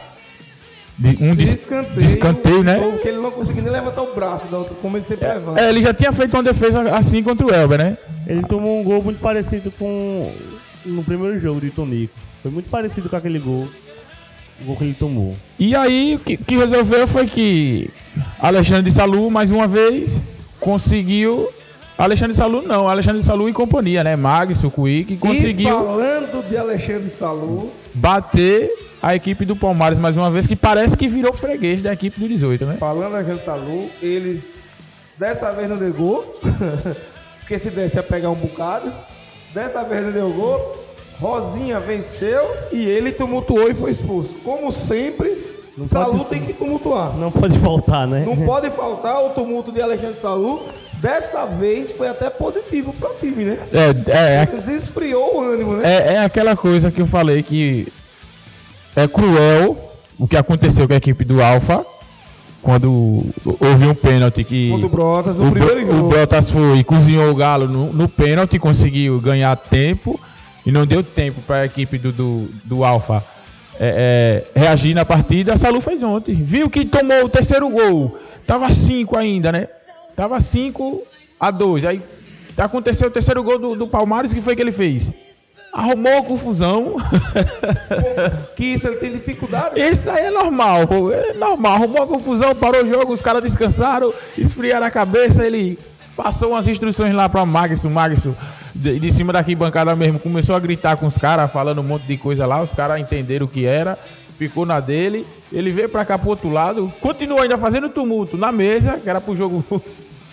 de, 1.00 1.16
um 1.18 1.34
De 1.34 1.44
escanteio, 1.44 1.98
de 1.98 2.06
escanteio, 2.06 2.62
né? 2.62 2.78
Porque 2.78 3.08
ele 3.08 3.18
não 3.18 3.30
conseguiu 3.30 3.62
nem 3.62 3.72
levantar 3.72 4.02
o 4.02 4.14
braço, 4.14 4.46
da 4.48 4.58
outra, 4.58 4.74
como 4.82 4.98
ele 4.98 5.04
sempre 5.04 5.26
levanta. 5.26 5.62
É, 5.62 5.70
ele 5.70 5.80
já 5.80 5.94
tinha 5.94 6.12
feito 6.12 6.34
uma 6.34 6.42
defesa 6.42 6.82
assim 6.94 7.22
contra 7.22 7.46
o 7.46 7.50
Elber, 7.50 7.78
né? 7.78 7.96
Ele 8.26 8.42
tomou 8.42 8.78
um 8.78 8.84
gol 8.84 9.02
muito 9.02 9.18
parecido 9.18 9.70
com 9.70 10.30
no 10.84 11.02
primeiro 11.02 11.40
jogo 11.40 11.58
de 11.58 11.70
Tonico. 11.70 12.12
Foi 12.42 12.50
muito 12.50 12.68
parecido 12.68 13.08
com 13.08 13.16
aquele 13.16 13.38
gol. 13.38 13.66
O 14.60 14.64
gol 14.66 14.76
que 14.76 14.84
ele 14.84 14.94
tomou. 14.94 15.34
E 15.58 15.74
aí 15.74 16.16
o 16.16 16.18
que, 16.18 16.36
que 16.36 16.54
resolveu 16.54 17.08
foi 17.08 17.26
que 17.26 17.88
Alexandre 18.38 18.90
de 18.90 18.92
Salu, 18.92 19.30
mais 19.30 19.50
uma 19.50 19.66
vez, 19.66 20.14
conseguiu. 20.60 21.48
Alexandre 21.98 22.34
Salu 22.34 22.62
não, 22.62 22.88
Alexandre 22.88 23.22
Salu 23.22 23.48
e 23.48 23.52
companhia, 23.52 24.02
né? 24.02 24.16
Mag, 24.16 24.52
E 24.52 25.16
conseguiu 25.16 25.68
falando 25.68 26.48
de 26.48 26.56
Alexandre 26.56 27.10
Salu, 27.10 27.70
bater 27.92 28.70
a 29.02 29.14
equipe 29.14 29.44
do 29.44 29.54
Palmares 29.54 29.98
mais 29.98 30.16
uma 30.16 30.30
vez, 30.30 30.46
que 30.46 30.56
parece 30.56 30.96
que 30.96 31.08
virou 31.08 31.32
freguês 31.32 31.82
da 31.82 31.92
equipe 31.92 32.18
do 32.18 32.26
18, 32.26 32.64
né? 32.64 32.76
falando 32.78 33.10
de 33.10 33.16
Alexandre 33.16 33.44
Salu, 33.44 33.90
eles 34.00 34.50
dessa 35.18 35.52
vez 35.52 35.68
não 35.68 35.76
deu 35.76 35.92
gol, 35.92 36.34
porque 37.40 37.58
se 37.58 37.68
desse 37.68 37.96
ia 37.96 38.02
pegar 38.02 38.30
um 38.30 38.34
bocado. 38.34 38.90
Dessa 39.52 39.82
vez 39.82 40.04
não 40.06 40.12
deu 40.12 40.30
gol. 40.30 40.76
Rosinha 41.20 41.78
venceu 41.80 42.56
e 42.72 42.82
ele 42.82 43.12
tumultuou 43.12 43.68
e 43.70 43.74
foi 43.74 43.90
expulso. 43.90 44.34
Como 44.42 44.72
sempre, 44.72 45.59
Não 45.80 45.88
Salu 45.88 46.18
pode- 46.18 46.30
tem 46.30 46.44
que 46.44 46.52
tumultuar. 46.52 47.16
Não 47.16 47.30
pode 47.30 47.58
faltar, 47.58 48.06
né? 48.06 48.24
Não 48.26 48.36
pode 48.36 48.70
faltar 48.70 49.24
o 49.24 49.30
tumulto 49.30 49.72
de 49.72 49.80
Alexandre 49.80 50.16
Salu. 50.16 50.62
Dessa 51.00 51.46
vez 51.46 51.90
foi 51.92 52.08
até 52.08 52.28
positivo 52.28 52.92
para 52.92 53.10
o 53.10 53.14
time, 53.14 53.44
né? 53.44 53.58
É, 53.72 54.42
é, 54.42 54.76
Esfriou 54.76 55.36
o 55.36 55.40
ânimo, 55.40 55.76
né? 55.76 55.90
é, 55.90 56.12
é 56.14 56.18
aquela 56.18 56.54
coisa 56.54 56.90
que 56.90 57.00
eu 57.00 57.06
falei 57.06 57.42
que 57.42 57.88
é 58.94 59.08
cruel 59.08 59.78
o 60.18 60.28
que 60.28 60.36
aconteceu 60.36 60.86
com 60.86 60.92
a 60.92 60.96
equipe 60.96 61.24
do 61.24 61.42
Alfa, 61.42 61.86
quando 62.60 63.24
houve 63.44 63.86
um 63.86 63.94
pênalti 63.94 64.44
que. 64.44 64.68
Quando 64.70 64.84
o 64.84 64.88
Brotas, 64.90 65.36
no 65.36 65.50
o, 65.50 65.58
jogo. 65.58 65.94
o 65.94 66.08
Brotas 66.10 66.50
foi 66.50 66.78
e 66.78 66.84
cozinhou 66.84 67.30
o 67.30 67.34
Galo 67.34 67.66
no, 67.66 67.90
no 67.90 68.06
pênalti, 68.06 68.58
conseguiu 68.58 69.18
ganhar 69.18 69.56
tempo 69.56 70.20
e 70.66 70.70
não 70.70 70.84
deu 70.84 71.02
tempo 71.02 71.40
para 71.40 71.60
a 71.60 71.64
equipe 71.64 71.96
do, 71.96 72.12
do, 72.12 72.50
do 72.64 72.84
Alfa 72.84 73.24
é, 73.82 74.44
é, 74.54 74.60
reagir 74.60 74.94
na 74.94 75.06
partida. 75.06 75.54
A 75.54 75.56
Salu 75.56 75.80
fez 75.80 76.02
ontem. 76.02 76.34
Viu 76.34 76.68
que 76.68 76.84
tomou 76.84 77.24
o 77.24 77.28
terceiro 77.30 77.68
gol. 77.70 78.18
Tava 78.46 78.70
5 78.70 79.16
ainda, 79.16 79.50
né? 79.50 79.68
Tava 80.14 80.38
5 80.38 81.02
a 81.40 81.50
2. 81.50 81.86
Aí 81.86 82.02
aconteceu 82.58 83.08
o 83.08 83.10
terceiro 83.10 83.42
gol 83.42 83.58
do, 83.58 83.74
do 83.74 83.88
Palmares. 83.88 84.32
O 84.32 84.34
que 84.34 84.42
foi 84.42 84.54
que 84.54 84.60
ele 84.60 84.70
fez? 84.70 85.04
Arrumou 85.72 86.18
a 86.18 86.22
confusão. 86.22 86.96
Que 88.54 88.66
isso, 88.66 88.86
ele 88.86 88.96
tem 88.96 89.12
dificuldade. 89.12 89.80
Isso 89.80 90.10
aí 90.10 90.26
é 90.26 90.30
normal, 90.30 90.86
pô. 90.86 91.10
É 91.10 91.32
normal. 91.32 91.76
Arrumou 91.76 92.02
a 92.02 92.06
confusão, 92.06 92.54
parou 92.54 92.84
o 92.84 92.88
jogo, 92.88 93.14
os 93.14 93.22
caras 93.22 93.42
descansaram, 93.42 94.12
esfriaram 94.36 94.86
a 94.86 94.90
cabeça, 94.90 95.46
ele 95.46 95.78
passou 96.14 96.50
umas 96.50 96.68
instruções 96.68 97.14
lá 97.14 97.26
pra 97.26 97.46
Magson, 97.46 97.88
Magson, 97.88 98.34
de, 98.74 98.98
de 98.98 99.12
cima 99.12 99.32
daqui 99.32 99.54
bancada 99.54 99.94
mesmo, 99.96 100.18
começou 100.18 100.54
a 100.54 100.60
gritar 100.60 100.96
com 100.96 101.06
os 101.06 101.16
caras, 101.18 101.50
falando 101.50 101.80
um 101.80 101.84
monte 101.84 102.06
de 102.06 102.16
coisa 102.16 102.46
lá, 102.46 102.62
os 102.62 102.72
caras 102.72 103.00
entenderam 103.00 103.46
o 103.46 103.48
que 103.48 103.66
era, 103.66 103.98
ficou 104.38 104.64
na 104.64 104.80
dele, 104.80 105.26
ele 105.52 105.70
veio 105.72 105.88
pra 105.88 106.04
cá 106.04 106.18
pro 106.18 106.30
outro 106.30 106.50
lado, 106.50 106.92
continuou 107.00 107.42
ainda 107.42 107.58
fazendo 107.58 107.88
tumulto 107.88 108.36
na 108.36 108.50
mesa, 108.50 108.98
que 108.98 109.08
era 109.08 109.20
pro 109.20 109.36
jogo 109.36 109.64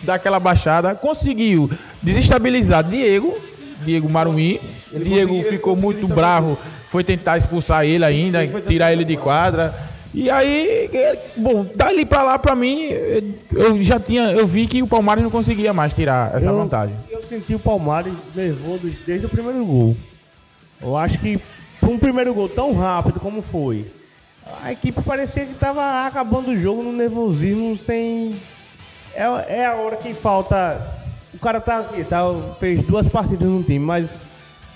dar 0.04 0.16
aquela 0.16 0.40
baixada, 0.40 0.96
conseguiu 0.96 1.70
desestabilizar 2.02 2.84
Diego, 2.84 3.36
Diego 3.84 4.10
Marumim, 4.10 4.60
Ele 4.92 5.04
Diego 5.04 5.44
ficou 5.44 5.76
muito 5.76 6.08
bravo, 6.08 6.58
foi 6.88 7.04
tentar 7.04 7.38
expulsar 7.38 7.86
ele 7.86 8.06
ainda, 8.06 8.46
tirar 8.62 8.92
ele 8.92 9.04
de 9.04 9.18
quadra. 9.18 9.74
E 10.14 10.30
aí, 10.30 10.90
é, 10.94 11.20
bom, 11.36 11.66
dali 11.76 12.06
pra 12.06 12.24
lá, 12.24 12.40
pra 12.40 12.56
mim, 12.56 12.86
é, 12.86 13.24
eu 13.54 13.84
já 13.84 14.00
tinha, 14.00 14.32
eu 14.32 14.48
vi 14.48 14.68
que 14.68 14.82
o 14.82 14.88
Palmeiras 14.88 15.24
não 15.24 15.30
conseguia 15.30 15.74
mais 15.74 15.94
tirar 15.94 16.36
essa 16.36 16.48
eu, 16.48 16.58
vantagem. 16.58 16.96
Eu 17.10 17.24
senti 17.24 17.54
o 17.54 17.60
Palmares 17.60 18.14
nervoso 18.36 18.90
desde 19.06 19.26
o 19.26 19.30
primeiro 19.30 19.66
gol. 19.66 19.96
Eu 20.82 20.96
acho 20.98 21.20
que 21.20 21.40
um 21.84 21.98
primeiro 21.98 22.34
gol 22.34 22.50
tão 22.50 22.74
rápido 22.74 23.20
como 23.20 23.42
foi, 23.42 23.86
a 24.62 24.72
equipe 24.72 25.02
parecia 25.02 25.46
que 25.46 25.52
estava 25.52 26.06
acabando 26.06 26.52
o 26.52 26.60
jogo 26.60 26.84
no 26.84 26.92
nervosismo 26.92 27.78
sem. 27.78 28.36
É, 29.14 29.24
é 29.60 29.66
a 29.66 29.76
hora 29.76 29.98
que 29.98 30.14
falta. 30.14 30.96
O 31.34 31.40
cara 31.40 31.60
tá 31.60 31.80
aqui, 31.80 32.04
tá, 32.04 32.22
fez 32.60 32.84
duas 32.86 33.08
partidas 33.08 33.48
no 33.48 33.62
time, 33.62 33.80
mas 33.80 34.10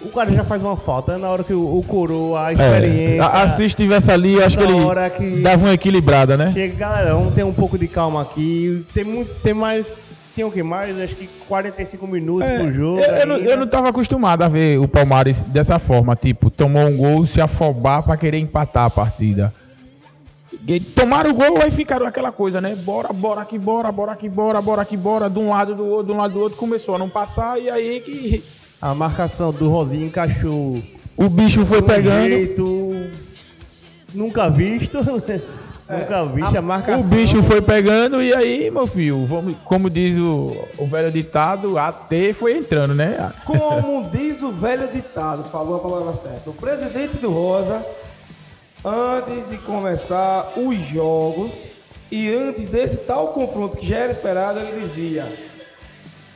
o 0.04 0.10
cara 0.10 0.32
já 0.32 0.44
faz 0.44 0.62
uma 0.62 0.76
falta. 0.78 1.14
É 1.14 1.18
na 1.18 1.30
hora 1.30 1.44
que 1.44 1.54
o, 1.54 1.78
o 1.80 1.84
coroa, 1.84 2.48
a 2.48 2.54
experiência. 2.54 3.24
É, 3.24 3.50
se 3.50 3.64
estivesse 3.66 4.12
ali, 4.12 4.42
acho 4.42 4.58
que 4.58 4.64
ele 4.64 4.74
hora 4.82 5.10
que- 5.10 5.42
dava 5.42 5.66
uma 5.66 5.74
equilibrada, 5.74 6.36
né? 6.38 6.52
Chega, 6.54 6.76
galera, 6.76 7.14
vamos 7.16 7.34
ter 7.34 7.44
um 7.44 7.54
pouco 7.54 7.78
de 7.78 7.88
calma 7.88 8.22
aqui. 8.22 8.86
Tem 8.94 9.04
muito, 9.04 9.34
tem 9.42 9.54
mais. 9.54 9.86
Tem 10.36 10.46
o 10.46 10.52
que 10.52 10.64
mais? 10.64 10.98
Acho 10.98 11.14
que 11.16 11.28
45 11.48 12.08
minutos 12.08 12.48
É, 12.50 12.58
pro 12.58 12.74
jogo. 12.74 13.00
eu, 13.02 13.16
eu 13.16 13.28
não, 13.28 13.36
eu 13.38 13.58
não 13.58 13.68
tava 13.68 13.90
acostumado 13.90 14.44
a 14.44 14.48
ver 14.48 14.80
o 14.80 14.88
Palmares 14.88 15.42
dessa 15.42 15.78
forma, 15.78 16.16
tipo, 16.16 16.50
tomou 16.50 16.84
um 16.88 16.96
gol, 16.96 17.28
se 17.28 17.42
afobar 17.42 18.02
pra 18.02 18.16
querer 18.16 18.38
empatar 18.40 18.86
a 18.86 18.90
partida. 18.90 19.54
Tomaram 20.96 21.32
o 21.32 21.34
gol 21.34 21.58
e 21.68 21.72
ficaram 21.72 22.06
aquela 22.06 22.32
coisa, 22.32 22.62
né? 22.62 22.76
Bora, 22.76 23.12
bora 23.12 23.42
aqui, 23.42 23.58
bora, 23.58 23.92
bora 23.92 24.12
aqui, 24.14 24.30
bora, 24.30 24.62
bora 24.62 24.82
aqui, 24.84 24.96
bora, 24.96 25.30
de 25.30 25.40
um 25.40 25.50
lado 25.50 25.74
do 25.76 25.86
outro, 25.86 26.06
de 26.08 26.12
um 26.14 26.18
lado 26.22 26.34
do 26.34 26.40
outro, 26.40 26.58
começou 26.58 26.96
a 26.96 27.00
não 27.00 27.10
passar 27.10 27.60
e 27.60 27.70
aí 27.70 28.00
que 28.00 28.44
A 28.82 28.96
marcação 28.96 29.52
do 29.52 29.70
Rosinho 29.70 30.08
encaixou 30.08 30.82
o 31.22 31.30
bicho 31.30 31.66
foi 31.66 31.80
um 31.80 31.84
pegando. 31.84 32.30
jeito 32.30 33.12
nunca 34.14 34.50
visto. 34.50 34.98
nunca 35.88 36.26
visto 36.26 36.58
a, 36.58 36.62
marcação. 36.62 37.02
O 37.02 37.04
bicho 37.04 37.44
foi 37.44 37.62
pegando 37.62 38.24
e 38.24 38.34
aí, 38.34 38.72
meu 38.72 38.88
filho, 38.88 39.26
vamos, 39.26 39.56
como 39.66 39.90
diz 39.90 40.18
o, 40.18 40.68
o 40.78 40.88
velho 40.88 41.12
ditado, 41.12 41.78
AT 41.78 42.34
foi 42.34 42.58
entrando, 42.58 42.96
né? 42.96 43.32
Como 43.46 44.10
diz 44.10 44.42
o 44.42 44.52
velho 44.52 44.88
ditado, 44.88 45.44
falou 45.44 45.76
a 45.76 45.80
palavra 45.80 46.16
certa. 46.16 46.50
O 46.50 46.54
presidente 46.54 47.18
do 47.18 47.30
Rosa, 47.30 47.86
antes 48.84 49.50
de 49.50 49.58
começar 49.58 50.54
os 50.58 50.76
jogos 50.88 51.52
e 52.10 52.34
antes 52.34 52.66
desse 52.66 52.98
tal 52.98 53.28
confronto 53.28 53.78
que 53.78 53.88
já 53.88 53.98
era 53.98 54.12
esperado, 54.12 54.60
ele 54.60 54.82
dizia: 54.82 55.51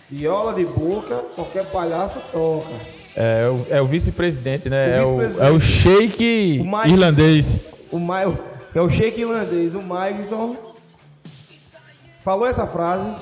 viola 0.09 0.53
de 0.53 0.65
boca, 0.65 1.15
qualquer 1.35 1.65
palhaço 1.67 2.19
toca. 2.31 2.69
É, 3.15 3.47
o, 3.49 3.75
é 3.75 3.81
o 3.81 3.85
vice-presidente, 3.87 4.69
né? 4.69 5.01
O 5.03 5.21
é, 5.21 5.27
o, 5.27 5.43
é 5.45 5.51
o 5.51 5.59
sheik 5.59 6.59
O 6.61 6.65
mais- 6.65 6.91
irlandês. 6.91 7.55
O 7.91 7.99
Maio, 7.99 8.37
é 8.73 8.81
o 8.81 8.89
shake 8.89 9.21
irlandês, 9.21 9.73
o 9.73 9.81
Maigson 9.81 10.55
falou 12.23 12.45
essa 12.47 12.67
frase. 12.67 13.15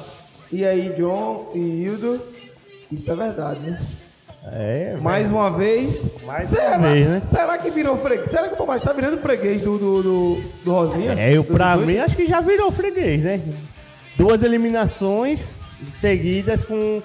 E 0.51 0.65
aí, 0.65 0.93
John 0.97 1.49
e 1.53 1.59
Hildo, 1.59 2.21
isso 2.91 3.11
é 3.11 3.15
verdade, 3.15 3.59
né? 3.59 3.79
É, 4.51 4.97
Mais 5.01 5.29
uma 5.29 5.49
vez. 5.51 6.05
Mais 6.25 6.49
será, 6.49 6.77
uma 6.77 6.91
vez, 6.91 7.07
né? 7.07 7.21
será 7.25 7.57
que 7.57 7.69
virou 7.69 7.97
freguês? 7.97 8.29
Será 8.29 8.47
que 8.49 8.55
o 8.55 8.57
Palmeiras 8.57 8.81
está 8.83 8.93
virando 8.93 9.17
freguês 9.19 9.61
do, 9.61 9.77
do, 9.77 10.03
do, 10.03 10.41
do 10.65 10.71
Rosinha? 10.71 11.13
É, 11.17 11.35
eu, 11.35 11.43
Do 11.43 11.53
pra 11.53 11.75
18? 11.75 11.87
mim, 11.87 11.97
acho 11.99 12.15
que 12.15 12.25
já 12.27 12.41
virou 12.41 12.71
freguês, 12.71 13.21
né? 13.23 13.41
Duas 14.17 14.43
eliminações 14.43 15.57
seguidas 15.99 16.63
com 16.65 17.01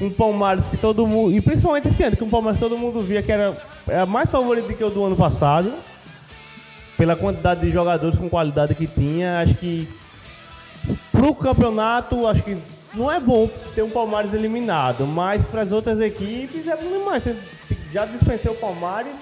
um 0.00 0.10
Palmares 0.10 0.64
que 0.66 0.76
todo 0.76 1.06
mundo. 1.06 1.32
E 1.34 1.40
principalmente 1.40 1.88
esse 1.88 2.02
ano, 2.02 2.16
que 2.16 2.24
um 2.24 2.28
Palmares 2.30 2.58
que 2.58 2.64
todo 2.64 2.78
mundo 2.78 3.02
via 3.02 3.22
que 3.22 3.32
era, 3.32 3.56
era 3.88 4.06
mais 4.06 4.30
favorito 4.30 4.68
do 4.68 4.74
que 4.74 4.84
o 4.84 4.90
do 4.90 5.04
ano 5.04 5.16
passado. 5.16 5.72
Pela 6.96 7.14
quantidade 7.14 7.60
de 7.60 7.70
jogadores 7.70 8.18
com 8.18 8.28
qualidade 8.28 8.74
que 8.74 8.86
tinha. 8.86 9.40
Acho 9.40 9.54
que 9.54 9.86
pro 11.12 11.34
campeonato, 11.34 12.26
acho 12.26 12.42
que 12.42 12.56
não 12.94 13.12
é 13.12 13.20
bom 13.20 13.50
ter 13.74 13.82
um 13.82 13.90
Palmares 13.90 14.32
eliminado, 14.32 15.06
mas 15.06 15.44
para 15.44 15.62
as 15.62 15.72
outras 15.72 16.00
equipes 16.00 16.66
é 16.66 16.74
bom 16.76 16.98
demais. 16.98 17.22
Você 17.22 17.36
já 17.92 18.06
dispensou 18.06 18.52
o 18.52 18.56
Palmares, 18.56 19.12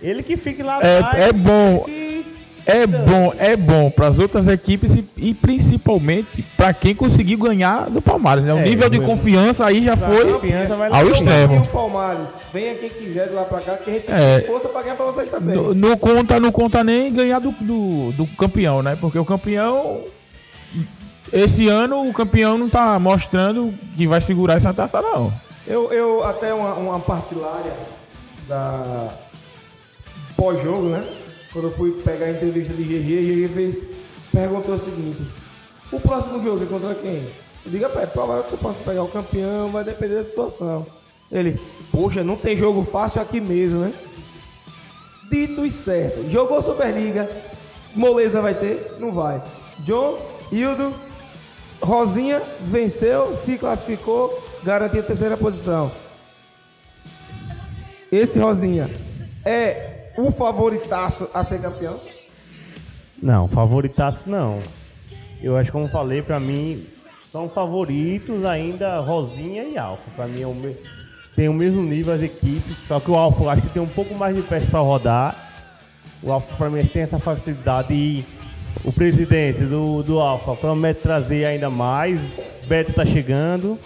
ele 0.00 0.22
que 0.22 0.36
fique 0.36 0.62
lá 0.62 0.80
É- 0.82 0.98
atrás. 0.98 1.24
é 1.28 1.32
bom. 1.32 1.84
que- 1.84 2.24
É 2.64 2.86
bom, 2.86 3.34
é 3.38 3.56
bom 3.56 3.90
para 3.90 4.06
as 4.06 4.18
outras 4.20 4.46
equipes 4.46 4.94
e, 4.94 5.04
e 5.16 5.34
principalmente 5.34 6.42
para 6.56 6.72
quem 6.72 6.94
conseguiu 6.94 7.36
ganhar 7.38 7.90
do 7.90 8.00
Palmeiras, 8.00 8.44
né? 8.44 8.54
O 8.54 8.58
É, 8.58 8.62
nível 8.62 8.88
de 8.88 8.98
foi- 8.98 9.06
confiança 9.06 9.66
aí 9.66 9.82
já 9.84 9.96
foi 9.96 10.30
ao 10.92 11.08
extremo. 11.08 11.62
O 11.62 11.66
Palmares, 11.66 12.28
venha 12.52 12.74
quem 12.76 12.88
quiser 12.88 13.28
de 13.28 13.34
lá 13.34 13.42
pra 13.44 13.60
cá, 13.60 13.76
que 13.78 13.90
a 13.90 13.92
gente 13.94 14.04
É. 14.10 14.38
tem 14.40 14.46
força 14.48 14.68
pra 14.68 14.82
ganhar 14.82 14.94
pra 14.94 15.06
vocês 15.06 15.28
também. 15.28 15.56
Não, 15.56 15.74
não 15.74 15.96
conta, 15.96 16.38
não 16.38 16.52
conta 16.52 16.84
nem 16.84 17.12
ganhar 17.12 17.40
do, 17.40 17.50
do, 17.60 18.12
do 18.12 18.26
campeão, 18.36 18.80
né? 18.80 18.96
Porque 19.00 19.18
o 19.18 19.24
campeão. 19.24 20.02
Esse 21.32 21.66
ano 21.68 22.08
o 22.08 22.12
campeão 22.12 22.56
não 22.58 22.68
tá 22.68 22.98
mostrando 22.98 23.72
que 23.96 24.06
vai 24.06 24.20
segurar 24.20 24.54
essa 24.58 24.72
taça, 24.72 25.00
não. 25.00 25.32
Eu, 25.66 25.90
eu 25.92 26.22
até 26.24 26.52
uma, 26.54 26.74
uma 26.74 27.00
partilária 27.00 27.72
da 28.48 29.08
pós-jogo, 30.36 30.88
né? 30.90 31.04
Quando 31.52 31.68
eu 31.68 31.74
fui 31.74 31.92
pegar 32.02 32.26
a 32.26 32.30
entrevista 32.30 32.72
de 32.72 32.82
GG, 32.82 33.46
GG 33.46 33.54
fez, 33.54 33.82
perguntou 34.32 34.74
o 34.74 34.78
seguinte: 34.78 35.22
o 35.92 36.00
próximo 36.00 36.42
jogo 36.42 36.64
é 36.64 36.66
contra 36.66 36.94
quem? 36.94 37.22
Eu 37.64 37.70
digo, 37.70 37.84
é 37.84 38.06
provável 38.06 38.42
que 38.44 38.50
você 38.50 38.56
possa 38.56 38.78
pegar 38.82 39.02
o 39.02 39.08
campeão, 39.08 39.68
vai 39.68 39.84
depender 39.84 40.14
da 40.14 40.24
situação. 40.24 40.86
Ele, 41.30 41.60
poxa, 41.90 42.24
não 42.24 42.36
tem 42.36 42.56
jogo 42.56 42.84
fácil 42.84 43.20
aqui 43.20 43.40
mesmo, 43.40 43.80
né? 43.80 43.92
Dito 45.30 45.64
e 45.64 45.70
certo. 45.70 46.28
Jogou 46.30 46.60
Superliga, 46.62 47.30
moleza 47.94 48.42
vai 48.42 48.54
ter? 48.54 48.96
Não 48.98 49.12
vai. 49.12 49.42
John, 49.80 50.18
Hildo, 50.50 50.92
Rosinha 51.80 52.42
venceu, 52.62 53.36
se 53.36 53.58
classificou, 53.58 54.42
garantiu 54.62 55.00
a 55.00 55.04
terceira 55.04 55.36
posição. 55.36 55.90
Esse 58.10 58.38
Rosinha 58.38 58.90
é 59.44 59.91
o 60.16 60.30
favoritaço 60.32 61.28
a 61.32 61.42
ser 61.44 61.60
campeão? 61.60 61.98
Não, 63.22 63.48
favoritaço 63.48 64.28
não. 64.28 64.60
Eu 65.42 65.56
acho 65.56 65.66
que 65.66 65.72
como 65.72 65.88
falei, 65.88 66.22
pra 66.22 66.38
mim 66.38 66.84
são 67.30 67.48
favoritos 67.48 68.44
ainda 68.44 69.00
Rosinha 69.00 69.64
e 69.64 69.78
Alfa. 69.78 70.02
Pra 70.14 70.26
mim 70.26 70.42
é 70.42 70.46
o 70.46 70.54
me... 70.54 70.76
tem 71.34 71.48
o 71.48 71.54
mesmo 71.54 71.82
nível 71.82 72.12
as 72.12 72.22
equipes, 72.22 72.76
só 72.86 73.00
que 73.00 73.10
o 73.10 73.16
Alfa 73.16 73.42
eu 73.42 73.50
acho 73.50 73.62
que 73.62 73.70
tem 73.70 73.82
um 73.82 73.88
pouco 73.88 74.16
mais 74.16 74.36
de 74.36 74.42
pés 74.42 74.68
pra 74.68 74.80
rodar. 74.80 75.50
O 76.22 76.30
Alfa 76.30 76.54
pra 76.56 76.70
mim 76.70 76.84
tem 76.86 77.02
essa 77.02 77.18
facilidade 77.18 77.92
e 77.92 78.24
o 78.84 78.92
presidente 78.92 79.64
do, 79.64 80.02
do 80.02 80.20
Alfa 80.20 80.54
promete 80.56 81.00
trazer 81.00 81.44
ainda 81.44 81.70
mais. 81.70 82.20
Beto 82.66 82.92
tá 82.92 83.04
chegando. 83.04 83.78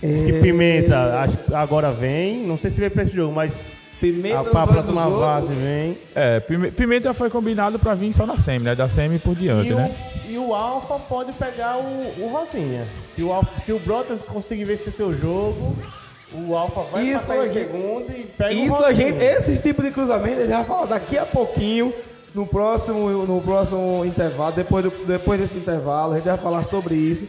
Diz 0.00 0.20
que 0.20 0.40
Pimenta 0.40 1.20
acho 1.20 1.54
agora 1.54 1.90
vem. 1.90 2.46
Não 2.46 2.58
sei 2.58 2.70
se 2.70 2.78
vem 2.78 2.90
pra 2.90 3.02
esse 3.02 3.14
jogo, 3.14 3.34
mas 3.34 3.52
Pimenta 4.00 4.38
a, 4.40 4.42
nos 4.42 4.50
pra 4.50 5.06
outros. 5.06 5.20
fase 5.20 5.54
vem. 5.54 5.98
É, 6.14 6.40
Pime- 6.40 6.70
Pimenta 6.70 7.14
foi 7.14 7.30
combinado 7.30 7.78
para 7.78 7.94
vir 7.94 8.12
só 8.12 8.26
na 8.26 8.36
semi, 8.36 8.64
né? 8.64 8.74
Da 8.74 8.88
semi 8.88 9.18
por 9.18 9.34
diante, 9.34 9.68
E 9.70 9.72
o, 9.72 9.76
né? 9.76 9.96
e 10.28 10.38
o 10.38 10.54
Alfa 10.54 10.98
pode 10.98 11.32
pegar 11.32 11.78
o, 11.78 12.14
o 12.22 12.28
Rosinha. 12.30 12.86
Se 13.14 13.22
o, 13.22 13.32
Alfa, 13.32 13.60
se 13.64 13.72
o 13.72 13.78
Brotas 13.78 14.20
conseguir 14.22 14.64
vencer 14.64 14.92
seu 14.92 15.12
jogo, 15.12 15.74
o 16.34 16.54
Alfa 16.54 16.82
vai 16.92 17.04
Isso 17.04 17.26
passar 17.26 17.40
a 17.40 17.46
em 17.48 17.52
gente- 17.52 17.66
segundo 17.72 18.10
e 18.10 18.24
pega 18.36 18.54
o 18.54 18.58
Isso 18.64 18.74
a 18.74 18.88
Rosinha. 18.88 19.08
gente, 19.12 19.24
esses 19.24 19.60
tipos 19.60 19.84
de 19.84 19.90
cruzamento, 19.90 20.36
a 20.36 20.42
gente 20.46 20.52
vai 20.52 20.64
falar 20.64 20.86
daqui 20.86 21.16
a 21.16 21.24
pouquinho 21.24 21.92
no 22.34 22.46
próximo, 22.46 23.08
no 23.24 23.40
próximo 23.40 24.04
intervalo, 24.04 24.52
depois, 24.54 24.84
do, 24.84 24.90
depois 25.06 25.40
desse 25.40 25.56
intervalo, 25.56 26.12
a 26.12 26.16
gente 26.16 26.26
vai 26.28 26.36
falar 26.36 26.64
sobre 26.64 26.94
isso. 26.94 27.26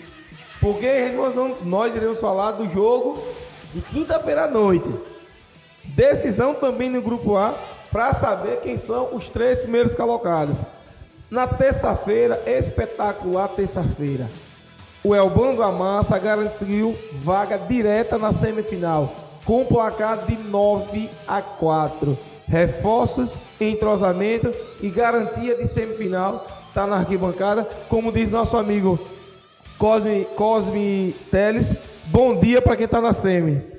Porque 0.59 1.13
nós, 1.15 1.33
nós 1.63 1.95
iremos 1.95 2.19
falar 2.19 2.51
do 2.51 2.69
jogo 2.73 3.23
de 3.73 3.79
quinta-feira 3.81 4.43
à 4.45 4.47
noite. 4.49 4.89
Decisão 5.97 6.53
também 6.53 6.91
no 6.91 7.01
grupo 7.01 7.35
A 7.35 7.55
para 7.91 8.13
saber 8.13 8.59
quem 8.61 8.77
são 8.77 9.15
os 9.15 9.29
três 9.29 9.63
primeiros 9.63 9.95
colocados. 9.95 10.59
Na 11.27 11.47
terça-feira, 11.47 12.39
espetacular 12.45 13.47
terça-feira. 13.47 14.29
O 15.03 15.15
Elbando 15.15 15.63
Amassa 15.63 16.19
garantiu 16.19 16.95
vaga 17.13 17.57
direta 17.57 18.15
na 18.19 18.31
semifinal, 18.31 19.11
com 19.43 19.65
placar 19.65 20.23
de 20.27 20.37
9 20.37 21.09
a 21.27 21.41
4. 21.41 22.15
Reforços, 22.47 23.33
entrosamento 23.59 24.53
e 24.79 24.91
garantia 24.91 25.55
de 25.55 25.65
semifinal 25.65 26.45
está 26.67 26.85
na 26.85 26.97
arquibancada. 26.97 27.67
Como 27.89 28.11
diz 28.11 28.29
nosso 28.29 28.55
amigo 28.55 28.99
Cosme, 29.79 30.27
Cosme 30.35 31.15
Teles, 31.31 31.73
bom 32.05 32.39
dia 32.39 32.61
para 32.61 32.75
quem 32.75 32.85
está 32.85 33.01
na 33.01 33.13
semi. 33.13 33.76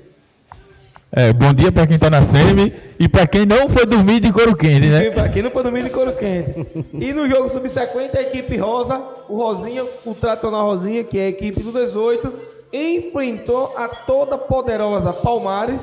É, 1.11 1.33
bom 1.33 1.51
dia 1.51 1.71
para 1.71 1.87
quem 1.87 1.95
está 1.95 2.07
na 2.07 2.21
SEMI 2.21 2.71
e 2.99 3.07
para 3.07 3.25
quem 3.25 3.43
não 3.43 3.67
foi 3.67 3.83
dormir 3.83 4.19
de 4.19 4.31
couro 4.31 4.55
quente, 4.55 4.85
né? 4.85 5.07
E 5.07 5.11
para 5.11 5.27
quem 5.27 5.41
não 5.41 5.49
foi 5.49 5.63
dormir 5.63 5.83
de 5.83 5.89
couro 5.89 6.13
quente. 6.13 6.67
e 6.93 7.11
no 7.13 7.27
jogo 7.27 7.49
subsequente, 7.49 8.15
a 8.15 8.21
equipe 8.21 8.55
rosa, 8.57 9.01
o 9.27 9.37
Rosinha, 9.37 9.83
o 10.05 10.13
tradicional 10.13 10.67
Rosinha, 10.67 11.03
que 11.03 11.17
é 11.17 11.23
a 11.25 11.29
equipe 11.29 11.63
do 11.63 11.71
18, 11.71 12.31
enfrentou 12.71 13.73
a 13.75 13.87
toda 13.87 14.37
poderosa 14.37 15.11
Palmares 15.11 15.81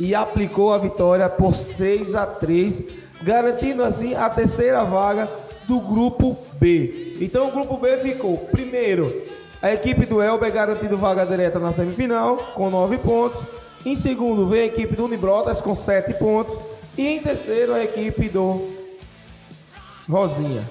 e 0.00 0.16
aplicou 0.16 0.74
a 0.74 0.78
vitória 0.78 1.28
por 1.28 1.54
6 1.54 2.16
a 2.16 2.26
3, 2.26 2.82
garantindo 3.22 3.84
assim 3.84 4.16
a 4.16 4.28
terceira 4.28 4.82
vaga 4.82 5.28
do 5.68 5.78
grupo 5.78 6.36
B. 6.58 7.18
Então 7.20 7.50
o 7.50 7.52
grupo 7.52 7.76
B 7.76 7.98
ficou 7.98 8.36
primeiro 8.50 9.14
a 9.62 9.72
equipe 9.72 10.04
do 10.04 10.20
Elber 10.20 10.52
garantindo 10.52 10.98
vaga 10.98 11.24
direta 11.24 11.60
na 11.60 11.72
semifinal 11.72 12.36
com 12.56 12.68
9 12.68 12.98
pontos. 12.98 13.40
Em 13.84 13.96
segundo 13.96 14.46
vem 14.46 14.62
a 14.62 14.66
equipe 14.66 14.96
do 14.96 15.04
Unibrotas 15.04 15.60
com 15.60 15.74
7 15.74 16.14
pontos. 16.14 16.56
E 16.96 17.06
em 17.06 17.20
terceiro 17.20 17.74
a 17.74 17.82
equipe 17.82 18.28
do 18.28 18.70
Rosinha. 20.08 20.64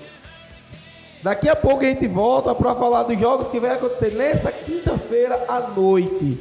Daqui 1.21 1.47
a 1.47 1.55
pouco 1.55 1.81
a 1.81 1.85
gente 1.85 2.07
volta 2.07 2.55
para 2.55 2.75
falar 2.75 3.03
dos 3.03 3.19
jogos 3.19 3.47
que 3.47 3.59
vai 3.59 3.71
acontecer 3.71 4.13
nessa 4.13 4.51
quinta-feira 4.51 5.45
à 5.47 5.59
noite. 5.59 6.39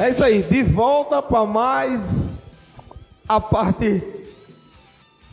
É 0.00 0.10
isso 0.10 0.22
aí, 0.22 0.42
de 0.42 0.62
volta 0.62 1.20
para 1.20 1.44
mais 1.44 2.38
a 3.28 3.40
parte 3.40 4.00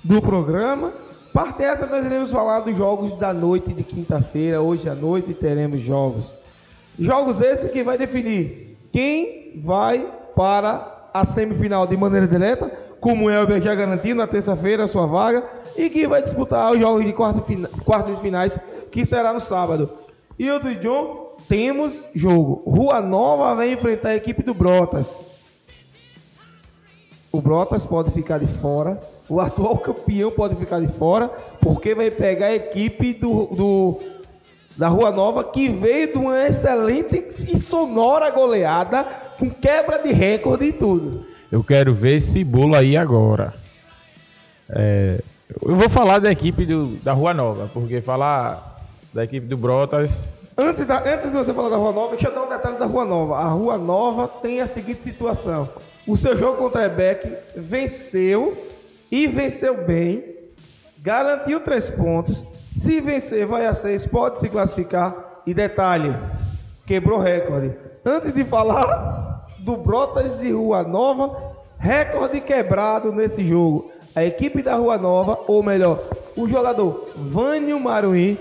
do 0.04 0.20
programa. 0.20 0.92
Parte 1.32 1.64
essa 1.64 1.86
nós 1.86 2.04
iremos 2.04 2.32
falar 2.32 2.62
dos 2.62 2.76
jogos 2.76 3.16
da 3.16 3.32
noite 3.32 3.72
de 3.72 3.84
quinta-feira. 3.84 4.60
Hoje 4.60 4.90
à 4.90 4.96
noite 4.96 5.36
teremos 5.36 5.82
jogos. 5.82 6.34
Jogos 6.98 7.42
esses 7.42 7.70
que 7.70 7.84
vai 7.84 7.96
definir 7.96 8.76
quem 8.92 9.62
vai 9.64 10.12
para 10.36 11.10
a 11.14 11.24
semifinal 11.26 11.86
de 11.86 11.96
maneira 11.96 12.28
direta, 12.28 12.72
como 13.00 13.26
o 13.26 13.30
Elber 13.30 13.62
já 13.62 13.76
garantiu 13.76 14.16
na 14.16 14.26
terça-feira 14.26 14.86
a 14.86 14.88
sua 14.88 15.06
vaga, 15.06 15.44
e 15.78 15.92
que 15.92 16.08
vai 16.08 16.24
disputar 16.24 16.72
os 16.72 16.80
jogos 16.80 17.06
de 17.06 17.14
quartas 17.14 18.20
finais, 18.20 18.58
que 18.92 19.06
será 19.06 19.32
no 19.32 19.40
sábado. 19.40 19.92
E 20.40 20.50
o 20.50 20.60
do 20.60 20.74
John 20.76 21.25
temos 21.48 22.04
jogo. 22.14 22.64
Rua 22.70 23.02
Nova 23.02 23.56
vai 23.56 23.72
enfrentar 23.72 24.10
a 24.10 24.16
equipe 24.16 24.44
do 24.44 24.54
Brotas. 24.54 25.14
O 27.32 27.42
Brotas 27.42 27.86
pode 27.86 28.12
ficar 28.12 28.40
de 28.40 28.48
fora. 28.48 29.00
O 29.28 29.40
atual 29.40 29.78
campeão 29.78 30.32
pode 30.32 30.56
ficar 30.56 30.80
de 30.80 30.88
fora. 30.88 31.28
Porque 31.62 31.94
vai 31.94 32.10
pegar 32.10 32.48
a 32.48 32.56
equipe 32.56 33.14
do, 33.14 33.46
do 33.48 34.00
da 34.78 34.88
Rua 34.88 35.12
Nova 35.12 35.44
que 35.44 35.70
veio 35.70 36.12
de 36.12 36.18
uma 36.18 36.48
excelente 36.48 37.24
e 37.50 37.58
sonora 37.58 38.30
goleada 38.30 39.04
com 39.40 39.50
quebra 39.50 40.02
de 40.02 40.12
recorde 40.12 40.66
e 40.66 40.74
tudo. 40.74 41.26
Eu 41.52 41.64
quero 41.64 41.94
ver 41.94 42.16
esse 42.16 42.44
bolo 42.44 42.76
aí 42.76 42.98
agora. 42.98 43.54
É, 44.70 45.22
eu 45.62 45.76
vou 45.76 45.90
falar 45.90 46.20
da 46.20 46.32
equipe 46.32 46.66
do, 46.66 46.98
da 46.98 47.14
Rua 47.14 47.34
Nova, 47.34 47.70
porque 47.74 48.02
falar 48.02 48.84
da 49.14 49.24
equipe 49.24 49.48
do 49.48 49.56
Brotas 49.56 50.12
Antes, 50.58 50.86
da, 50.86 51.00
antes 51.00 51.32
de 51.32 51.38
você 51.38 51.54
falar 51.54 51.68
da 51.68 51.76
Rua 51.76 51.92
Nova, 51.92 52.12
deixa 52.12 52.30
eu 52.30 52.34
dar 52.34 52.44
um 52.44 52.50
detalhe 52.50 52.78
da 52.78 52.86
Rua 52.86 53.04
Nova. 53.04 53.36
A 53.36 53.48
Rua 53.50 53.78
Nova 53.78 54.26
tem 54.26 54.62
a 54.62 54.68
seguinte 54.68 55.02
situação: 55.02 55.68
o 56.08 56.16
seu 56.16 56.36
jogo 56.38 56.58
contra 56.58 56.80
a 56.80 56.84
Rebeck 56.84 57.30
venceu 57.58 58.56
e 59.12 59.28
venceu 59.28 59.86
bem, 59.86 60.24
garantiu 61.00 61.60
três 61.60 61.90
pontos. 61.90 62.42
Se 62.74 63.02
vencer, 63.02 63.46
vai 63.46 63.66
a 63.66 63.74
seis, 63.74 64.08
pode 64.08 64.38
se 64.38 64.48
classificar. 64.48 65.42
E 65.46 65.54
detalhe: 65.54 66.16
quebrou 66.86 67.20
recorde. 67.20 67.76
Antes 68.06 68.34
de 68.34 68.46
falar 68.46 69.46
do 69.60 69.76
Brotas 69.76 70.40
de 70.40 70.54
Rua 70.54 70.84
Nova, 70.84 71.52
recorde 71.78 72.40
quebrado 72.40 73.12
nesse 73.12 73.44
jogo. 73.44 73.92
A 74.16 74.24
equipe 74.24 74.64
da 74.64 74.76
Rua 74.76 74.98
Nova, 74.98 75.38
ou 75.48 75.62
melhor, 75.62 76.02
o 76.38 76.48
jogador 76.48 77.10
Vânio 77.14 77.78
Maruim 77.78 78.38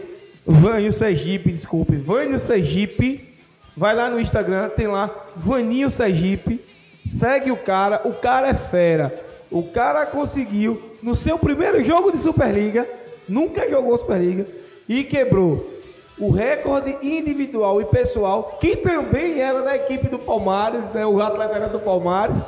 Vanho 0.47 0.93
Sergipe, 0.93 1.53
desculpe, 1.53 1.97
Vanho 1.97 2.39
Sergipe. 2.39 3.33
Vai 3.77 3.95
lá 3.95 4.11
no 4.11 4.21
Instagram, 4.21 4.69
tem 4.71 4.87
lá 4.87 5.11
Vaninho 5.35 5.91
Sergipe. 5.91 6.61
Segue 7.09 7.51
o 7.51 7.57
cara, 7.57 8.03
o 8.05 8.13
cara 8.15 8.49
é 8.49 8.55
fera. 8.55 9.25
O 9.51 9.63
cara 9.63 10.07
conseguiu, 10.07 10.83
no 11.03 11.15
seu 11.15 11.39
primeiro 11.39 11.83
jogo 11.85 12.13
de 12.13 12.19
Superliga, 12.19 12.89
nunca 13.29 13.69
jogou 13.71 13.97
Superliga, 13.97 14.47
e 14.89 15.05
quebrou 15.05 15.71
o 16.19 16.31
recorde 16.31 16.97
individual 17.03 17.81
e 17.81 17.85
pessoal, 17.87 18.59
que 18.61 18.77
também 18.77 19.41
era 19.41 19.63
da 19.63 19.77
equipe 19.77 20.09
do 20.09 20.19
Palmares, 20.19 20.85
né? 20.93 21.05
o 21.07 21.21
atleta 21.21 21.55
era 21.55 21.69
do 21.69 21.81
Palmares, 21.81 22.41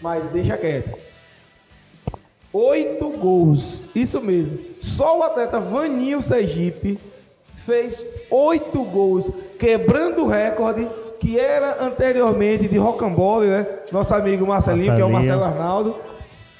mas 0.00 0.26
deixa 0.30 0.56
quieto. 0.56 0.98
Oito 2.52 3.10
gols, 3.10 3.86
isso 3.94 4.20
mesmo. 4.20 4.58
Só 4.80 5.18
o 5.18 5.22
atleta 5.22 5.60
Vaninho 5.60 6.22
Sergipe 6.22 6.98
fez 7.66 8.06
oito 8.30 8.82
gols, 8.84 9.28
quebrando 9.58 10.24
o 10.24 10.28
recorde 10.28 10.88
que 11.18 11.38
era 11.38 11.84
anteriormente 11.84 12.68
de 12.68 12.78
Rocambole, 12.78 13.48
né? 13.48 13.66
Nosso 13.90 14.14
amigo 14.14 14.46
Marcelinho, 14.46 14.86
Marcelinho. 14.86 14.94
que 14.96 15.02
é 15.02 15.04
o 15.04 15.10
Marcelo 15.10 15.44
Arnaldo. 15.44 15.96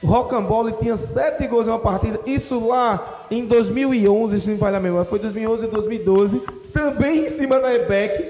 Rocambole 0.05 0.73
tinha 0.81 0.97
sete 0.97 1.47
gols 1.47 1.67
em 1.67 1.71
uma 1.71 1.79
partida, 1.79 2.21
isso 2.27 2.65
lá 2.67 3.25
em 3.31 3.45
2011, 3.45 4.41
se 4.41 4.47
não 4.47 4.55
me 4.55 4.61
falha 4.61 4.77
a 4.77 4.81
memória, 4.81 5.09
foi 5.09 5.19
2011 5.19 5.65
e 5.65 5.69
2012, 5.69 6.43
também 6.73 7.25
em 7.25 7.29
cima 7.29 7.59
da 7.59 7.75
Ebec, 7.75 8.29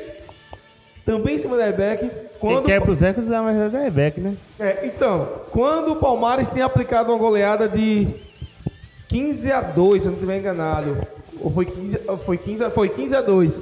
também 1.05 1.37
em 1.37 1.39
cima 1.39 1.57
da 1.57 1.69
Ebec. 1.69 2.09
Quando 2.39 2.65
Quem 2.65 2.75
quebra 2.75 2.93
os 2.93 3.01
recordes 3.01 3.33
é 3.33 3.41
mais 3.41 3.73
da 3.73 3.87
Ebec, 3.87 4.21
né? 4.21 4.37
É, 4.61 4.87
então, 4.87 5.29
quando 5.51 5.93
o 5.93 5.97
Palmares 5.97 6.49
tinha 6.49 6.67
aplicado 6.67 7.11
uma 7.11 7.19
goleada 7.19 7.69
de 7.69 8.09
15 9.09 9.53
a 9.53 9.61
2, 9.61 10.03
se 10.03 10.09
eu 10.09 10.13
não 10.13 10.19
estiver 10.19 10.39
enganado, 10.39 10.99
ou 11.47 11.51
foi 11.53 11.65
15, 11.65 12.01
foi 12.25 12.39
15, 12.39 12.71
foi 12.71 12.89
15 12.89 13.15
a 13.15 13.21
2. 13.21 13.61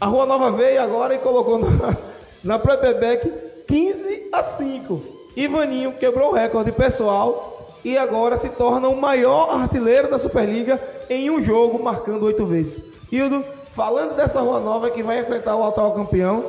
A 0.00 0.06
Rua 0.06 0.26
Nova 0.26 0.50
veio 0.50 0.82
agora 0.82 1.14
e 1.14 1.18
colocou 1.18 1.60
na, 1.60 1.96
na 2.42 2.58
Beck 2.58 3.32
15 3.68 4.30
a 4.32 4.42
5. 4.42 5.00
Ivaninho 5.36 5.92
quebrou 5.92 6.32
o 6.32 6.34
recorde 6.34 6.72
pessoal 6.72 7.72
e 7.84 7.96
agora 7.96 8.36
se 8.36 8.48
torna 8.48 8.88
o 8.88 9.00
maior 9.00 9.48
artilheiro 9.50 10.10
da 10.10 10.18
Superliga 10.18 10.82
em 11.08 11.30
um 11.30 11.40
jogo, 11.40 11.80
marcando 11.80 12.24
oito 12.24 12.44
vezes. 12.46 12.82
Hildo, 13.12 13.44
falando 13.74 14.16
dessa 14.16 14.40
Rua 14.40 14.58
Nova 14.58 14.90
que 14.90 15.00
vai 15.00 15.20
enfrentar 15.20 15.54
o 15.54 15.62
atual 15.62 15.94
campeão, 15.94 16.44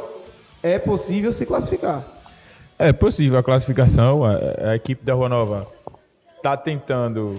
é 0.63 0.80
possível 0.80 1.32
se 1.32 1.45
classificar. 1.45 2.03
É 2.80 2.91
possível 2.91 3.38
a 3.38 3.43
classificação. 3.43 4.26
A, 4.26 4.72
a 4.72 4.76
equipe 4.76 5.05
da 5.05 5.13
Rua 5.13 5.30
Nova 5.30 5.68
está 6.38 6.57
tentando 6.57 7.36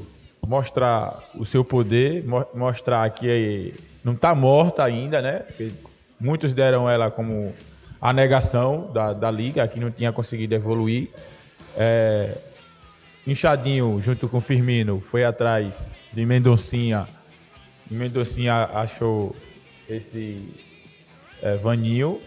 mostrar 0.46 1.18
o 1.34 1.44
seu 1.44 1.64
poder, 1.64 2.24
mo- 2.24 2.46
mostrar 2.54 3.08
que 3.10 3.74
não 4.04 4.12
está 4.14 4.34
morta 4.34 4.84
ainda, 4.84 5.20
né? 5.20 5.40
Porque 5.40 5.70
muitos 6.20 6.52
deram 6.52 6.88
ela 6.88 7.10
como 7.10 7.52
a 8.00 8.12
negação 8.12 8.90
da, 8.92 9.12
da 9.12 9.30
liga, 9.30 9.66
que 9.66 9.80
não 9.80 9.90
tinha 9.90 10.12
conseguido 10.12 10.54
evoluir. 10.54 11.08
É, 11.76 12.36
Inchadinho, 13.26 14.00
junto 14.04 14.28
com 14.28 14.40
Firmino, 14.40 15.00
foi 15.00 15.24
atrás 15.24 15.74
de 16.12 16.24
Mendoncinha. 16.24 17.08
E 17.90 17.94
Mendoncinha 17.94 18.70
achou 18.72 19.34
esse 19.88 20.48
é, 21.42 21.56
Vaninho, 21.56 22.20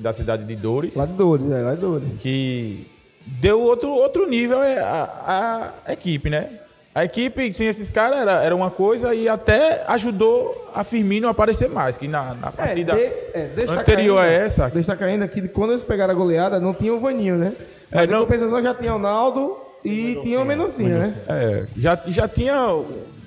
da 0.00 0.12
cidade 0.12 0.44
de 0.44 0.56
Dores 0.56 0.96
Lá 0.96 1.06
de 1.06 1.12
Dores, 1.12 1.48
é, 1.50 1.62
lá 1.62 1.74
de 1.74 1.80
Dores. 1.80 2.08
que 2.20 2.86
deu 3.24 3.60
outro, 3.62 3.88
outro 3.90 4.28
nível 4.28 4.60
é, 4.62 4.80
a, 4.80 5.72
a 5.86 5.92
equipe, 5.92 6.28
né? 6.28 6.60
A 6.96 7.04
equipe 7.04 7.52
sem 7.52 7.66
esses 7.66 7.90
caras 7.90 8.20
era, 8.20 8.42
era 8.42 8.56
uma 8.56 8.70
coisa 8.70 9.14
e 9.14 9.28
até 9.28 9.84
ajudou 9.86 10.70
a 10.74 10.82
Firmino 10.82 11.28
a 11.28 11.32
aparecer 11.32 11.68
mais, 11.68 11.94
que 11.98 12.08
na, 12.08 12.32
na 12.32 12.50
partida 12.50 12.94
de- 12.94 13.02
é, 13.34 13.50
anterior 13.68 14.18
a 14.18 14.26
essa, 14.26 14.70
Destacar 14.70 15.06
ainda 15.08 15.28
que 15.28 15.46
quando 15.46 15.72
eles 15.72 15.84
pegaram 15.84 16.14
a 16.14 16.16
goleada, 16.16 16.58
não 16.58 16.72
tinha 16.72 16.94
o 16.94 16.98
Vaninho, 16.98 17.36
né? 17.36 17.52
Mas 17.92 18.08
É, 18.08 18.12
não- 18.14 18.20
em 18.20 18.24
compensação 18.24 18.62
já 18.62 18.72
tinha 18.72 18.94
o 18.94 18.98
Naldo 18.98 19.58
e 19.84 20.18
tinha 20.22 20.40
o 20.40 20.44
Mendoncinha, 20.46 20.96
né? 20.98 21.14
é, 21.28 21.66
já, 21.76 22.00
já 22.06 22.26
tinha, 22.26 22.56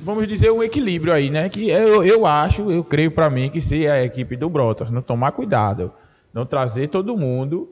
vamos 0.01 0.27
dizer, 0.27 0.49
um 0.51 0.63
equilíbrio 0.63 1.13
aí, 1.13 1.29
né? 1.29 1.47
Que 1.47 1.69
eu, 1.69 2.03
eu 2.03 2.25
acho, 2.25 2.71
eu 2.71 2.83
creio 2.83 3.11
pra 3.11 3.29
mim 3.29 3.51
que 3.51 3.61
se 3.61 3.87
a 3.87 4.03
equipe 4.03 4.35
do 4.35 4.49
Brotas 4.49 4.89
não 4.89 5.03
tomar 5.03 5.31
cuidado, 5.31 5.93
não 6.33 6.43
trazer 6.43 6.87
todo 6.89 7.15
mundo, 7.15 7.69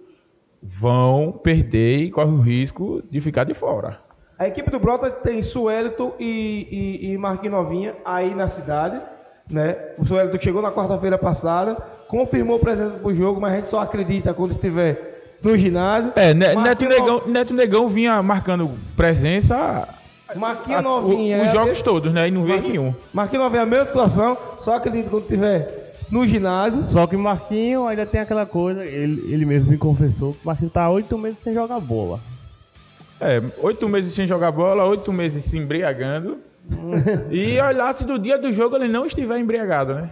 vão 0.61 1.31
perder 1.31 1.97
e 2.03 2.11
corre 2.11 2.29
o 2.31 2.39
risco 2.39 3.01
de 3.09 3.19
ficar 3.19 3.45
de 3.45 3.55
fora. 3.55 4.05
A 4.39 4.47
equipe 4.47 4.69
do 4.69 4.79
Brotas 4.79 5.13
tem 5.23 5.41
Suelito 5.41 6.13
e, 6.19 6.99
e, 7.01 7.13
e 7.13 7.17
Marquinhos 7.17 7.55
Novinha 7.55 7.95
aí 8.05 8.35
na 8.35 8.47
cidade, 8.47 8.99
né? 9.49 9.75
O 9.97 10.05
Suelito 10.05 10.37
que 10.37 10.43
chegou 10.43 10.61
na 10.61 10.71
quarta-feira 10.71 11.17
passada, 11.17 11.75
confirmou 12.07 12.59
presença 12.59 12.97
pro 12.99 13.13
jogo, 13.15 13.41
mas 13.41 13.53
a 13.53 13.55
gente 13.57 13.69
só 13.69 13.79
acredita 13.79 14.33
quando 14.33 14.51
estiver 14.51 15.37
no 15.43 15.57
ginásio. 15.57 16.13
É, 16.15 16.33
Ne- 16.33 16.55
Neto 16.55 16.87
Negão, 16.87 17.21
Neto 17.25 17.53
Negão 17.53 17.87
vinha 17.87 18.21
marcando 18.21 18.69
presença 18.95 19.87
Marquinhos 20.35 20.81
o- 20.81 20.83
Novinha. 20.83 21.37
os 21.37 21.43
é 21.45 21.47
a 21.49 21.51
jogos 21.51 21.81
todos, 21.81 22.13
né? 22.13 22.27
E 22.27 22.31
não 22.31 22.43
veio 22.43 22.61
nenhum. 22.61 22.93
Marquinhos 23.13 23.43
Novinha 23.43 23.61
é 23.61 23.63
a 23.63 23.67
mesma 23.67 23.85
situação, 23.85 24.37
só 24.59 24.75
acredito 24.75 25.09
quando 25.09 25.23
estiver 25.23 25.93
no 26.11 26.27
ginásio. 26.27 26.83
Só 26.83 27.07
que 27.07 27.17
Marquinho 27.17 27.87
ainda 27.87 28.05
tem 28.05 28.21
aquela 28.21 28.45
coisa, 28.45 28.85
ele, 28.85 29.33
ele 29.33 29.45
mesmo 29.45 29.71
me 29.71 29.77
confessou 29.79 30.33
que 30.33 30.45
Marquinho 30.45 30.69
tá 30.69 30.87
oito 30.89 31.17
meses 31.17 31.39
sem 31.43 31.53
jogar 31.55 31.79
bola. 31.79 32.19
É, 33.19 33.41
oito 33.59 33.89
meses 33.89 34.13
sem 34.13 34.27
jogar 34.27 34.51
bola, 34.51 34.85
oito 34.85 35.11
meses 35.11 35.45
se 35.45 35.57
embriagando. 35.57 36.39
e 37.31 37.59
olhar 37.59 37.93
se 37.93 38.03
do 38.03 38.19
dia 38.19 38.37
do 38.37 38.51
jogo 38.51 38.75
ele 38.75 38.87
não 38.87 39.05
estiver 39.05 39.39
embriagado, 39.39 39.95
né? 39.95 40.11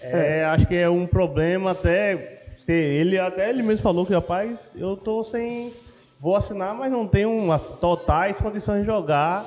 É, 0.00 0.44
acho 0.44 0.66
que 0.66 0.76
é 0.76 0.88
um 0.88 1.06
problema 1.06 1.70
até. 1.70 2.42
Se 2.64 2.72
ele 2.72 3.18
até 3.18 3.50
ele 3.50 3.62
mesmo 3.62 3.82
falou 3.82 4.04
que, 4.04 4.12
rapaz, 4.12 4.58
eu 4.76 4.96
tô 4.96 5.24
sem. 5.24 5.72
Vou 6.20 6.36
assinar, 6.36 6.74
mas 6.74 6.90
não 6.90 7.06
tenho 7.06 7.30
umas 7.34 7.62
totais 7.80 8.38
condições 8.38 8.80
de 8.80 8.86
jogar 8.86 9.44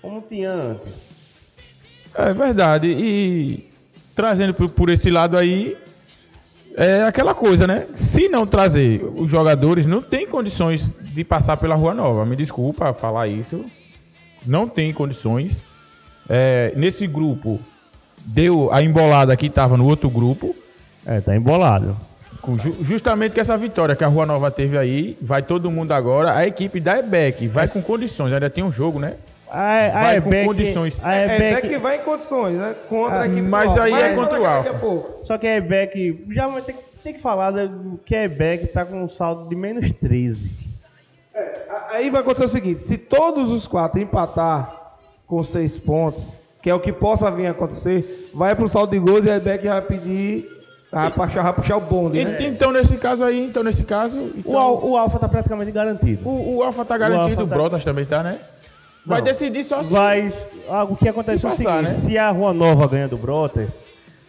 como 0.00 0.20
tinha 0.20 0.50
antes. 0.50 0.92
É 2.14 2.32
verdade. 2.32 2.88
E 2.88 3.72
trazendo 4.14 4.52
por, 4.54 4.68
por 4.68 4.90
esse 4.90 5.10
lado 5.10 5.36
aí, 5.36 5.76
é 6.76 7.02
aquela 7.02 7.34
coisa, 7.34 7.66
né? 7.66 7.86
Se 7.96 8.28
não 8.28 8.46
trazer 8.46 9.04
os 9.16 9.30
jogadores, 9.30 9.86
não 9.86 10.02
tem 10.02 10.26
condições 10.26 10.88
de 11.00 11.24
passar 11.24 11.56
pela 11.56 11.74
Rua 11.74 11.94
Nova. 11.94 12.24
Me 12.26 12.34
desculpa 12.36 12.92
falar 12.92 13.28
isso. 13.28 13.64
Não 14.46 14.68
tem 14.68 14.92
condições. 14.92 15.52
É, 16.28 16.72
nesse 16.76 17.06
grupo, 17.06 17.60
deu 18.24 18.72
a 18.72 18.82
embolada 18.82 19.36
que 19.36 19.46
estava 19.46 19.76
no 19.76 19.86
outro 19.86 20.08
grupo. 20.10 20.54
É, 21.06 21.20
tá 21.20 21.34
embolado. 21.36 21.96
Ju- 22.62 22.76
justamente 22.82 23.32
com 23.34 23.40
essa 23.40 23.56
vitória 23.56 23.96
que 23.96 24.04
a 24.04 24.08
Rua 24.08 24.26
Nova 24.26 24.50
teve 24.50 24.76
aí, 24.76 25.16
vai 25.22 25.42
todo 25.42 25.70
mundo 25.70 25.92
agora. 25.92 26.34
A 26.36 26.46
equipe 26.46 26.78
da 26.80 26.98
EBEC 26.98 27.46
vai 27.48 27.68
com 27.68 27.80
condições. 27.80 28.32
Ainda 28.32 28.50
tem 28.50 28.62
um 28.64 28.72
jogo, 28.72 28.98
né? 28.98 29.14
A, 29.50 29.86
a 29.86 30.02
Vai 30.04 30.20
com 30.20 30.28
Ebec- 30.28 30.46
condições. 30.46 30.96
A 31.02 31.14
É, 31.14 31.24
Ebec- 31.36 31.64
é 31.66 31.68
que 31.68 31.78
vai 31.78 31.96
em 31.96 32.00
condições, 32.00 32.54
né? 32.56 32.74
Contra 32.88 33.18
Ah, 33.18 33.22
a 33.22 33.26
equipe 33.26 33.42
do 33.42 33.48
mas 33.48 33.78
aí 33.78 33.92
é 33.92 34.14
contra 34.14 34.40
o 34.40 34.44
a 34.46 34.62
pouco. 34.80 35.24
Só 35.24 35.38
que 35.38 35.46
a 35.46 35.56
Ebec, 35.56 36.24
já 36.30 36.46
vai 36.46 36.62
ter, 36.62 36.74
tem 37.02 37.12
que 37.14 37.20
falar 37.20 37.50
da- 37.52 37.68
que 38.04 38.14
a 38.16 38.24
Ebec 38.24 38.66
tá 38.68 38.84
com 38.84 39.04
um 39.04 39.08
saldo 39.08 39.48
de 39.48 39.54
menos 39.54 39.92
13. 39.92 40.50
A- 41.68 41.94
Aí 41.96 42.10
vai 42.10 42.20
acontecer 42.20 42.46
o 42.46 42.48
seguinte: 42.48 42.82
se 42.82 42.96
todos 42.98 43.50
os 43.50 43.66
quatro 43.66 44.00
empatar 44.00 44.74
com 45.26 45.42
seis 45.42 45.76
pontos, 45.78 46.32
que 46.62 46.70
é 46.70 46.74
o 46.74 46.80
que 46.80 46.92
possa 46.92 47.30
vir 47.30 47.46
a 47.46 47.50
acontecer, 47.50 48.30
vai 48.34 48.54
pro 48.54 48.68
saldo 48.68 48.92
de 48.92 48.98
gols 48.98 49.24
e 49.24 49.30
a 49.30 49.38
Beck 49.38 49.66
vai 49.66 49.82
pedir 49.82 50.48
ah, 50.92 51.10
pra 51.10 51.26
puxar, 51.26 51.52
puxar 51.52 51.76
o 51.76 51.80
bonde. 51.80 52.24
Né? 52.24 52.36
Então, 52.46 52.72
nesse 52.72 52.96
caso 52.96 53.22
aí, 53.24 53.44
então, 53.44 53.62
nesse 53.62 53.82
caso. 53.84 54.18
O, 54.18 54.32
então- 54.36 54.56
Al- 54.58 54.84
o 54.88 54.96
Alfa 54.96 55.18
tá 55.18 55.28
praticamente 55.28 55.70
garantido. 55.72 56.28
O, 56.28 56.56
o 56.58 56.62
Alfa 56.62 56.84
tá 56.84 56.96
garantido, 56.96 57.40
Alfa 57.40 57.42
o 57.42 57.48
tá- 57.48 57.54
Brotas 57.54 57.84
também 57.84 58.06
tá, 58.06 58.22
né? 58.22 58.38
Vai 59.06 59.18
Não. 59.18 59.24
decidir 59.24 59.64
só 59.64 59.82
se. 59.82 59.90
Vai, 59.92 60.32
ah, 60.68 60.84
o 60.84 60.96
que 60.96 61.08
acontece 61.08 61.38
Se 61.40 61.46
é 61.46 61.48
o 61.48 61.52
passar, 61.52 61.84
seguinte, 61.84 62.02
né? 62.04 62.08
se 62.10 62.18
a 62.18 62.30
Rua 62.30 62.52
Nova 62.54 62.86
ganha 62.88 63.06
do 63.06 63.16
Brotas, 63.18 63.70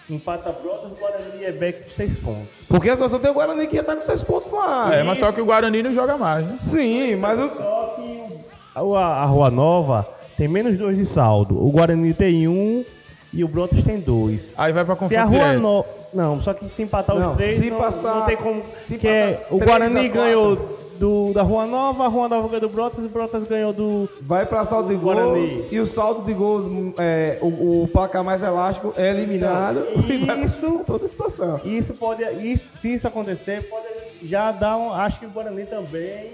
empata 0.10 0.52
Brotas, 0.52 0.92
Guarani 1.00 1.42
e 1.42 1.46
Ebec 1.46 1.84
com 1.86 1.90
6 1.92 2.18
pontos. 2.20 2.48
Porque 2.68 2.90
a 2.90 2.94
situação 2.94 3.20
tem 3.20 3.32
o 3.32 3.34
Guarani 3.34 3.68
que 3.68 3.76
ia 3.76 3.82
estar 3.82 3.96
com 3.96 4.02
seis 4.02 4.22
pontos 4.24 4.52
lá. 4.52 4.94
É, 4.94 5.02
mas 5.04 5.18
só 5.18 5.32
que 5.32 5.40
o 5.42 5.46
Guarani 5.46 5.82
não 5.82 5.94
joga 5.94 6.18
mais, 6.18 6.46
né? 6.46 6.56
Sim, 6.58 7.16
mas 7.16 7.40
o. 7.40 7.48
Só 7.48 7.96
que 7.96 8.80
o- 8.82 8.96
a, 8.98 9.06
a 9.06 9.26
Rua 9.26 9.50
Nova 9.50 10.06
tem 10.38 10.48
menos 10.48 10.78
2 10.78 10.98
de 10.98 11.06
saldo, 11.06 11.56
o 11.64 11.72
Guarani 11.72 12.14
tem 12.14 12.46
1 12.48 12.52
um, 12.52 12.86
e 13.32 13.44
o 13.44 13.48
Brotas 13.48 13.82
tem 13.84 14.00
2. 14.00 14.54
Aí 14.58 14.74
vai 14.74 14.84
pra 14.84 14.96
Se 14.96 15.16
a 15.16 15.24
Rua. 15.24 15.54
Nova... 15.54 15.88
Não, 16.14 16.42
só 16.42 16.54
que 16.54 16.66
se 16.66 16.82
empatar 16.84 17.16
Não, 17.18 17.32
os 17.32 17.38
três, 17.38 17.60
se 17.60 17.70
não, 17.70 17.78
passar- 17.78 18.16
não 18.16 18.26
tem 18.26 18.38
como... 18.38 18.62
se 18.88 18.98
que 18.98 19.08
é, 19.08 19.46
o 19.50 19.58
Guarani 19.58 20.08
ganhou 20.10 20.78
do, 21.00 21.32
da 21.34 21.41
Rua 21.41 21.66
Nova, 21.66 22.06
a 22.06 22.08
Rua 22.08 22.28
Nova 22.30 22.48
ganhou 22.48 22.62
do 22.62 22.70
Brotas 22.70 23.00
e 23.04 23.08
o 23.08 23.10
Brotas 23.10 23.48
ganhou 23.48 23.72
do... 23.74 24.10
Vai 24.22 24.46
pra 24.46 24.64
saldo 24.66 24.89
de 24.89 24.96
gols 24.96 25.16
Guarani. 25.16 25.68
e 25.72 25.80
o 25.80 25.86
saldo 25.86 26.26
de 26.26 26.34
gols, 26.34 26.93
é, 26.98 27.38
o, 27.41 27.84
o 27.84 27.88
placar 27.88 28.24
mais 28.24 28.41
elástico 28.41 28.93
é 28.98 29.10
eliminado 29.10 29.86
Então, 30.10 30.38
e 30.41 30.43
isso- 30.46 30.82
toda 30.86 31.06
a 31.06 31.08
situação. 31.08 31.60
Isso 31.64 31.93
pode, 31.93 32.24
isso, 32.24 32.64
se 32.82 32.93
isso 32.96 33.08
acontecer, 33.08 33.70
pode 33.70 33.86
já 34.24 34.52
dar 34.52 34.78
um. 34.78 34.91
Acho 34.93 35.20
que 35.20 35.26
o 35.26 35.30
Guarani 35.30 35.66
também. 35.66 36.32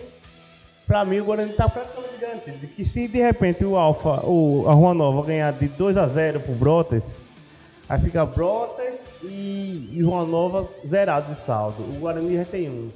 Pra 0.88 1.05
mim, 1.05 1.20
o 1.20 1.26
Guarani 1.26 1.53
tá 1.53 1.70
praticamente 1.70 2.16
garantido. 2.20 2.68
Que 2.68 2.84
se 2.86 3.07
de 3.07 3.18
repente 3.20 3.64
o 3.64 3.78
Alfa, 3.78 4.26
o, 4.26 4.66
a 4.68 4.74
Rua 4.74 4.93
Nova 4.93 5.26
ganhar 5.26 5.51
de 5.53 5.68
2 5.68 5.95
a 5.97 6.05
0 6.07 6.39
pro 6.41 6.51
Brotas, 6.53 7.03
aí 7.88 7.99
fica 8.01 8.26
Brotas 8.26 8.95
e, 9.24 9.89
e 9.93 10.01
Rua 10.03 10.26
Nova 10.26 10.68
zerado 10.88 11.34
de 11.34 11.39
saldo. 11.41 11.82
O 11.84 11.99
Guarani 11.99 12.36
já 12.36 12.45
tem 12.45 12.70
um. 12.70 12.89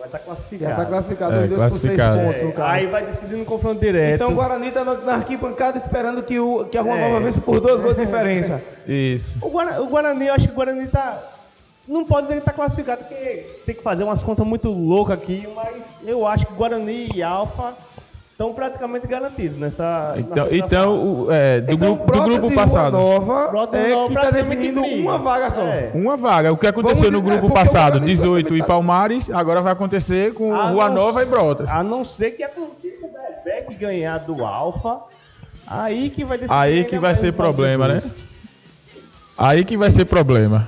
Vai 0.00 0.08
estar 0.08 0.18
classificado. 0.20 0.70
Já 0.70 0.76
tá 0.76 0.86
classificado, 0.86 1.34
É, 1.34 1.40
os 1.40 1.48
dois 1.50 1.72
com 1.72 1.78
seis 1.78 2.00
pontos 2.00 2.58
É, 2.58 2.62
aí 2.62 2.86
vai 2.86 3.04
decidir 3.04 3.36
no 3.36 3.44
confronto 3.44 3.80
direto. 3.80 4.14
Então 4.14 4.32
o 4.32 4.34
Guarani 4.34 4.70
tá 4.70 4.82
na, 4.82 5.14
arquibancada 5.14 5.76
esperando 5.76 6.22
que, 6.22 6.38
o, 6.38 6.64
que 6.64 6.78
a 6.78 6.82
Rua 6.82 6.96
É. 6.96 7.08
Nova 7.08 7.20
vença 7.20 7.40
por 7.40 7.60
dois 7.60 7.80
gols 7.82 7.96
de 7.96 8.06
diferença. 8.06 8.62
Isso. 8.88 9.30
O 9.42 9.50
Guarani, 9.50 9.78
o 9.78 9.86
Guarani, 9.86 10.26
eu 10.26 10.34
acho 10.34 10.46
que 10.46 10.52
o 10.52 10.56
Guarani 10.56 10.88
tá. 10.88 11.22
Não 11.86 12.04
pode 12.04 12.28
dizer 12.28 12.40
que 12.40 12.46
tá 12.46 12.52
classificado, 12.52 13.04
porque 13.04 13.46
tem 13.66 13.74
que 13.74 13.82
fazer 13.82 14.04
umas 14.04 14.22
contas 14.22 14.46
muito 14.46 14.70
loucas 14.70 15.18
aqui, 15.18 15.46
mas 15.54 15.74
eu 16.06 16.26
acho 16.26 16.46
que 16.46 16.54
Guarani 16.54 17.08
e 17.14 17.22
Alfa 17.22 17.74
estão 18.40 18.54
praticamente 18.54 19.06
garantidos 19.06 19.58
nessa. 19.58 20.14
Então, 20.16 20.44
na 20.44 20.50
segunda 20.50 20.66
então 20.66 21.24
o- 21.24 21.30
é, 21.30 21.60
do, 21.60 21.74
Então, 21.74 21.94
grupo, 21.96 22.12
do 22.12 22.22
grupo 22.22 22.46
Rua 22.46 22.54
passado. 22.54 22.92
Nova 22.92 23.50
é 23.76 23.90
Nova 23.90 24.08
que 24.08 24.14
tá 24.14 24.20
praticamente 24.20 24.32
definindo 24.32 24.82
uma 24.82 25.18
vaga 25.18 25.50
só. 25.50 25.62
É. 25.62 25.90
Uma 25.94 26.16
vaga. 26.16 26.50
O 26.50 26.56
que 26.56 26.66
aconteceu 26.66 27.10
Vamos 27.10 27.12
no 27.12 27.20
dizer, 27.20 27.38
grupo 27.38 27.46
o 27.48 27.54
passado, 27.54 27.92
Guarani 27.98 28.14
18 28.14 28.56
e 28.56 28.62
Palmares, 28.62 29.30
agora 29.30 29.60
vai 29.60 29.74
acontecer 29.74 30.32
com 30.32 30.54
A 30.54 30.70
Rua 30.70 30.88
Nova 30.88 31.22
e 31.22 31.26
Brotas. 31.26 31.68
A 31.68 31.84
não 31.84 32.02
ser 32.02 32.30
que 32.30 32.42
a 32.42 32.48
conquista 32.48 33.06
da 33.08 33.52
Ebec 33.52 33.74
ganhar 33.74 34.18
do 34.20 34.42
Alfa, 34.42 35.00
aí 35.66 36.08
que 36.08 36.24
vai. 36.24 36.40
Aí 36.48 36.84
que 36.86 36.98
vai 36.98 37.14
ser 37.14 37.28
o 37.28 37.34
problema, 37.34 37.88
né? 37.88 38.02
Aí 39.36 39.66
que 39.66 39.76
vai 39.76 39.90
ser 39.90 40.06
problema. 40.06 40.66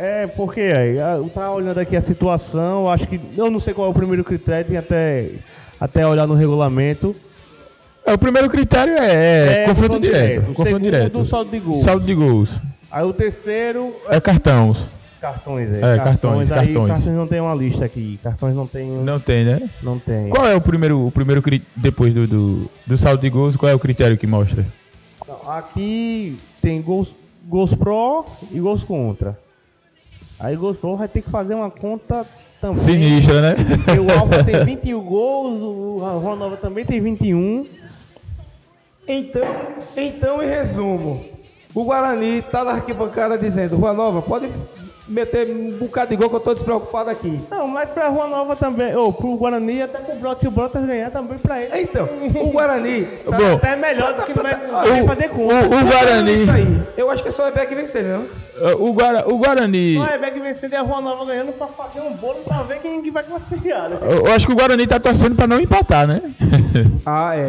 É, 0.00 0.26
porque 0.26 0.62
aí, 0.62 0.96
eu 0.96 1.28
tava 1.28 1.50
olhando 1.50 1.78
aqui 1.78 1.94
a 1.94 2.00
situação, 2.00 2.90
acho 2.90 3.06
que. 3.06 3.20
Eu 3.36 3.50
não 3.50 3.60
sei 3.60 3.74
qual 3.74 3.86
é 3.86 3.90
o 3.90 3.94
primeiro 3.94 4.24
critério, 4.24 4.64
tem 4.66 4.78
até, 4.78 5.28
até 5.78 6.06
olhar 6.06 6.26
no 6.26 6.32
regulamento. 6.32 7.14
É, 8.06 8.14
o 8.14 8.18
primeiro 8.18 8.48
critério 8.48 8.94
é, 8.94 9.64
É, 9.64 9.66
confronto 9.66 9.76
confronto 9.76 10.00
direto. 10.00 10.46
Confronto 10.46 10.62
segundo, 10.64 10.82
direto. 10.82 11.24
saldo 11.26 11.50
de 11.50 11.60
gols. 11.60 11.84
Saldo 11.84 12.06
de 12.06 12.14
gols. 12.14 12.50
Aí 12.90 13.04
o 13.04 13.12
terceiro 13.12 13.94
É 14.08 14.18
cartões. 14.18 14.78
Cartões, 15.20 15.70
é. 15.70 15.76
É, 15.76 15.96
cartões, 15.98 16.50
aí 16.50 16.68
cartões. 16.68 16.92
cartões 16.92 17.14
não 17.14 17.26
tem 17.26 17.40
uma 17.40 17.54
lista 17.54 17.84
aqui. 17.84 18.18
Cartões 18.22 18.56
não 18.56 18.66
tem. 18.66 18.88
Não, 18.88 19.04
Não 19.04 19.20
tem, 19.20 19.44
né? 19.44 19.68
tem. 19.98 20.30
Qual 20.30 20.46
é 20.46 20.56
o 20.56 20.62
primeiro, 20.62 21.06
o 21.08 21.10
primeiro 21.10 21.42
depois 21.76 22.14
do, 22.14 22.26
do, 22.26 22.70
do 22.86 22.96
saldo 22.96 23.20
de 23.20 23.28
gols, 23.28 23.54
qual 23.54 23.70
é 23.70 23.74
o 23.74 23.78
critério 23.78 24.16
que 24.16 24.26
mostra? 24.26 24.64
Não, 25.28 25.52
aqui 25.52 26.38
tem 26.62 26.80
gols. 26.80 27.14
gols 27.46 27.74
pró 27.74 28.24
e 28.50 28.58
gols 28.58 28.82
contra. 28.82 29.36
Aí 30.40 30.56
pró 30.74 30.96
vai 30.96 31.06
ter 31.06 31.22
que 31.22 31.30
fazer 31.30 31.54
uma 31.54 31.70
conta 31.70 32.26
também. 32.60 32.82
Sinistra, 32.82 33.40
né? 33.42 33.54
Porque 33.84 34.00
o 34.00 34.18
Alfa 34.18 34.42
tem 34.42 34.64
21 34.64 35.00
gols, 35.02 35.62
o 35.62 36.02
Nova 36.36 36.56
também 36.56 36.84
tem 36.84 37.00
21. 37.00 37.66
Então, 39.06 39.42
então, 39.96 40.42
em 40.42 40.46
resumo, 40.46 41.24
o 41.74 41.84
Guarani 41.84 42.42
tá 42.42 42.64
na 42.64 42.72
arquibancada 42.72 43.36
dizendo, 43.36 43.76
Rua 43.76 43.92
Nova, 43.92 44.22
pode 44.22 44.50
meter 45.10 45.48
um 45.50 45.72
bocado 45.72 46.10
de 46.10 46.16
gol 46.16 46.30
que 46.30 46.36
eu 46.36 46.40
tô 46.40 46.52
despreocupado 46.54 47.10
aqui. 47.10 47.40
Não, 47.50 47.66
mas 47.66 47.90
pra 47.90 48.08
Rua 48.08 48.28
Nova 48.28 48.54
também, 48.56 48.94
ou 48.94 49.12
pro 49.12 49.36
Guarani, 49.36 49.82
até 49.82 49.98
pro 49.98 50.14
Brotas, 50.16 50.38
se 50.40 50.48
o 50.48 50.50
Brotas 50.50 50.84
ganhar 50.86 51.10
também 51.10 51.38
pra 51.38 51.60
ele. 51.60 51.80
Então, 51.82 52.08
o 52.42 52.50
Guarani... 52.52 53.02
tá- 53.04 53.36
Bom, 53.36 53.52
Até 53.54 53.76
melhor 53.76 54.14
do 54.14 54.22
que 54.22 54.32
o- 54.32 55.06
fazer 55.06 55.26
O, 55.26 55.28
conta. 55.30 55.66
o 55.66 55.84
Guarani. 55.90 56.34
Isso 56.42 56.50
aí. 56.50 56.82
Eu 56.96 57.10
acho 57.10 57.22
que 57.22 57.28
é 57.28 57.32
só 57.32 57.42
o 57.42 57.44
Rebeca 57.46 57.74
vencer, 57.74 58.04
não? 58.04 58.26
O, 58.78 58.92
Guara, 58.92 59.24
o 59.26 59.38
Guarani. 59.38 59.94
Só 59.96 60.04
é 60.06 60.18
Beck 60.18 60.38
vencendo 60.38 60.72
e 60.74 60.76
a 60.76 60.82
Rua 60.82 61.00
Nova 61.00 61.24
ganhando 61.24 61.50
pra 61.52 61.66
fazer 61.68 62.00
um 62.00 62.12
bolo 62.12 62.40
pra 62.44 62.62
ver 62.62 62.78
quem 62.80 63.00
que 63.02 63.10
vai 63.10 63.24
classificar. 63.24 63.88
né? 63.88 63.96
Eu 64.02 64.26
eu 64.26 64.32
acho 64.34 64.46
que 64.46 64.52
o 64.52 64.56
Guarani 64.56 64.86
tá 64.86 65.00
torcendo 65.00 65.34
pra 65.34 65.46
não 65.46 65.58
empatar, 65.60 66.06
né? 66.06 66.20
Ah, 67.06 67.34
é. 67.34 67.48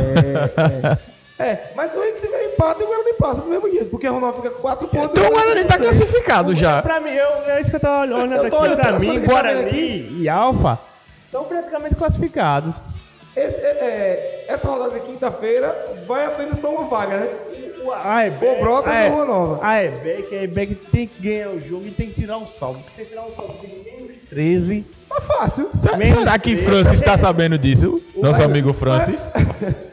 É, 0.58 0.98
é 1.42 1.72
mas 1.76 1.92
se 1.92 1.98
o 1.98 2.02
tiver 2.22 2.46
empate, 2.54 2.84
o 2.84 2.88
Guarani 2.88 3.14
passa 3.14 3.42
do 3.42 3.48
mesmo 3.50 3.70
jeito, 3.70 3.86
porque 3.86 4.08
o 4.08 4.14
Ronaldo 4.14 4.38
fica 4.38 4.50
com 4.52 4.62
4 4.62 4.88
pontos. 4.88 5.18
Então 5.18 5.30
o 5.30 5.34
Guarani 5.34 5.64
tá 5.66 5.78
classificado 5.78 6.56
já. 6.56 6.82
Pra 6.82 7.00
mim, 7.00 7.12
eu, 7.12 7.28
é 7.48 7.62
isso 7.62 7.70
que 7.70 7.76
eu 7.76 7.80
tava 7.80 8.02
olhando 8.02 8.34
Eu 8.36 8.50
tô 8.50 8.56
aqui. 8.58 8.66
olhando 8.66 8.76
Pra 8.78 8.88
pra 8.90 9.00
mim, 9.00 9.20
que 9.22 9.28
Guarani 9.28 10.08
e 10.22 10.30
Alfa 10.30 10.80
estão 11.26 11.44
praticamente 11.46 11.96
classificados. 11.96 12.76
Esse, 13.36 13.58
é, 13.58 13.70
é, 13.70 14.46
essa 14.50 14.68
rodada 14.68 14.92
de 15.00 15.06
quinta-feira 15.06 15.74
vai 16.06 16.26
apenas 16.26 16.60
para 16.60 16.70
uma 16.70 16.84
vaga, 16.90 17.18
né? 17.18 17.30
A 18.04 18.28
Ebeck, 18.28 18.58
O 18.60 18.62
Brotas 18.62 18.92
a, 18.94 19.06
e 19.06 19.10
o 19.10 19.14
Rua 19.14 19.26
Nova. 19.26 19.60
A 19.66 19.84
Ebeck, 19.84 20.36
a 20.36 20.44
Ebeck 20.44 20.76
tem 20.92 21.08
que 21.08 21.22
ganhar 21.22 21.50
o 21.50 21.60
jogo 21.62 21.88
e 21.88 21.92
tem 21.92 22.10
que 22.10 22.22
tirar 22.22 22.38
um 22.38 22.46
saldo. 22.46 22.80
Tem 22.96 23.06
que 23.06 23.12
tirar 23.12 23.24
um 23.24 23.34
saldo 23.36 23.54
de 23.60 23.68
menos 23.68 24.12
13. 24.30 24.86
Tá 25.10 25.22
fácil. 25.22 25.70
Se- 25.76 25.98
Menos 25.98 26.20
Será 26.20 26.38
que. 26.38 26.58
Francis 26.58 27.02
tá 27.02 27.18
sabendo 27.18 27.58
disso? 27.58 28.00
Nosso 28.16 28.34
Mas- 28.38 28.46
amigo 28.46 28.74
Francis. 28.74 29.20
Mas 29.34 29.76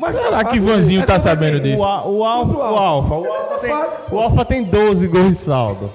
Será 0.00 0.30
tá 0.30 0.38
que 0.44 0.60
fácil. 0.60 0.62
Vanzinho 0.62 1.02
É 1.02 1.06
tá 1.06 1.14
é 1.14 1.20
sabendo 1.20 1.60
disso? 1.60 1.80
O, 1.80 1.84
A- 1.84 2.06
o, 2.06 2.24
Alfa, 2.24 2.54
o 2.58 2.62
Alfa, 2.62 3.14
o 3.14 3.32
Alfa, 3.32 3.58
tem, 3.58 3.74
o 4.10 4.18
Alfa 4.18 4.44
tem 4.44 4.64
12 4.64 5.06
gols 5.06 5.32
de 5.32 5.38
saldo. 5.44 5.90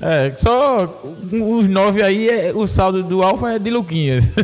É, 0.00 0.32
só 0.36 0.84
os 1.30 1.68
nove 1.68 2.02
aí, 2.02 2.28
é- 2.28 2.52
o 2.52 2.66
saldo 2.66 3.02
do 3.04 3.22
Alfa 3.22 3.52
é 3.52 3.58
de 3.58 3.70
Luquinhas. 3.70 4.24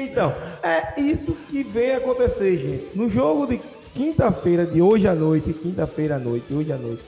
Então, 0.00 0.32
é 0.62 1.00
isso 1.00 1.36
que 1.48 1.64
vem 1.64 1.90
acontecer, 1.92 2.56
gente. 2.56 2.96
No 2.96 3.10
jogo 3.10 3.48
de 3.48 3.60
quinta-feira, 3.92 4.64
de 4.64 4.80
hoje 4.80 5.08
à 5.08 5.14
noite, 5.14 5.52
quinta-feira 5.52 6.14
à 6.14 6.18
noite, 6.20 6.54
hoje 6.54 6.72
à 6.72 6.76
noite, 6.76 7.02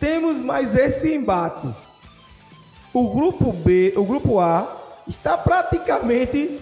temos 0.00 0.38
mais 0.38 0.74
esse 0.74 1.14
embate. 1.14 1.68
O 2.94 3.10
grupo 3.10 3.52
B, 3.52 3.92
o 3.94 4.04
grupo 4.04 4.40
A, 4.40 4.66
está 5.06 5.36
praticamente 5.36 6.58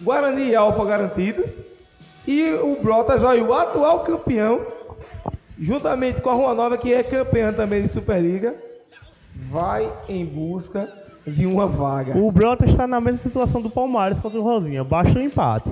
Guarani 0.00 0.50
e 0.50 0.56
Alfa 0.56 0.84
garantidos. 0.84 1.52
E 2.26 2.52
o 2.54 2.76
Brotas, 2.82 3.22
olha, 3.22 3.44
o 3.44 3.52
atual 3.52 4.00
campeão, 4.00 4.62
juntamente 5.58 6.20
com 6.20 6.30
a 6.30 6.34
Rua 6.34 6.54
Nova, 6.54 6.78
que 6.78 6.92
é 6.92 7.02
campeã 7.02 7.52
também 7.52 7.82
de 7.82 7.88
Superliga, 7.88 8.54
vai 9.50 9.90
em 10.08 10.24
busca 10.24 10.88
de 11.26 11.46
uma 11.46 11.66
vaga. 11.66 12.16
O 12.16 12.30
Brotas 12.30 12.70
está 12.70 12.86
na 12.86 13.00
mesma 13.00 13.20
situação 13.20 13.60
do 13.60 13.70
Palmares 13.70 14.18
contra 14.20 14.38
o 14.38 14.42
Rosinha. 14.42 14.82
Basta 14.84 15.18
o 15.18 15.22
empate. 15.22 15.70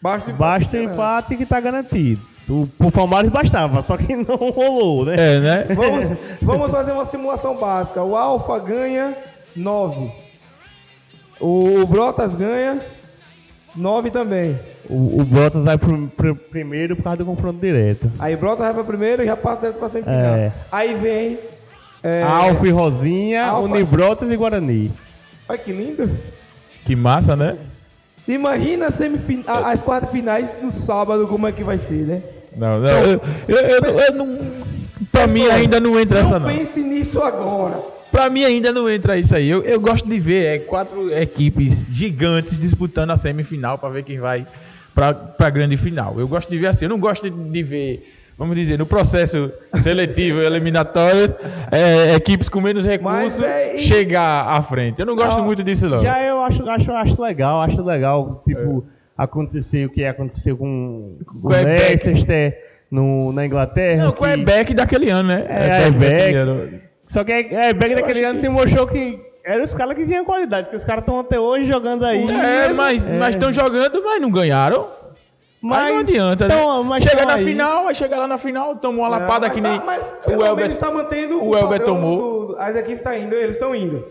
Basta 0.00 0.30
o 0.30 0.34
Basta 0.34 0.76
o 0.76 0.80
empate, 0.80 0.86
né? 0.86 0.92
empate 0.94 1.36
que 1.36 1.42
está 1.42 1.60
garantido. 1.60 2.20
O, 2.48 2.68
o 2.78 2.92
Palmares 2.92 3.30
bastava, 3.30 3.82
só 3.82 3.96
que 3.96 4.14
não 4.16 4.36
rolou, 4.36 5.04
né? 5.04 5.14
É, 5.18 5.40
né? 5.40 5.64
Vamos, 5.74 6.18
vamos 6.40 6.70
fazer 6.70 6.92
uma 6.92 7.04
simulação 7.04 7.56
básica. 7.56 8.02
O 8.02 8.16
Alfa 8.16 8.58
ganha 8.60 9.16
9. 9.54 10.12
O 11.40 11.84
Brotas 11.86 12.34
ganha 12.34 12.80
9 13.76 14.10
também. 14.10 14.58
O, 14.88 15.20
o 15.20 15.24
Brotas 15.24 15.64
vai 15.64 15.76
pro, 15.76 16.08
pro 16.08 16.34
primeiro 16.36 16.96
por 16.96 17.02
causa 17.02 17.18
do 17.18 17.24
confronto 17.26 17.60
direto. 17.60 18.10
Aí 18.18 18.34
Brotas 18.36 18.64
vai 18.66 18.74
para 18.74 18.84
primeiro 18.84 19.22
e 19.22 19.26
já 19.26 19.36
passa 19.36 19.60
direto 19.62 19.78
para 19.78 19.88
semifinal. 19.88 20.16
É. 20.36 20.52
Aí 20.72 20.94
vem. 20.94 21.38
É, 22.02 22.22
Alfa 22.22 22.66
e 22.66 22.70
Rosinha, 22.70 23.46
Alfa. 23.46 23.64
Unibrotas 23.74 24.30
e 24.30 24.36
Guarani. 24.36 24.92
Olha 25.48 25.58
que 25.58 25.72
lindo. 25.72 26.10
Que 26.84 26.94
massa, 26.94 27.34
né? 27.34 27.56
Imagina 28.28 28.86
a 28.86 28.90
semifin- 28.90 29.44
a- 29.46 29.70
as 29.70 29.82
quartas 29.82 30.10
finais 30.10 30.56
no 30.62 30.70
sábado, 30.70 31.26
como 31.28 31.46
é 31.46 31.52
que 31.52 31.62
vai 31.64 31.78
ser, 31.78 32.06
né? 32.06 32.22
Não, 32.56 32.80
não, 32.80 32.88
eu, 32.88 33.20
eu, 33.48 33.56
eu- 33.56 33.98
eu 34.00 34.12
não. 34.14 34.38
Pra 35.12 35.26
mim 35.26 35.46
ainda 35.46 35.78
não 35.80 35.98
entra 35.98 36.20
essa, 36.20 36.38
Não 36.38 36.48
não. 36.48 36.56
pense 36.56 36.80
nisso 36.82 37.20
agora. 37.22 37.78
Pra 38.16 38.30
mim 38.30 38.44
ainda 38.44 38.72
não 38.72 38.88
entra 38.88 39.18
isso 39.18 39.36
aí. 39.36 39.46
Eu, 39.46 39.62
eu 39.62 39.78
gosto 39.78 40.08
de 40.08 40.18
ver 40.18 40.44
é, 40.46 40.58
quatro 40.58 41.12
equipes 41.12 41.74
gigantes 41.92 42.58
disputando 42.58 43.10
a 43.10 43.16
semifinal 43.18 43.76
pra 43.76 43.90
ver 43.90 44.04
quem 44.04 44.18
vai 44.18 44.46
pra, 44.94 45.12
pra 45.12 45.50
grande 45.50 45.76
final. 45.76 46.18
Eu 46.18 46.26
gosto 46.26 46.48
de 46.50 46.56
ver 46.56 46.68
assim. 46.68 46.86
Eu 46.86 46.88
não 46.88 46.98
gosto 46.98 47.28
de, 47.28 47.50
de 47.50 47.62
ver, 47.62 48.10
vamos 48.38 48.56
dizer, 48.56 48.78
no 48.78 48.86
processo 48.86 49.52
seletivo 49.82 50.40
eliminatórios, 50.42 51.36
é, 51.70 52.14
equipes 52.14 52.48
com 52.48 52.58
menos 52.62 52.86
recursos 52.86 53.42
é- 53.42 53.76
chegar 53.76 54.48
à 54.48 54.62
frente. 54.62 54.98
Eu 54.98 55.04
não 55.04 55.14
gosto 55.14 55.36
Não, 55.36 55.44
muito 55.44 55.62
disso, 55.62 55.86
não. 55.86 56.00
Já 56.02 56.22
eu 56.22 56.40
acho, 56.40 56.66
acho, 56.70 56.90
acho 56.92 57.20
legal, 57.20 57.60
acho 57.60 57.82
legal, 57.84 58.42
tipo, 58.48 58.86
acontecer 59.14 59.84
o 59.84 59.90
que 59.90 60.02
aconteceu 60.06 60.56
com 60.56 61.18
o 61.42 61.48
Quebec. 61.50 62.06
Leicester 62.06 62.56
no, 62.90 63.30
na 63.30 63.44
Inglaterra. 63.44 64.04
Não, 64.04 64.12
com 64.12 64.24
que- 64.24 64.30
a 64.30 64.36
Beck 64.38 64.72
daquele 64.72 65.10
ano, 65.10 65.28
né? 65.28 65.44
É, 65.48 65.84
a 65.86 65.90
daquele 65.90 66.34
ano. 66.36 66.86
Só 67.06 67.22
que 67.24 67.32
a 67.32 67.40
Ebeck 67.70 67.90
Eu 67.92 67.96
daquele 67.96 68.24
ano 68.24 68.34
que- 68.34 68.40
se 68.46 68.48
mostrou 68.48 68.86
que 68.86 69.20
eram 69.44 69.64
os 69.64 69.72
caras 69.72 69.94
que 69.96 70.04
tinham 70.04 70.24
qualidade, 70.24 70.64
porque 70.64 70.78
os 70.78 70.84
caras 70.84 71.02
estão 71.02 71.18
até 71.20 71.38
hoje 71.38 71.64
jogando 71.70 72.04
aí. 72.04 72.26
É, 72.30 72.72
mas 72.72 73.02
É. 73.08 73.30
estão 73.30 73.52
jogando, 73.52 74.02
mas 74.02 74.20
não 74.20 74.30
ganharam. 74.30 74.88
Mas 75.62 75.88
não 75.92 75.98
adianta, 76.00 76.44
então, 76.44 76.82
né? 76.82 76.88
mas 76.88 77.02
Chega 77.02 77.24
na 77.24 77.34
aí- 77.34 77.44
final, 77.44 77.84
vai 77.84 77.94
chegar 77.94 78.18
lá 78.18 78.28
na 78.28 78.38
final, 78.38 78.76
toma 78.76 78.98
uma 78.98 79.08
lapada 79.08 79.48
Não, 79.48 79.54
que 79.54 79.60
mas 79.60 79.70
nem 79.72 79.80
tá- 79.80 79.86
mas 79.86 80.36
o 80.38 80.44
Elber. 80.44 80.70
está 80.70 80.90
mantendo 80.90 81.42
o 81.42 81.56
Elber 81.56 81.80
padrão 81.80 81.94
tomou. 81.94 82.46
do- 82.48 82.56
as 82.58 82.76
equipes 82.76 82.98
estão 82.98 83.14
indo, 83.14 83.34
eles 83.34 83.50
estão 83.56 83.74
indo. 83.74 84.04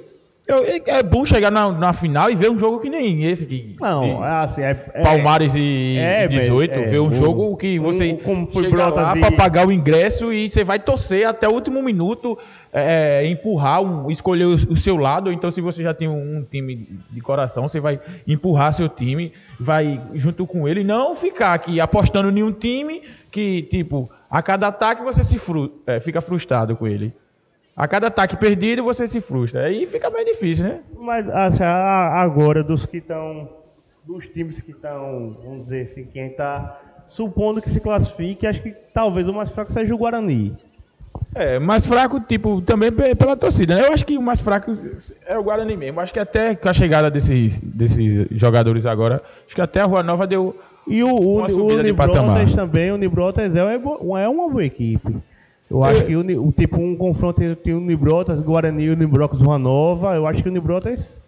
Eu- 0.47 0.63
é- 0.63 0.81
é 0.99 1.01
bom 1.03 1.25
chegar 1.25 1.49
na, 1.51 1.71
na 1.71 1.91
final 1.91 2.29
e 2.29 2.35
ver 2.35 2.51
um 2.51 2.59
jogo 2.59 2.79
que 2.79 2.87
nem 2.87 3.23
esse 3.25 3.43
aqui. 3.45 3.75
Não, 3.81 4.01
de 4.01 4.09
é 4.23 4.29
assim, 4.43 4.61
é, 4.61 4.85
é- 4.93 5.01
Palmares 5.01 5.55
e 5.55 5.95
é, 5.97 6.27
18, 6.27 6.69
velho, 6.71 6.83
é, 6.83 6.87
ver 6.87 6.99
um 6.99 7.11
jogo 7.11 7.57
que 7.57 7.79
você 7.79 8.13
um- 8.13 8.17
como 8.17 8.47
chega 8.53 8.77
lá 9.01 9.17
e- 9.17 9.19
pra 9.21 9.31
pagar 9.31 9.67
o 9.67 9.71
ingresso 9.71 10.31
e 10.31 10.47
você 10.47 10.63
vai 10.63 10.77
torcer 10.77 11.27
até 11.27 11.47
o 11.47 11.51
último 11.51 11.81
minuto, 11.81 12.37
é, 12.71 13.25
empurrar, 13.27 13.81
um, 13.81 14.11
escolher 14.11 14.45
o, 14.45 14.53
o 14.53 14.75
seu 14.75 14.97
lado. 14.97 15.31
Então, 15.31 15.49
se 15.49 15.61
você 15.61 15.81
já 15.81 15.95
tem 15.95 16.07
um, 16.07 16.37
um 16.37 16.43
time 16.43 16.89
de 17.09 17.21
coração, 17.21 17.67
você 17.67 17.79
vai 17.79 17.99
empurrar 18.27 18.71
seu 18.71 18.87
time, 18.87 19.33
vai 19.59 19.99
junto 20.13 20.45
com 20.45 20.67
ele, 20.67 20.83
não 20.83 21.15
ficar 21.15 21.53
aqui 21.55 21.79
apostando 21.81 22.29
em 22.37 22.43
um 22.43 22.51
time 22.51 23.01
que, 23.31 23.63
tipo, 23.63 24.07
a 24.29 24.43
cada 24.43 24.67
ataque 24.67 25.01
você 25.03 25.23
se 25.23 25.39
fru 25.39 25.71
fica 26.01 26.21
frustrado 26.21 26.75
com 26.75 26.85
ele. 26.85 27.11
A 27.75 27.87
cada 27.87 28.07
ataque 28.07 28.37
perdido 28.37 28.83
você 28.83 29.07
se 29.07 29.19
frustra. 29.19 29.65
Aí 29.65 29.85
fica 29.85 30.09
bem 30.09 30.23
difícil, 30.25 30.65
né? 30.65 30.79
Mas 30.97 31.27
assim, 31.29 31.63
agora, 31.63 32.63
dos 32.63 32.85
que 32.85 32.97
estão. 32.97 33.49
Dos 34.05 34.27
times 34.27 34.61
que 34.61 34.69
estão, 34.69 35.35
vamos 35.43 35.63
dizer 35.63 35.89
assim, 35.91 36.05
quem 36.05 36.27
está 36.27 36.79
supondo 37.07 37.59
que 37.59 37.71
se 37.71 37.79
classifique, 37.79 38.45
acho 38.45 38.61
que 38.61 38.71
talvez 38.93 39.27
o 39.27 39.33
mais 39.33 39.49
fraco 39.49 39.73
seja 39.73 39.95
o 39.95 39.97
Guarani. 39.97 40.55
É, 41.33 41.57
mais 41.57 41.83
fraco, 41.85 42.19
tipo, 42.19 42.61
também 42.61 42.91
pe- 42.91 43.15
pela 43.15 43.35
torcida, 43.35 43.75
né? 43.75 43.81
Eu 43.87 43.93
acho 43.93 44.05
que 44.05 44.15
o 44.15 44.21
mais 44.21 44.39
fraco 44.41 44.71
é 45.25 45.35
o 45.37 45.43
Guarani 45.43 45.75
mesmo. 45.75 45.99
Acho 45.99 46.13
que 46.13 46.19
até 46.19 46.53
com 46.55 46.69
a 46.69 46.73
chegada 46.73 47.09
desses, 47.09 47.57
desses 47.59 48.27
jogadores 48.31 48.85
agora, 48.85 49.23
acho 49.45 49.55
que 49.55 49.61
até 49.61 49.81
a 49.81 49.85
Rua 49.85 50.03
Nova 50.03 50.27
deu. 50.27 50.55
E 50.87 51.03
o, 51.03 51.07
o, 51.09 51.41
o 51.43 51.95
patamar. 51.95 52.45
também, 52.53 52.91
o 52.91 52.95
Unibrotas 52.95 53.55
é, 53.55 53.59
é 53.59 54.27
uma 54.29 54.47
boa 54.49 54.63
equipe. 54.63 55.15
Eu 55.75 55.83
acho 55.83 56.05
que 56.05 56.15
o, 56.15 56.47
o 56.47 56.51
tipo 56.53 56.79
um 56.79 56.95
confronto 56.95 57.43
entre 57.43 57.73
o 57.73 57.77
Unibrotas, 57.77 58.39
Guarani 58.39 58.83
e 58.83 58.89
o 58.89 58.93
Unibrotas 58.93 59.41
Rua 59.41 59.59
Nova, 59.59 60.15
eu 60.15 60.25
acho 60.25 60.41
que 60.41 60.47
o 60.47 60.51
Unibrotas 60.51 61.21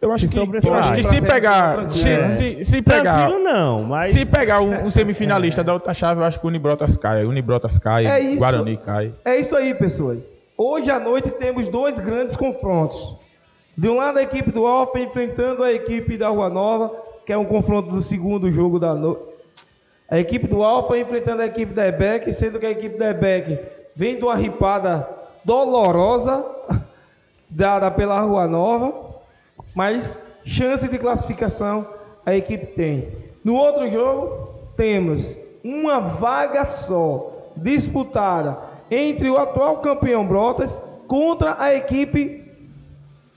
Eu 0.00 0.10
acho 0.10 0.26
que, 0.26 0.36
eu 0.36 0.74
acho 0.74 0.92
que 0.94 1.02
se 1.04 1.20
pegar. 1.22 1.88
Se, 1.88 2.04
né? 2.04 2.26
se, 2.26 2.64
se 2.64 2.82
pegar. 2.82 3.18
tranquilo 3.18 3.44
não, 3.44 3.84
mas 3.84 4.12
Se 4.12 4.26
pegar 4.26 4.60
um, 4.60 4.86
um 4.86 4.90
semifinalista 4.90 5.62
da 5.62 5.72
outra 5.72 5.94
chave, 5.94 6.20
eu 6.20 6.24
acho 6.24 6.40
que 6.40 6.44
o 6.44 6.48
Unibrotas 6.48 6.96
cai. 6.96 7.24
O 7.24 7.28
Unibrotas 7.28 7.78
cai, 7.78 8.04
É 8.04 8.18
isso. 8.18 8.38
Guarani 8.38 8.76
cai. 8.78 9.14
É 9.24 9.36
isso 9.36 9.54
aí, 9.54 9.72
pessoas. 9.72 10.40
Hoje 10.58 10.90
à 10.90 10.98
noite 10.98 11.30
temos 11.30 11.68
dois 11.68 11.96
grandes 12.00 12.34
confrontos. 12.34 13.16
De 13.78 13.88
um 13.88 13.94
lado 13.94 14.18
a 14.18 14.22
equipe 14.22 14.50
do 14.50 14.66
Alfa 14.66 14.98
enfrentando 14.98 15.62
a 15.62 15.72
equipe 15.72 16.16
da 16.16 16.28
Rua 16.30 16.50
Nova, 16.50 16.90
que 17.24 17.32
é 17.32 17.38
um 17.38 17.44
confronto 17.44 17.90
do 17.90 18.00
segundo 18.00 18.50
jogo 18.50 18.80
da 18.80 18.92
noite. 18.92 19.22
A 20.08 20.18
equipe 20.18 20.46
do 20.46 20.62
Alfa 20.62 20.98
enfrentando 20.98 21.42
a 21.42 21.46
equipe 21.46 21.72
da 21.72 21.86
EBEC, 21.86 22.32
sendo 22.32 22.58
que 22.58 22.66
a 22.66 22.70
equipe 22.70 22.98
da 22.98 23.10
EBEC 23.10 23.73
vem 23.94 24.16
de 24.16 24.24
uma 24.24 24.34
ripada 24.34 25.08
dolorosa 25.44 26.44
dada 27.48 27.90
pela 27.90 28.20
Rua 28.20 28.46
Nova, 28.46 28.94
mas 29.74 30.22
chance 30.44 30.88
de 30.88 30.98
classificação 30.98 31.86
a 32.24 32.34
equipe 32.34 32.66
tem. 32.66 33.12
No 33.44 33.54
outro 33.56 33.88
jogo, 33.90 34.48
temos 34.76 35.38
uma 35.62 36.00
vaga 36.00 36.64
só. 36.66 37.30
disputada 37.56 38.58
entre 38.90 39.30
o 39.30 39.38
atual 39.38 39.78
campeão 39.78 40.26
Brotas 40.26 40.80
contra 41.06 41.56
a 41.58 41.72
equipe 41.72 42.44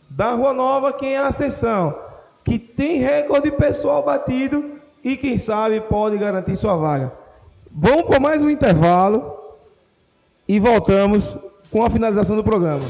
da 0.09 0.31
Rua 0.31 0.53
Nova, 0.53 0.91
que 0.91 1.05
é 1.05 1.17
a 1.17 1.27
Ascensão, 1.27 1.95
que 2.43 2.57
tem 2.57 2.97
recorde 2.97 3.51
pessoal 3.51 4.01
batido 4.03 4.79
e 5.03 5.15
quem 5.15 5.37
sabe 5.37 5.79
pode 5.81 6.17
garantir 6.17 6.55
sua 6.55 6.75
vaga. 6.75 7.13
Vamos 7.71 8.03
por 8.03 8.19
mais 8.19 8.41
um 8.41 8.49
intervalo 8.49 9.36
e 10.47 10.59
voltamos 10.59 11.37
com 11.69 11.83
a 11.83 11.89
finalização 11.89 12.35
do 12.35 12.43
programa. 12.43 12.85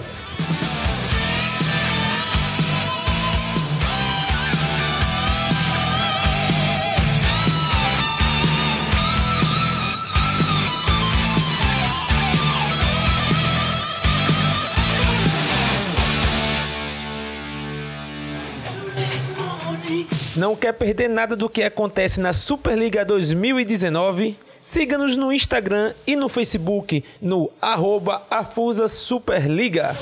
Não 20.35 20.55
quer 20.55 20.71
perder 20.71 21.09
nada 21.09 21.35
do 21.35 21.49
que 21.49 21.63
acontece 21.63 22.21
na 22.21 22.31
Superliga 22.31 23.03
2019? 23.03 24.37
Siga-nos 24.69 25.15
no 25.15 25.31
Instagram 25.31 25.93
e 26.05 26.13
no 26.17 26.27
Facebook 26.27 27.01
no 27.21 27.49
arroba 27.61 28.23
Afusa 28.29 28.89
Superliga. 28.89 29.95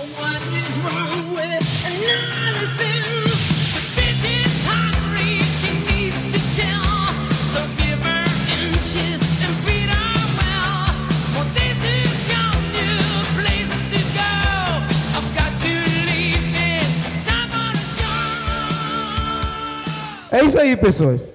É 20.31 20.43
isso 20.43 20.59
aí, 20.59 20.75
pessoas. 20.75 21.34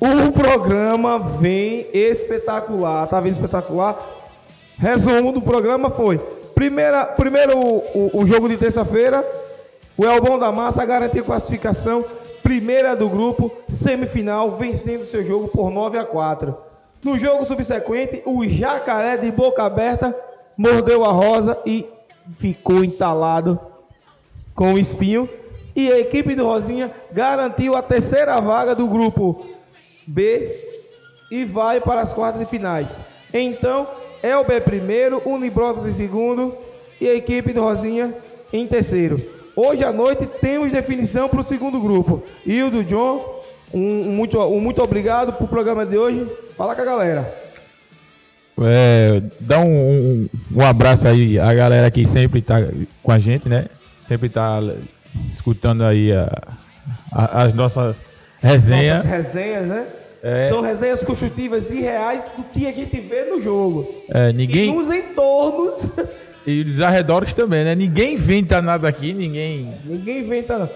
O 0.00 0.32
programa 0.32 1.18
vem 1.18 1.86
espetacular. 1.92 3.06
Tá 3.08 3.20
vindo 3.20 3.32
espetacular? 3.32 3.98
Resumo 4.78 5.30
do 5.32 5.42
programa 5.42 5.90
foi: 5.90 6.18
primeira, 6.54 7.04
primeiro 7.04 7.56
o, 7.58 7.76
o- 7.94 8.10
o 8.22 8.26
jogo 8.26 8.48
de 8.48 8.56
terça-feira, 8.56 9.24
o 9.98 10.04
Elbão 10.06 10.38
da 10.38 10.50
Massa 10.50 10.84
garantiu 10.86 11.24
classificação, 11.24 12.04
primeira 12.42 12.96
do 12.96 13.08
grupo, 13.08 13.50
semifinal, 13.68 14.52
vencendo 14.52 15.04
seu 15.04 15.24
jogo 15.24 15.48
por 15.48 15.70
9 15.70 15.98
a 15.98 16.04
4. 16.04 16.56
No 17.04 17.18
jogo 17.18 17.44
subsequente, 17.44 18.22
o 18.24 18.46
Jacaré 18.48 19.16
de 19.18 19.30
boca 19.30 19.62
aberta 19.64 20.14
mordeu 20.56 21.04
a 21.04 21.12
rosa 21.12 21.58
e 21.66 21.86
ficou 22.36 22.82
entalado 22.84 23.58
com 24.54 24.74
o 24.74 24.78
espinho. 24.78 25.28
E 25.76 25.90
a 25.90 25.98
equipe 25.98 26.34
do 26.34 26.44
Rosinha 26.46 26.90
garantiu 27.12 27.76
a 27.76 27.80
terceira 27.82 28.38
vaga 28.40 28.74
do 28.74 28.86
grupo 28.86 29.46
B 30.10 30.48
e 31.30 31.44
vai 31.44 31.80
para 31.80 32.00
as 32.00 32.12
quartas 32.12 32.40
de 32.40 32.46
finais. 32.48 32.90
Então, 33.32 33.86
Elber 34.22 34.62
primeiro, 34.62 35.22
Unibrotas 35.24 35.86
em 35.86 35.92
segundo 35.92 36.54
e 37.00 37.08
a 37.08 37.14
equipe 37.14 37.52
do 37.52 37.62
Rosinha 37.62 38.12
em 38.52 38.66
terceiro. 38.66 39.22
Hoje 39.54 39.84
à 39.84 39.92
noite 39.92 40.26
temos 40.40 40.72
definição 40.72 41.28
para 41.28 41.40
o 41.40 41.44
segundo 41.44 41.80
grupo. 41.80 42.22
E 42.44 42.62
o 42.62 42.70
do 42.70 42.82
John, 42.84 43.42
um, 43.72 44.08
um 44.08 44.12
muito, 44.12 44.38
um 44.40 44.60
muito 44.60 44.82
obrigado 44.82 45.32
pro 45.34 45.46
programa 45.46 45.86
de 45.86 45.96
hoje. 45.96 46.26
Fala 46.56 46.74
com 46.74 46.82
a 46.82 46.84
galera. 46.84 47.34
É, 48.62 49.22
dá 49.40 49.58
um, 49.60 50.28
um, 50.54 50.60
abraço 50.66 51.06
aí 51.06 51.38
a 51.38 51.54
galera 51.54 51.90
que 51.90 52.06
sempre 52.08 52.42
tá 52.42 52.56
com 53.02 53.10
a 53.12 53.18
gente, 53.18 53.48
né? 53.48 53.66
Sempre 54.06 54.28
tá 54.28 54.58
escutando 55.32 55.82
aí 55.84 56.12
a- 56.12 56.42
a- 57.12 57.44
as 57.44 57.54
nossas 57.54 57.96
resenhas. 58.40 59.04
Nossas 59.04 59.10
resenhas, 59.10 59.66
né? 59.66 59.86
É. 60.22 60.48
São 60.48 60.60
resenhas 60.60 61.02
construtivas 61.02 61.70
e 61.70 61.80
reais 61.80 62.24
do 62.36 62.42
que 62.44 62.66
a 62.66 62.72
gente 62.72 63.00
vê 63.00 63.24
no 63.24 63.40
jogo. 63.40 64.02
É, 64.12 64.30
E 64.30 64.32
ninguém. 64.32 64.74
nos 64.74 64.90
entornos. 64.90 65.86
E 66.46 66.62
os 66.62 66.80
arredores 66.80 67.32
também, 67.34 67.64
né? 67.64 67.74
Ninguém 67.74 68.14
inventa 68.14 68.60
nada 68.62 68.88
aqui, 68.88 69.12
ninguém. 69.12 69.74
Ninguém 69.84 70.20
inventa, 70.20 70.58
não. 70.58 70.70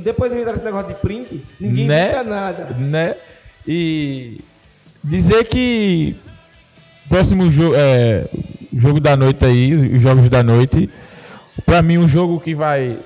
Depois 0.00 0.32
inventaram 0.32 0.56
esse 0.56 0.64
negócio 0.66 0.88
de 0.88 0.94
print, 1.00 1.42
ninguém 1.58 1.86
Né? 1.86 2.04
inventa 2.10 2.24
nada. 2.24 2.64
né? 2.78 3.14
E 3.66 4.40
dizer 5.02 5.44
que 5.44 6.14
próximo 7.08 7.50
jogo, 7.50 7.74
é, 7.76 8.24
jogo 8.76 9.00
da 9.00 9.16
noite 9.16 9.44
aí, 9.44 9.74
os 9.96 10.02
jogos 10.02 10.28
da 10.28 10.42
noite, 10.42 10.88
pra 11.64 11.80
mim 11.82 11.96
um 11.98 12.08
jogo 12.08 12.38
que 12.40 12.54
vai 12.54 12.96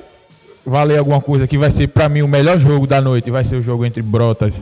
valer 0.64 0.98
alguma 0.98 1.20
coisa, 1.20 1.46
que 1.46 1.58
vai 1.58 1.70
ser 1.70 1.88
pra 1.88 2.08
mim 2.08 2.22
o 2.22 2.28
melhor 2.28 2.58
jogo 2.58 2.86
da 2.86 3.00
noite, 3.00 3.30
vai 3.30 3.44
ser 3.44 3.56
o 3.56 3.62
jogo 3.62 3.84
entre 3.84 4.02
Brotas 4.02 4.54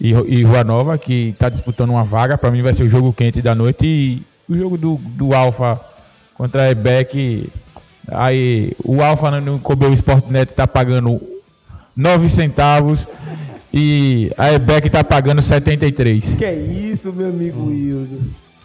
e, 0.00 0.10
e 0.10 0.42
Rua 0.42 0.64
Nova, 0.64 0.98
que 0.98 1.34
tá 1.38 1.48
disputando 1.48 1.90
uma 1.90 2.04
vaga, 2.04 2.38
pra 2.38 2.50
mim 2.50 2.62
vai 2.62 2.74
ser 2.74 2.84
o 2.84 2.90
jogo 2.90 3.12
quente 3.12 3.42
da 3.42 3.54
noite 3.54 3.86
e 3.86 4.22
o 4.48 4.56
jogo 4.56 4.76
do, 4.76 4.96
do 4.96 5.34
Alfa 5.34 5.80
contra 6.34 6.62
a 6.62 6.70
Ebec, 6.70 7.50
aí 8.08 8.72
o 8.84 9.02
Alfa 9.02 9.40
no, 9.40 9.58
Cobel 9.58 9.92
Sportnet 9.94 10.52
tá 10.52 10.66
pagando 10.66 11.20
9 11.96 12.28
centavos 12.28 13.06
e 13.72 14.30
a 14.38 14.52
EBEC 14.52 14.88
tá 14.88 15.02
pagando 15.02 15.42
73. 15.42 16.36
Que 16.36 16.44
é 16.44 16.54
isso, 16.54 17.12
meu 17.12 17.28
amigo 17.28 17.66
Wildo. 17.66 18.20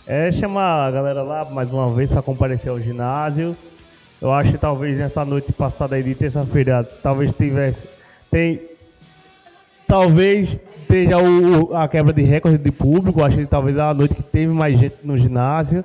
É 0.05 0.31
chamar 0.31 0.87
a 0.87 0.91
galera 0.91 1.23
lá 1.23 1.45
mais 1.45 1.71
uma 1.71 1.91
vez 1.93 2.09
para 2.09 2.21
comparecer 2.21 2.69
ao 2.69 2.79
ginásio. 2.79 3.55
Eu 4.21 4.31
acho 4.33 4.51
que 4.51 4.57
talvez 4.57 4.97
nessa 4.97 5.23
noite 5.23 5.51
passada 5.53 5.95
aí 5.95 6.03
de 6.03 6.13
terça-feira, 6.15 6.83
talvez 7.01 7.31
tivesse. 7.35 7.79
Tem. 8.29 8.61
Talvez 9.87 10.59
esteja 10.81 11.17
o, 11.17 11.75
a 11.75 11.87
quebra 11.87 12.13
de 12.13 12.21
recorde 12.21 12.57
de 12.57 12.71
público. 12.71 13.23
Acho 13.23 13.37
que 13.37 13.45
talvez 13.45 13.77
a 13.77 13.93
noite 13.93 14.15
que 14.15 14.23
teve 14.23 14.51
mais 14.51 14.77
gente 14.77 14.95
no 15.03 15.17
ginásio. 15.17 15.83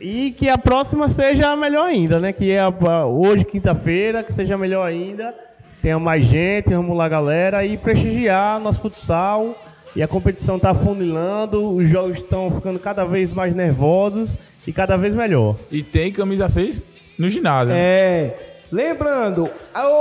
E 0.00 0.32
que 0.32 0.48
a 0.48 0.58
próxima 0.58 1.08
seja 1.08 1.54
melhor 1.56 1.86
ainda, 1.86 2.18
né? 2.18 2.32
Que 2.32 2.50
é 2.52 2.60
a- 2.60 3.06
hoje, 3.06 3.44
quinta-feira, 3.44 4.22
que 4.22 4.32
seja 4.32 4.56
melhor 4.56 4.86
ainda. 4.86 5.34
Tenha 5.82 5.98
mais 5.98 6.24
gente, 6.26 6.70
vamos 6.74 6.96
lá, 6.96 7.08
galera, 7.08 7.64
e 7.64 7.76
prestigiar 7.76 8.58
nosso 8.60 8.80
futsal. 8.80 9.54
E 9.94 10.02
a 10.02 10.08
competição 10.08 10.56
está 10.56 10.74
funilando, 10.74 11.70
os 11.74 11.88
jogos 11.88 12.18
estão 12.18 12.50
ficando 12.50 12.78
cada 12.80 13.04
vez 13.04 13.32
mais 13.32 13.54
nervosos 13.54 14.36
e 14.66 14.72
cada 14.72 14.96
vez 14.96 15.14
melhor. 15.14 15.56
E 15.70 15.82
tem 15.82 16.10
camisa 16.12 16.48
6 16.48 16.82
no 17.18 17.30
ginásio. 17.30 17.72
É. 17.74 18.34
Lembrando, 18.72 19.48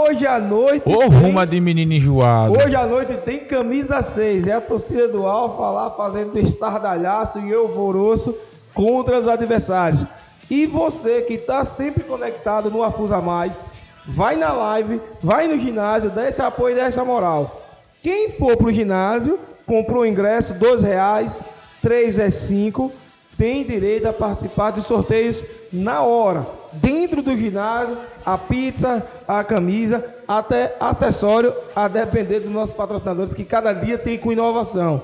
hoje 0.08 0.26
à 0.26 0.40
noite. 0.40 0.82
Ô, 0.86 0.98
tem- 0.98 1.08
ruma 1.10 1.46
de 1.46 1.60
menino 1.60 1.94
enjoado. 1.94 2.54
Hoje 2.54 2.76
à 2.76 2.88
noite 2.88 3.14
tem 3.18 3.40
camisa 3.40 4.02
6. 4.02 4.48
É 4.48 4.54
a 4.54 4.62
torcida 4.62 5.08
do 5.08 5.28
Alfa 5.28 5.70
lá 5.70 5.92
fazendo 5.92 6.40
estardalhaço 6.40 7.40
e 7.40 7.54
alvoroço 7.54 8.36
contra 8.74 9.20
os 9.20 9.28
adversários. 9.28 10.04
E 10.50 10.66
você 10.66 11.22
que 11.22 11.34
está 11.36 11.64
sempre 11.66 12.04
conectado 12.04 12.72
no 12.72 12.82
Afusa 12.82 13.22
Mais, 13.22 13.64
vai 14.08 14.36
na 14.36 14.52
live, 14.52 15.00
vai 15.22 15.48
no 15.48 15.60
ginásio, 15.60 16.10
dá 16.10 16.28
esse 16.28 16.42
apoio 16.42 16.74
e 16.76 16.80
dá 16.80 16.86
essa 16.88 17.06
moral. 17.06 17.62
Quem 18.02 18.30
for 18.32 18.58
pro 18.58 18.74
ginásio, 18.74 19.40
comprou 19.66 20.02
o 20.02 20.06
ingresso, 20.06 20.54
2 20.56 20.82
reais, 20.82 21.40
3 21.82 22.18
é 22.20 22.30
5, 22.30 22.92
tem 23.38 23.64
direito 23.64 24.08
a 24.08 24.14
participar 24.14 24.72
dos 24.72 24.86
sorteios 24.86 25.42
na 25.72 26.02
hora. 26.02 26.46
Dentro 26.76 27.22
do 27.22 27.38
ginásio, 27.38 27.98
a 28.26 28.38
pizza, 28.38 29.06
a 29.28 29.44
camisa, 29.44 30.04
até 30.28 30.76
acessório, 30.80 31.54
a 31.76 31.88
depender 31.88 32.40
dos 32.40 32.52
nossos 32.52 32.76
patrocinadores, 32.76 33.34
que 33.34 33.46
cada 33.46 33.74
dia 33.74 33.98
tem 33.98 34.18
com 34.18 34.32
inovação. 34.32 35.02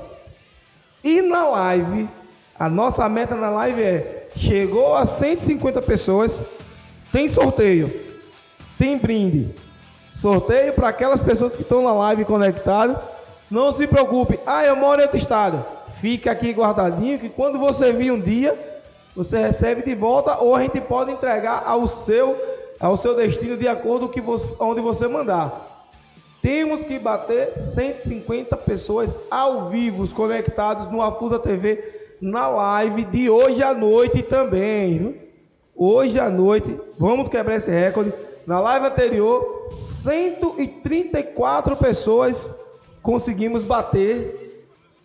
E 1.03 1.21
na 1.21 1.47
live, 1.47 2.09
a 2.57 2.67
nossa 2.67 3.07
meta 3.07 3.35
na 3.35 3.49
live 3.49 3.81
é: 3.81 4.29
chegou 4.35 4.95
a 4.95 5.05
150 5.05 5.81
pessoas, 5.81 6.39
tem 7.11 7.29
sorteio, 7.29 7.93
tem 8.77 8.97
brinde. 8.97 9.53
Sorteio 10.13 10.73
para 10.73 10.89
aquelas 10.89 11.21
pessoas 11.21 11.55
que 11.55 11.61
estão 11.61 11.81
na 11.81 11.93
live 11.93 12.25
conectadas. 12.25 12.97
Não 13.49 13.71
se 13.71 13.87
preocupe, 13.87 14.39
ah, 14.45 14.65
eu 14.65 14.75
moro 14.75 14.99
em 14.99 15.03
outro 15.03 15.17
estado. 15.17 15.65
Fica 16.01 16.31
aqui 16.31 16.51
guardadinho 16.51 17.17
que 17.17 17.29
quando 17.29 17.57
você 17.57 17.91
vir 17.91 18.11
um 18.11 18.19
dia, 18.19 18.78
você 19.15 19.37
recebe 19.37 19.83
de 19.83 19.95
volta 19.95 20.37
ou 20.37 20.55
a 20.55 20.61
gente 20.61 20.79
pode 20.81 21.11
entregar 21.11 21.63
ao 21.65 21.87
seu, 21.87 22.39
ao 22.79 22.95
seu 22.95 23.15
destino 23.15 23.57
de 23.57 23.67
acordo 23.67 24.07
com 24.07 24.13
que 24.13 24.21
você, 24.21 24.55
onde 24.59 24.81
você 24.81 25.07
mandar. 25.07 25.67
Temos 26.41 26.83
que 26.83 26.97
bater 26.97 27.57
150 27.57 28.55
pessoas 28.57 29.19
ao 29.29 29.69
vivo 29.69 30.07
conectados 30.09 30.89
no 30.89 31.01
Afusa 31.01 31.37
TV 31.37 31.97
na 32.21 32.47
live 32.47 33.03
de 33.05 33.29
hoje 33.29 33.61
à 33.61 33.73
noite 33.73 34.23
também. 34.23 34.97
Viu? 34.97 35.15
Hoje 35.75 36.19
à 36.19 36.29
noite, 36.29 36.79
vamos 36.97 37.27
quebrar 37.27 37.55
esse 37.55 37.71
recorde. 37.71 38.13
Na 38.45 38.59
live 38.59 38.87
anterior, 38.87 39.69
134 39.71 41.75
pessoas 41.75 42.49
conseguimos 43.01 43.63
bater 43.63 44.48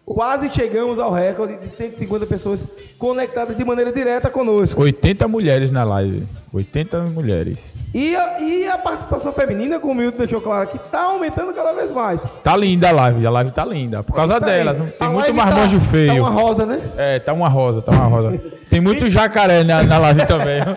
quase 0.04 0.50
chegamos 0.50 0.98
ao 0.98 1.12
recorde 1.12 1.56
de 1.56 1.68
150 1.68 2.26
pessoas 2.26 2.66
conectadas 2.98 3.56
de 3.56 3.64
maneira 3.64 3.92
direta 3.92 4.30
conosco. 4.30 4.82
80 4.82 5.26
mulheres 5.28 5.70
na 5.70 5.84
live. 5.84 6.26
80 6.52 7.00
mulheres. 7.06 7.58
E 7.92 8.14
a, 8.14 8.40
e 8.40 8.68
a 8.68 8.78
participação 8.78 9.32
feminina, 9.32 9.80
como 9.80 9.94
o 9.94 9.96
Milton 9.96 10.18
deixou 10.18 10.40
claro 10.40 10.64
aqui, 10.64 10.78
tá 10.90 11.02
aumentando 11.02 11.52
cada 11.52 11.72
vez 11.72 11.90
mais. 11.90 12.22
Tá 12.44 12.56
linda 12.56 12.90
a 12.90 12.92
live, 12.92 13.26
a 13.26 13.30
live 13.30 13.50
tá 13.50 13.64
linda. 13.64 14.02
Por 14.02 14.14
causa 14.14 14.36
Isso 14.36 14.44
aí. 14.44 14.52
delas. 14.52 14.76
Tem 14.76 14.92
A 15.00 15.10
muito 15.10 15.34
marmanjo 15.34 15.80
tá, 15.80 15.86
feio. 15.86 16.14
Tá 16.14 16.20
uma 16.20 16.30
rosa, 16.30 16.66
né? 16.66 16.80
É, 16.96 17.18
tá 17.18 17.32
uma 17.32 17.48
rosa, 17.48 17.82
tá 17.82 17.92
uma 17.92 18.06
rosa. 18.06 18.40
Tem 18.70 18.80
muito 18.80 19.08
jacaré 19.08 19.64
na, 19.64 19.82
na 19.82 19.98
live 19.98 20.26
também. 20.26 20.60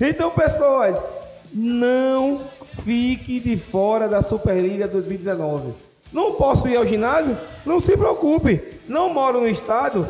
Então, 0.00 0.30
pessoas, 0.30 1.08
não 1.52 2.40
fique 2.84 3.40
de 3.40 3.56
fora 3.56 4.08
da 4.08 4.22
Superliga 4.22 4.86
2019. 4.86 5.72
Não 6.12 6.34
posso 6.34 6.66
ir 6.68 6.76
ao 6.76 6.86
ginásio? 6.86 7.36
Não 7.64 7.80
se 7.80 7.96
preocupe. 7.96 8.80
Não 8.88 9.12
moro 9.12 9.40
no 9.40 9.48
estado? 9.48 10.08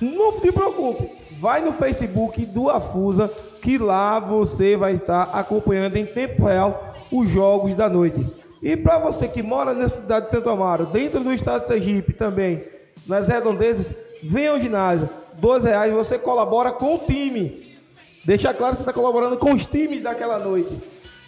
Não 0.00 0.38
se 0.38 0.50
preocupe. 0.52 1.10
Vai 1.40 1.60
no 1.60 1.72
Facebook 1.72 2.44
do 2.46 2.70
Afusa, 2.70 3.30
que 3.60 3.78
lá 3.78 4.20
você 4.20 4.76
vai 4.76 4.94
estar 4.94 5.24
acompanhando 5.32 5.96
em 5.96 6.06
tempo 6.06 6.44
real 6.44 6.94
os 7.10 7.28
jogos 7.28 7.74
da 7.74 7.88
noite. 7.88 8.24
E 8.62 8.76
para 8.76 8.98
você 8.98 9.26
que 9.26 9.42
mora 9.42 9.74
na 9.74 9.88
cidade 9.88 10.26
de 10.26 10.30
Santo 10.30 10.48
Amaro, 10.48 10.86
dentro 10.86 11.20
do 11.20 11.32
estado 11.32 11.62
de 11.62 11.68
Sergipe 11.68 12.12
também, 12.12 12.62
nas 13.06 13.26
redondezas, 13.26 13.92
venha 14.22 14.52
ao 14.52 14.60
ginásio. 14.60 15.08
R$ 15.40 15.68
reais 15.68 15.92
você 15.92 16.16
colabora 16.18 16.70
com 16.70 16.94
o 16.94 16.98
time. 16.98 17.76
Deixa 18.24 18.54
claro 18.54 18.72
que 18.72 18.76
você 18.76 18.82
está 18.82 18.92
colaborando 18.92 19.36
com 19.36 19.52
os 19.52 19.66
times 19.66 20.00
daquela 20.00 20.38
noite. 20.38 20.70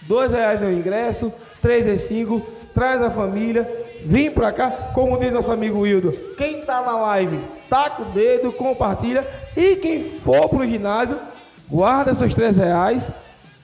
Dois 0.03 0.31
reais 0.31 0.63
é 0.63 0.67
o 0.67 0.73
ingresso, 0.73 1.33
três 1.61 1.89
é 1.89 1.97
cinco, 1.97 2.41
traz 2.73 3.03
a 3.03 3.11
família, 3.11 3.84
vem 4.05 4.31
pra 4.31 4.53
cá, 4.53 4.71
como 4.95 5.19
diz 5.19 5.33
nosso 5.33 5.51
amigo 5.51 5.81
Wildo. 5.81 6.13
Quem 6.37 6.63
tá 6.63 6.83
na 6.83 6.97
live, 6.97 7.41
taca 7.69 8.03
o 8.03 8.07
dedo, 8.07 8.53
compartilha. 8.53 9.27
E 9.57 9.77
quem 9.77 10.05
for 10.21 10.49
pro 10.49 10.67
ginásio, 10.67 11.19
guarda 11.69 12.15
seus 12.15 12.35
três 12.35 12.57
reais 12.57 13.09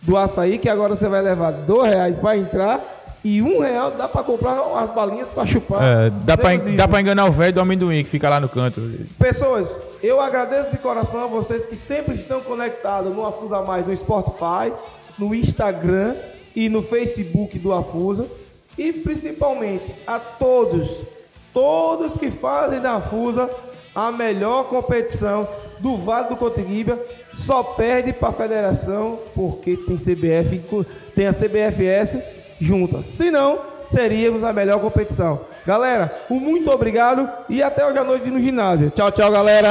do 0.03 0.17
açaí, 0.17 0.59
que 0.59 0.69
agora 0.69 0.97
você 0.97 1.09
vai 1.09 1.23
levar 1.23 1.53
dois 1.53 1.91
reais 1.91 2.17
para 2.17 2.37
entrar 2.37 2.81
e 3.23 3.43
um 3.43 3.61
real 3.61 3.91
dá 3.91 4.09
para 4.09 4.23
comprar 4.23 4.59
as 4.77 4.91
balinhas 4.95 5.29
para 5.29 5.45
chupar. 5.45 5.83
É, 5.83 6.11
dá, 6.11 6.89
pra 6.89 7.01
enganar 7.01 7.27
o 7.27 7.33
velho 7.33 7.53
do 7.53 7.61
amendoim 7.61 8.03
que 8.03 8.09
fica 8.09 8.29
lá 8.29 8.41
no 8.41 8.49
canto. 8.49 8.81
Pessoas, 9.19 9.83
eu 10.03 10.19
agradeço 10.19 10.71
de 10.71 10.79
coração 10.79 11.25
a 11.25 11.27
vocês 11.27 11.67
que 11.67 11.77
sempre 11.77 12.15
estão 12.15 12.41
conectados 12.41 13.15
no 13.15 13.27
Afusa 13.27 13.61
Mais, 13.63 13.87
no 13.87 13.95
Spotify, 13.95 14.73
no 15.19 15.35
Instagram 15.35 16.15
e 16.57 16.71
no 16.71 16.83
Facebook 16.83 17.59
do 17.59 17.73
Afusa. 17.75 18.27
E 18.79 18.93
principalmente 18.93 19.95
a 20.07 20.19
todos, 20.19 21.05
todos 21.53 22.17
que 22.17 22.31
fazem 22.31 22.81
da 22.81 22.95
Afusa 22.95 23.51
a 23.95 24.13
melhor 24.13 24.65
competição 24.65 25.49
do 25.81 25.97
Vale 25.97 26.29
do 26.29 26.37
Cotinguiba. 26.37 26.99
Só 27.35 27.63
perde 27.63 28.13
para 28.13 28.29
a 28.29 28.33
federação 28.33 29.19
porque 29.35 29.77
tem 29.77 29.97
CBF, 29.97 30.87
tem 31.15 31.27
a 31.27 31.33
CBFS 31.33 32.19
juntas. 32.61 33.07
Se 33.07 33.31
não, 33.31 33.61
seríamos 33.87 34.45
a 34.45 34.53
melhor 34.53 34.81
competição. 34.81 35.41
Galera, 35.67 36.25
um 36.31 36.39
muito 36.39 36.71
obrigado 36.71 37.29
e 37.49 37.63
até 37.63 37.85
hoje 37.85 37.99
à 37.99 38.05
noite 38.05 38.31
no 38.31 38.41
ginásio. 38.41 38.91
Tchau, 38.91 39.11
tchau, 39.11 39.31
galera. 39.31 39.71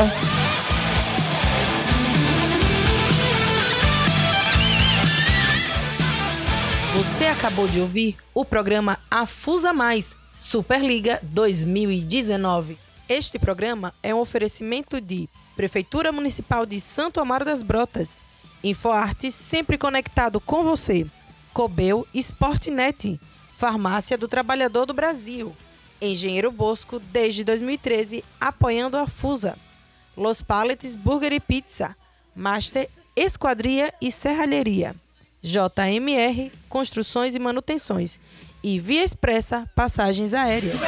Você 6.95 7.27
acabou 7.27 7.67
de 7.67 7.79
ouvir 7.79 8.17
o 8.33 8.43
programa 8.43 8.97
Afusa 9.11 9.71
Mais 9.71 10.17
Superliga 10.33 11.19
2019. 11.21 12.79
Este 13.07 13.37
programa 13.37 13.93
é 14.01 14.13
um 14.13 14.19
oferecimento 14.19 14.99
de 14.99 15.29
Prefeitura 15.55 16.11
Municipal 16.11 16.65
de 16.65 16.79
Santo 16.79 17.19
Amaro 17.19 17.45
das 17.45 17.61
Brotas, 17.61 18.17
InfoArte 18.63 19.31
sempre 19.31 19.77
conectado 19.77 20.39
com 20.39 20.63
você, 20.63 21.05
Cobel 21.53 22.07
Sportnet, 22.11 23.19
Farmácia 23.51 24.17
do 24.17 24.27
Trabalhador 24.27 24.87
do 24.87 24.93
Brasil, 24.93 25.55
Engenheiro 26.01 26.51
Bosco 26.51 26.99
desde 26.99 27.43
2013 27.43 28.23
apoiando 28.41 28.97
a 28.97 29.05
Fusa, 29.05 29.55
Los 30.17 30.41
Paletes 30.41 30.95
Burger 30.95 31.33
e 31.33 31.39
Pizza, 31.39 31.95
Master 32.35 32.89
Esquadria 33.15 33.93
e 34.01 34.11
Serralheria. 34.11 34.95
JMR 35.41 36.51
Construções 36.67 37.35
e 37.35 37.39
Manutenções. 37.39 38.19
E 38.63 38.79
Via 38.79 39.03
Expressa 39.03 39.69
Passagens 39.75 40.33
Aéreas. 40.33 40.81